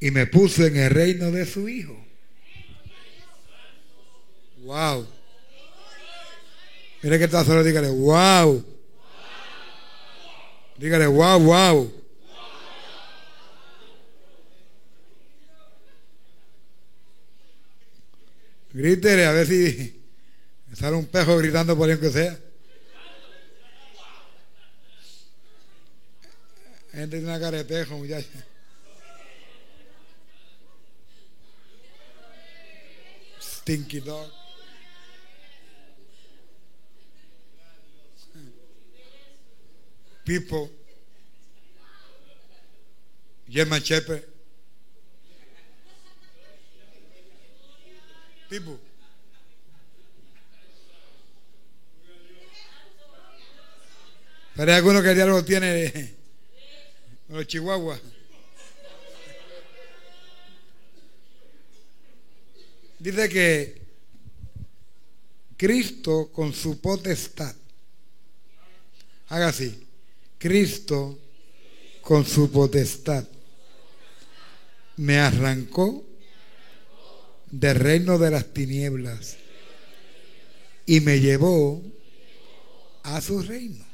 y 0.00 0.10
me 0.10 0.26
puso 0.26 0.64
en 0.64 0.76
el 0.76 0.88
reino 0.88 1.30
de 1.30 1.44
su 1.44 1.68
Hijo. 1.68 2.02
Wow. 4.62 5.06
Mire 7.04 7.18
que 7.18 7.24
está 7.24 7.44
solo, 7.44 7.62
dígale, 7.62 7.90
wow. 7.90 8.64
Dígale, 10.78 11.06
wow, 11.06 11.38
wow. 11.38 11.92
Grítele 18.72 19.26
a 19.26 19.32
ver 19.32 19.46
si 19.46 20.02
sale 20.72 20.96
un 20.96 21.04
pejo 21.04 21.36
gritando 21.36 21.76
por 21.76 21.90
ahí 21.90 21.98
que 21.98 22.08
sea. 22.08 22.38
Gente 26.92 27.18
tiene 27.18 27.26
una 27.26 27.38
cara 27.38 27.58
muchachos. 27.98 28.30
Stinky 33.42 34.00
dog. 34.00 34.43
Pipo, 40.24 40.70
Yema 43.46 43.80
Chepe, 43.80 44.24
Pipo. 48.48 48.80
Pero 54.56 54.72
hay 54.72 54.82
que 54.82 55.10
el 55.10 55.14
diablo 55.16 55.44
tiene 55.44 56.14
los 57.28 57.46
chihuahuas. 57.46 58.00
Dice 62.98 63.28
que 63.28 63.82
Cristo 65.56 66.30
con 66.32 66.52
su 66.52 66.80
potestad. 66.80 67.54
Haga 69.28 69.48
así. 69.48 69.86
Cristo 70.44 71.18
con 72.02 72.26
su 72.26 72.50
potestad 72.50 73.24
me 74.98 75.18
arrancó 75.18 76.04
del 77.50 77.76
reino 77.76 78.18
de 78.18 78.30
las 78.30 78.52
tinieblas 78.52 79.38
y 80.84 81.00
me 81.00 81.18
llevó 81.18 81.82
a 83.04 83.22
su 83.22 83.40
reino. 83.40 83.86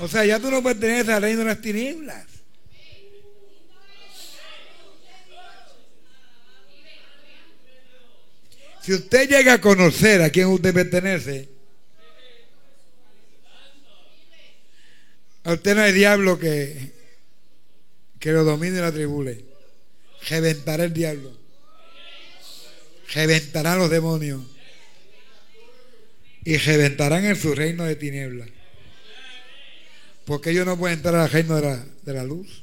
O 0.00 0.08
sea, 0.08 0.24
ya 0.24 0.40
tú 0.40 0.50
no 0.50 0.60
perteneces 0.60 1.10
al 1.10 1.22
reino 1.22 1.38
de 1.38 1.44
las 1.44 1.60
tinieblas. 1.60 2.29
Si 8.82 8.94
usted 8.94 9.28
llega 9.28 9.54
a 9.54 9.60
conocer 9.60 10.22
a 10.22 10.30
quién 10.30 10.46
usted 10.46 10.72
pertenece, 10.72 11.48
a 15.44 15.52
usted 15.52 15.74
no 15.74 15.82
hay 15.82 15.92
diablo 15.92 16.38
que, 16.38 16.92
que 18.18 18.32
lo 18.32 18.44
domine 18.44 18.78
y 18.78 18.80
lo 18.80 18.86
atribule. 18.86 19.44
Reventará 20.28 20.84
el 20.84 20.92
diablo. 20.92 21.32
Reventará 23.12 23.76
los 23.76 23.90
demonios. 23.90 24.42
Y 26.44 26.56
reventarán 26.56 27.24
en 27.24 27.36
su 27.36 27.54
reino 27.54 27.84
de 27.84 27.96
tinieblas. 27.96 28.48
Porque 30.24 30.50
ellos 30.50 30.64
no 30.64 30.78
pueden 30.78 30.98
entrar 30.98 31.14
al 31.16 31.30
reino 31.30 31.56
de 31.56 31.62
la, 31.62 31.86
de 32.02 32.14
la 32.14 32.24
luz. 32.24 32.62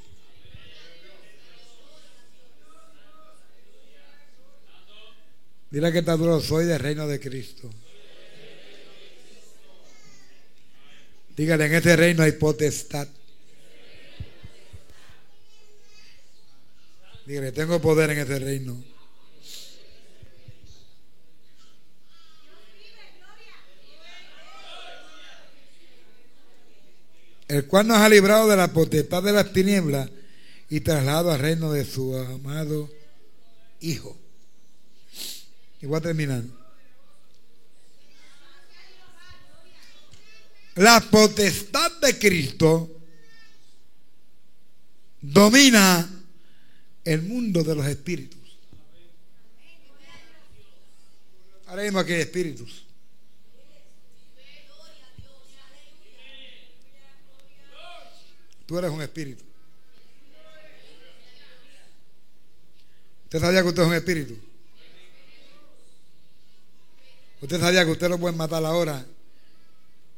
Dile 5.70 5.92
que 5.92 6.00
está 6.00 6.16
duro, 6.16 6.40
soy 6.40 6.66
del 6.66 6.80
reino 6.80 7.08
de 7.08 7.20
Cristo. 7.20 7.70
Dígale, 11.36 11.66
en 11.66 11.76
ese 11.76 11.96
reino 11.96 12.24
hay 12.24 12.32
potestad. 12.32 13.08
Dígale, 17.26 17.52
tengo 17.52 17.82
poder 17.82 18.12
en 18.12 18.20
ese 18.20 18.40
reino. 18.40 18.84
El 27.50 27.66
cual 27.68 27.88
nos 27.88 27.98
ha 27.98 28.10
librado 28.10 28.48
de 28.48 28.58
la 28.58 28.74
potestad 28.74 29.24
de 29.24 29.32
las 29.32 29.54
tinieblas 29.54 30.10
y 30.70 30.82
trasladado 30.82 31.32
al 31.32 31.40
reino 31.40 31.72
de 31.72 31.86
su 31.86 32.16
amado 32.16 32.90
Hijo. 33.80 34.18
Y 35.82 35.86
voy 35.86 35.98
a 35.98 36.02
terminar. 36.02 36.44
La 40.76 41.00
potestad 41.02 41.92
de 42.00 42.18
Cristo 42.20 42.92
domina 45.22 46.08
el 47.04 47.22
mundo 47.24 47.64
de 47.64 47.76
los 47.76 47.86
espíritus. 47.86 48.38
Ahora 51.66 51.84
mismo 51.84 52.00
aquí 52.00 52.14
hay 52.14 52.22
espíritus. 52.22 52.84
Tú 58.66 58.78
eres 58.78 58.92
un 58.92 59.02
espíritu. 59.02 59.44
¿Usted 63.24 63.40
sabía 63.40 63.62
que 63.62 63.68
usted 63.70 63.82
es 63.82 63.88
un 63.88 63.96
espíritu? 63.96 64.47
Usted 67.42 67.60
sabía 67.60 67.86
que 67.86 67.92
usted 67.92 68.10
lo 68.10 68.18
puede 68.18 68.36
matar 68.36 68.66
ahora 68.66 69.06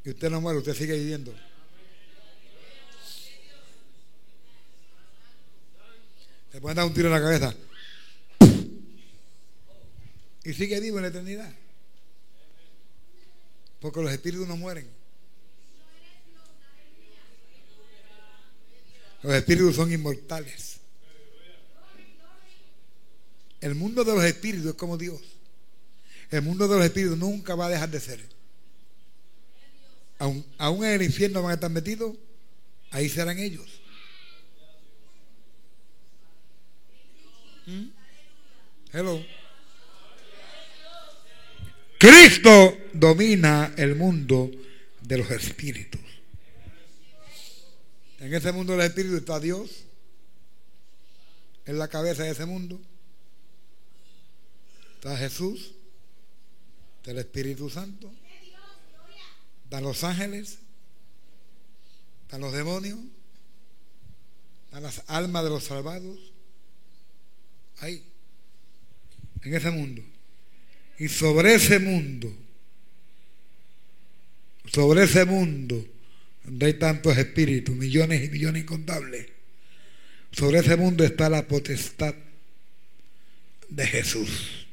y 0.06 0.10
usted 0.10 0.30
no 0.30 0.40
muere, 0.40 0.60
usted 0.60 0.74
sigue 0.74 0.98
viviendo. 0.98 1.36
Le 6.54 6.62
pueden 6.62 6.78
dar 6.78 6.86
un 6.86 6.94
tiro 6.94 7.08
en 7.08 7.14
la 7.14 7.22
cabeza 7.22 7.56
y 10.44 10.54
sigue 10.54 10.80
vivo 10.80 10.98
en 10.98 11.04
la 11.04 11.10
eternidad. 11.10 11.54
Porque 13.80 14.02
los 14.02 14.12
espíritus 14.12 14.48
no 14.48 14.58
mueren. 14.58 14.90
Los 19.22 19.34
espíritus 19.34 19.76
son 19.76 19.92
inmortales. 19.92 20.78
El 23.62 23.76
mundo 23.76 24.04
de 24.04 24.16
los 24.16 24.24
espíritus 24.24 24.68
es 24.68 24.74
como 24.76 24.98
Dios. 24.98 25.22
El 26.32 26.44
mundo 26.44 26.68
de 26.68 26.76
los 26.76 26.86
espíritus 26.86 27.18
nunca 27.18 27.56
va 27.56 27.66
a 27.66 27.70
dejar 27.70 27.90
de 27.90 28.00
ser. 28.00 28.20
Aún, 30.20 30.46
en 30.84 30.84
el 30.84 31.02
infierno 31.02 31.42
van 31.42 31.52
a 31.52 31.54
estar 31.56 31.72
metidos, 31.72 32.16
ahí 32.92 33.10
serán 33.10 33.40
ellos. 33.40 33.68
¿Mm? 37.66 37.88
Hello. 38.92 39.26
Cristo 41.98 42.78
domina 42.94 43.74
el 43.78 43.96
mundo 43.96 44.52
de 45.02 45.18
los 45.18 45.32
espíritus. 45.32 46.02
En 48.20 48.34
ese 48.34 48.52
mundo 48.52 48.74
de 48.74 48.80
los 48.80 48.88
espíritus 48.88 49.20
está 49.20 49.40
Dios. 49.40 49.86
En 51.66 51.80
la 51.80 51.88
cabeza 51.88 52.24
de 52.24 52.32
ese 52.32 52.46
mundo. 52.46 52.80
Está 54.96 55.16
Jesús 55.18 55.74
del 57.04 57.18
Espíritu 57.20 57.70
Santo, 57.70 58.12
dan 59.70 59.84
los 59.84 60.04
ángeles, 60.04 60.60
dan 62.30 62.42
los 62.42 62.54
demonios, 62.54 63.00
dan 64.72 64.84
las 64.84 65.04
almas 65.08 65.44
de 65.44 65.50
los 65.50 65.64
salvados, 65.64 66.18
ahí, 67.80 68.04
en 69.42 69.56
ese 69.56 69.72
mundo. 69.72 70.02
Y 70.98 71.08
sobre 71.08 71.56
ese 71.56 71.80
mundo, 71.80 72.32
sobre 74.72 75.04
ese 75.04 75.26
mundo, 75.26 75.86
donde 76.44 76.66
hay 76.66 76.74
tantos 76.74 77.18
espíritus, 77.18 77.76
millones 77.76 78.24
y 78.24 78.30
millones 78.30 78.64
incontables, 78.64 79.28
sobre 80.32 80.60
ese 80.60 80.76
mundo 80.76 81.04
está 81.04 81.30
la 81.30 81.48
potestad 81.48 82.14
de 83.70 83.88
Jesús. 83.88 84.68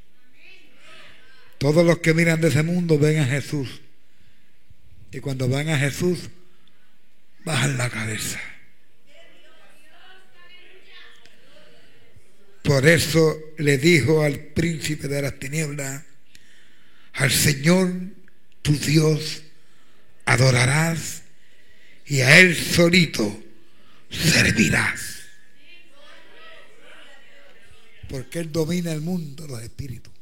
Todos 1.58 1.84
los 1.84 1.98
que 1.98 2.14
miran 2.14 2.40
de 2.40 2.48
ese 2.48 2.62
mundo 2.62 2.98
ven 2.98 3.18
a 3.18 3.24
Jesús. 3.24 3.80
Y 5.10 5.20
cuando 5.20 5.48
van 5.48 5.68
a 5.68 5.78
Jesús, 5.78 6.28
bajan 7.44 7.78
la 7.78 7.88
cabeza. 7.88 8.40
Por 12.62 12.86
eso 12.86 13.38
le 13.58 13.78
dijo 13.78 14.22
al 14.22 14.38
príncipe 14.38 15.06
de 15.06 15.22
las 15.22 15.38
tinieblas, 15.38 16.02
al 17.12 17.30
Señor 17.30 17.92
tu 18.62 18.72
Dios 18.72 19.42
adorarás 20.24 21.22
y 22.06 22.20
a 22.20 22.40
Él 22.40 22.56
solito 22.56 23.42
servirás. 24.10 25.20
Porque 28.08 28.40
Él 28.40 28.52
domina 28.52 28.92
el 28.92 29.00
mundo, 29.00 29.46
los 29.46 29.62
espíritus. 29.62 30.15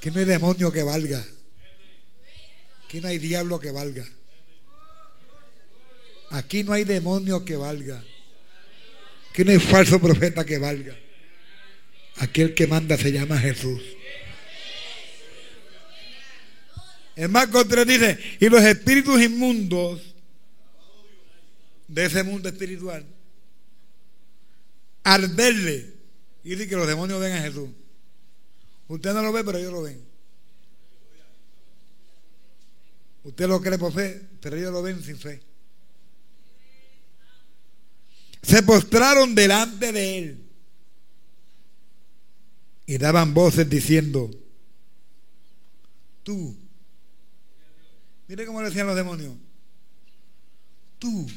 Que 0.00 0.10
no 0.10 0.18
hay 0.18 0.24
demonio 0.24 0.72
que 0.72 0.82
valga. 0.82 1.24
Que 2.88 3.00
no 3.00 3.08
hay 3.08 3.18
diablo 3.18 3.60
que 3.60 3.70
valga. 3.70 4.06
Aquí 6.30 6.62
no 6.62 6.72
hay 6.72 6.84
demonio 6.84 7.44
que 7.44 7.56
valga. 7.56 8.02
Aquí 9.30 9.44
no 9.44 9.50
hay 9.50 9.58
falso 9.58 10.00
profeta 10.00 10.44
que 10.44 10.58
valga. 10.58 10.96
Aquel 12.16 12.54
que 12.54 12.66
manda 12.66 12.96
se 12.96 13.12
llama 13.12 13.38
Jesús. 13.38 13.82
El 17.16 17.28
Marcos 17.28 17.68
3 17.68 17.86
dice, 17.86 18.18
y 18.40 18.48
los 18.48 18.62
espíritus 18.62 19.20
inmundos 19.20 20.14
de 21.86 22.06
ese 22.06 22.22
mundo 22.22 22.48
espiritual, 22.48 23.04
al 25.02 25.28
verle, 25.28 25.92
y 26.44 26.50
dice 26.50 26.68
que 26.68 26.76
los 26.76 26.86
demonios 26.86 27.20
ven 27.20 27.32
a 27.32 27.42
Jesús. 27.42 27.68
Usted 28.90 29.14
no 29.14 29.22
lo 29.22 29.32
ve, 29.32 29.44
pero 29.44 29.56
ellos 29.56 29.72
lo 29.72 29.82
ven. 29.82 30.04
Usted 33.22 33.46
lo 33.46 33.60
cree 33.60 33.78
por 33.78 33.92
fe, 33.92 34.20
pero 34.40 34.56
ellos 34.56 34.72
lo 34.72 34.82
ven 34.82 35.00
sin 35.00 35.16
fe. 35.16 35.40
Se 38.42 38.64
postraron 38.64 39.32
delante 39.36 39.92
de 39.92 40.18
él 40.18 40.44
y 42.84 42.98
daban 42.98 43.32
voces 43.32 43.70
diciendo, 43.70 44.28
tú, 46.24 46.56
mire 48.26 48.44
cómo 48.44 48.60
le 48.60 48.70
decían 48.70 48.88
los 48.88 48.96
demonios, 48.96 49.36
tú, 50.98 51.28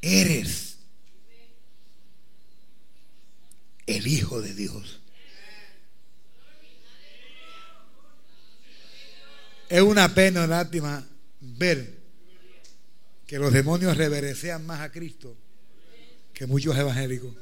eres 0.00 0.73
el 3.86 4.06
Hijo 4.06 4.40
de 4.40 4.54
Dios. 4.54 5.00
Es 9.68 9.82
una 9.82 10.14
pena, 10.14 10.46
lástima 10.46 11.06
ver 11.40 11.98
que 13.26 13.38
los 13.38 13.52
demonios 13.52 13.96
reverencian 13.96 14.64
más 14.66 14.80
a 14.80 14.92
Cristo 14.92 15.36
que 16.32 16.46
muchos 16.46 16.76
evangélicos. 16.76 17.34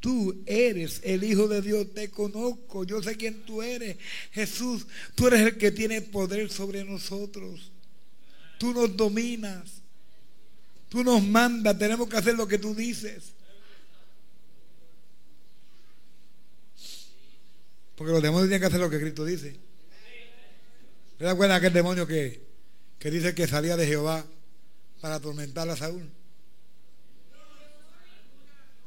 Tú 0.00 0.42
eres 0.46 1.00
el 1.04 1.22
Hijo 1.22 1.46
de 1.46 1.62
Dios, 1.62 1.92
te 1.94 2.10
conozco, 2.10 2.84
yo 2.84 3.02
sé 3.02 3.16
quién 3.16 3.44
tú 3.44 3.62
eres. 3.62 3.96
Jesús, 4.32 4.86
tú 5.14 5.28
eres 5.28 5.40
el 5.40 5.58
que 5.58 5.70
tiene 5.70 6.02
poder 6.02 6.50
sobre 6.50 6.84
nosotros. 6.84 7.70
Tú 8.58 8.72
nos 8.72 8.96
dominas. 8.96 9.81
Tú 10.92 11.02
nos 11.02 11.22
mandas, 11.22 11.78
tenemos 11.78 12.06
que 12.06 12.18
hacer 12.18 12.34
lo 12.34 12.46
que 12.46 12.58
tú 12.58 12.74
dices. 12.74 13.32
Porque 17.96 18.12
los 18.12 18.22
demonios 18.22 18.50
tienen 18.50 18.60
que 18.60 18.66
hacer 18.66 18.78
lo 18.78 18.90
que 18.90 19.00
Cristo 19.00 19.24
dice. 19.24 19.56
¿Se 21.16 21.24
da 21.24 21.34
cuenta 21.34 21.54
aquel 21.54 21.72
demonio 21.72 22.06
que, 22.06 22.42
que 22.98 23.10
dice 23.10 23.34
que 23.34 23.46
salía 23.46 23.74
de 23.78 23.86
Jehová 23.86 24.26
para 25.00 25.14
atormentar 25.14 25.66
a 25.70 25.76
Saúl? 25.76 26.10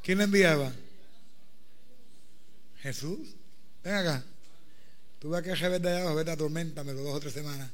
¿Quién 0.04 0.20
le 0.20 0.26
enviaba? 0.26 0.72
Jesús. 2.84 3.30
Ven 3.84 3.96
acá. 3.96 4.24
Tú 5.18 5.30
vas 5.30 5.40
a 5.40 5.44
que 5.44 5.50
de 5.56 5.90
allá 5.90 6.02
abajo, 6.02 6.18
vete 6.18 6.30
atorméntame 6.30 6.94
dos 6.94 7.16
o 7.16 7.20
tres 7.20 7.34
semanas. 7.34 7.72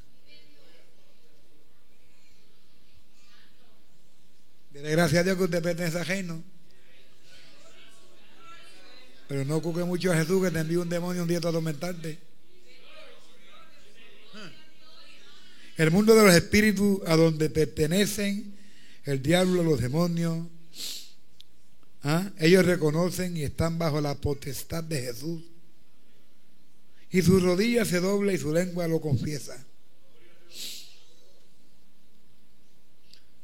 Gracias 4.74 5.20
a 5.20 5.24
Dios 5.24 5.36
que 5.36 5.44
usted 5.44 5.62
pertenece 5.62 5.98
a 5.98 6.04
reino. 6.04 6.42
Pero 9.28 9.44
no 9.44 9.56
ocupe 9.56 9.84
mucho 9.84 10.12
a 10.12 10.16
Jesús 10.16 10.42
que 10.42 10.50
te 10.50 10.60
envíe 10.60 10.76
un 10.76 10.88
demonio 10.88 11.22
un 11.22 11.28
día 11.28 11.38
a 11.38 11.40
atormentarte. 11.40 12.18
El 15.76 15.90
mundo 15.90 16.14
de 16.14 16.22
los 16.24 16.34
espíritus 16.34 17.00
a 17.06 17.16
donde 17.16 17.48
pertenecen 17.50 18.54
el 19.04 19.22
diablo, 19.22 19.62
los 19.62 19.80
demonios, 19.80 20.46
¿ah? 22.02 22.30
ellos 22.38 22.64
reconocen 22.64 23.36
y 23.36 23.42
están 23.42 23.78
bajo 23.78 24.00
la 24.00 24.14
potestad 24.14 24.84
de 24.84 25.00
Jesús. 25.00 25.42
Y 27.10 27.22
su 27.22 27.40
rodilla 27.40 27.84
se 27.84 28.00
dobla 28.00 28.32
y 28.32 28.38
su 28.38 28.52
lengua 28.52 28.86
lo 28.86 29.00
confiesa. 29.00 29.66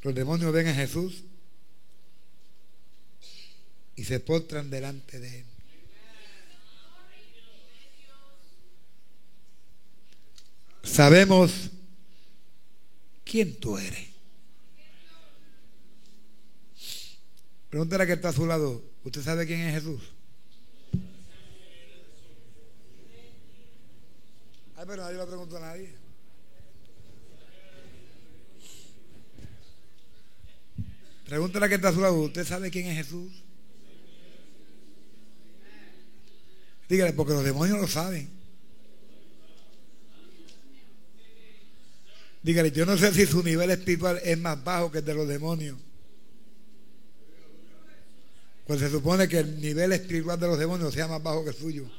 Los 0.02 0.14
demonios 0.14 0.52
ven 0.52 0.68
a 0.68 0.74
Jesús 0.74 1.24
y 3.96 4.04
se 4.04 4.20
postran 4.20 4.70
delante 4.70 5.18
de 5.18 5.40
él. 5.40 5.46
Sabemos 10.84 11.70
quién 13.24 13.58
tú 13.58 13.76
eres. 13.76 14.08
Pregúntale 17.70 18.04
a 18.04 18.06
que 18.06 18.14
está 18.14 18.30
a 18.30 18.32
su 18.32 18.46
lado. 18.46 18.82
¿Usted 19.04 19.22
sabe 19.22 19.46
quién 19.46 19.60
es 19.60 19.74
Jesús? 19.74 20.00
Ay, 24.76 24.84
pero 24.86 25.02
nadie 25.02 25.18
le 25.18 25.26
preguntó 25.26 25.56
a 25.56 25.60
nadie. 25.60 26.07
Pregúntale 31.28 31.66
a 31.66 31.68
que 31.68 31.74
está 31.74 31.90
a 31.90 31.92
su 31.92 32.00
lado. 32.00 32.14
¿Usted 32.22 32.44
sabe 32.46 32.70
quién 32.70 32.86
es 32.86 32.96
Jesús? 32.96 33.30
Dígale, 36.88 37.12
porque 37.12 37.34
los 37.34 37.44
demonios 37.44 37.78
lo 37.78 37.86
saben. 37.86 38.30
Dígale, 42.42 42.70
yo 42.70 42.86
no 42.86 42.96
sé 42.96 43.12
si 43.12 43.26
su 43.26 43.42
nivel 43.42 43.70
espiritual 43.70 44.18
es 44.24 44.38
más 44.38 44.64
bajo 44.64 44.90
que 44.90 44.98
el 44.98 45.04
de 45.04 45.14
los 45.14 45.28
demonios. 45.28 45.76
Pues 48.66 48.80
se 48.80 48.88
supone 48.88 49.28
que 49.28 49.40
el 49.40 49.60
nivel 49.60 49.92
espiritual 49.92 50.40
de 50.40 50.46
los 50.46 50.58
demonios 50.58 50.94
sea 50.94 51.08
más 51.08 51.22
bajo 51.22 51.44
que 51.44 51.50
el 51.50 51.56
suyo. 51.56 51.90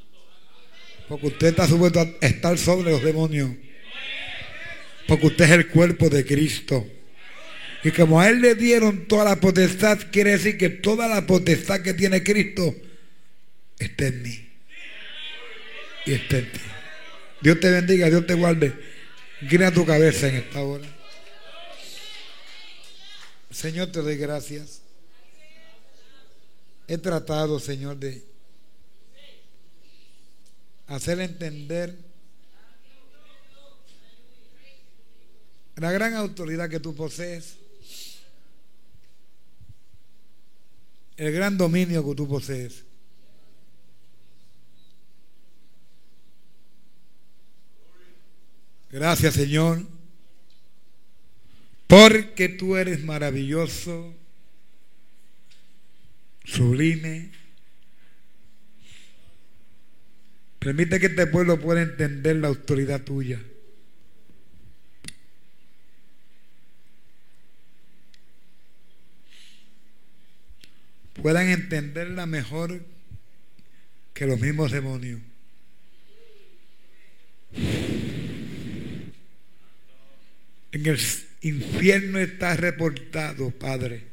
Porque 1.07 1.27
usted 1.27 1.47
está 1.47 1.67
supuesto 1.67 1.99
a 1.99 2.25
estar 2.25 2.57
sobre 2.57 2.89
los 2.89 3.03
demonios. 3.03 3.51
Porque 5.07 5.27
usted 5.27 5.45
es 5.45 5.51
el 5.51 5.67
cuerpo 5.67 6.09
de 6.09 6.25
Cristo. 6.25 6.87
Y 7.83 7.91
como 7.91 8.19
a 8.19 8.29
Él 8.29 8.41
le 8.41 8.55
dieron 8.55 9.07
toda 9.07 9.23
la 9.23 9.37
potestad, 9.37 9.99
quiere 10.11 10.31
decir 10.31 10.57
que 10.57 10.69
toda 10.69 11.07
la 11.07 11.25
potestad 11.25 11.81
que 11.81 11.93
tiene 11.93 12.23
Cristo 12.23 12.75
está 13.77 14.07
en 14.07 14.21
mí. 14.21 14.49
Y 16.05 16.13
está 16.13 16.39
en 16.39 16.51
ti. 16.51 16.59
Dios 17.41 17.59
te 17.59 17.71
bendiga, 17.71 18.09
Dios 18.09 18.27
te 18.27 18.33
guarde. 18.33 18.73
Gira 19.47 19.71
tu 19.71 19.85
cabeza 19.85 20.27
en 20.27 20.35
esta 20.35 20.61
hora. 20.61 20.87
Señor, 23.49 23.91
te 23.91 24.01
doy 24.01 24.17
gracias. 24.17 24.81
He 26.87 26.97
tratado, 26.97 27.59
Señor, 27.59 27.97
de 27.97 28.23
hacer 30.87 31.19
entender 31.19 31.95
la 35.75 35.91
gran 35.91 36.15
autoridad 36.15 36.69
que 36.69 36.79
tú 36.79 36.95
posees, 36.95 37.58
el 41.19 41.33
gran 41.33 41.57
dominio 41.57 42.07
que 42.07 42.15
tú 42.15 42.27
posees. 42.27 42.85
Gracias 48.89 49.33
Señor, 49.33 49.85
porque 51.87 52.47
tú 52.47 52.77
eres 52.77 53.03
maravilloso, 53.03 54.15
sublime. 56.45 57.31
Permite 60.59 61.01
que 61.01 61.07
este 61.07 61.27
pueblo 61.27 61.59
pueda 61.59 61.81
entender 61.81 62.37
la 62.37 62.47
autoridad 62.47 63.03
tuya. 63.03 63.41
Puedan 71.21 71.49
entenderla 71.49 72.25
mejor 72.25 72.81
que 74.13 74.25
los 74.25 74.39
mismos 74.39 74.71
demonios. 74.71 75.21
En 80.71 80.85
el 80.85 80.99
infierno 81.41 82.19
está 82.19 82.55
reportado, 82.55 83.51
Padre, 83.51 84.03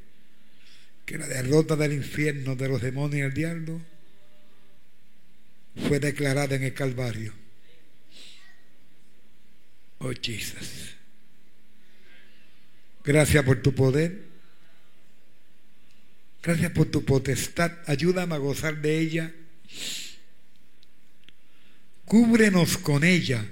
que 1.05 1.19
la 1.19 1.29
derrota 1.29 1.77
del 1.77 1.93
infierno, 1.93 2.57
de 2.57 2.69
los 2.69 2.81
demonios 2.81 3.21
y 3.21 3.23
el 3.23 3.35
diablo, 3.35 3.81
fue 5.89 6.01
declarada 6.01 6.57
en 6.57 6.65
el 6.65 6.75
Calvario. 6.75 7.33
Oh 9.99 10.13
Jesus. 10.13 10.97
Gracias 13.05 13.45
por 13.45 13.63
tu 13.63 13.75
poder. 13.75 14.26
Gracias 16.47 16.73
por 16.73 16.87
tu 16.87 17.05
potestad. 17.05 17.73
Ayúdame 17.87 18.35
a 18.35 18.39
gozar 18.39 18.81
de 18.81 18.99
ella. 18.99 19.35
Cúbrenos 22.07 22.79
con 22.79 23.05
ella 23.05 23.45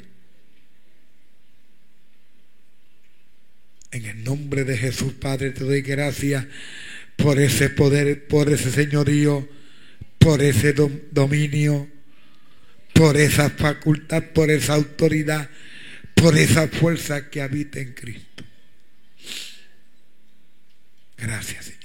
En 3.94 4.06
el 4.06 4.24
nombre 4.24 4.64
de 4.64 4.76
Jesús, 4.76 5.12
Padre, 5.12 5.52
te 5.52 5.62
doy 5.62 5.80
gracias 5.80 6.44
por 7.14 7.38
ese 7.38 7.70
poder, 7.70 8.26
por 8.26 8.52
ese 8.52 8.72
señorío, 8.72 9.48
por 10.18 10.42
ese 10.42 10.72
dominio, 11.12 11.88
por 12.92 13.16
esa 13.16 13.50
facultad, 13.50 14.24
por 14.34 14.50
esa 14.50 14.74
autoridad, 14.74 15.48
por 16.12 16.36
esa 16.36 16.66
fuerza 16.66 17.30
que 17.30 17.40
habita 17.40 17.78
en 17.78 17.92
Cristo. 17.92 18.42
Gracias, 21.16 21.66
Señor. 21.66 21.83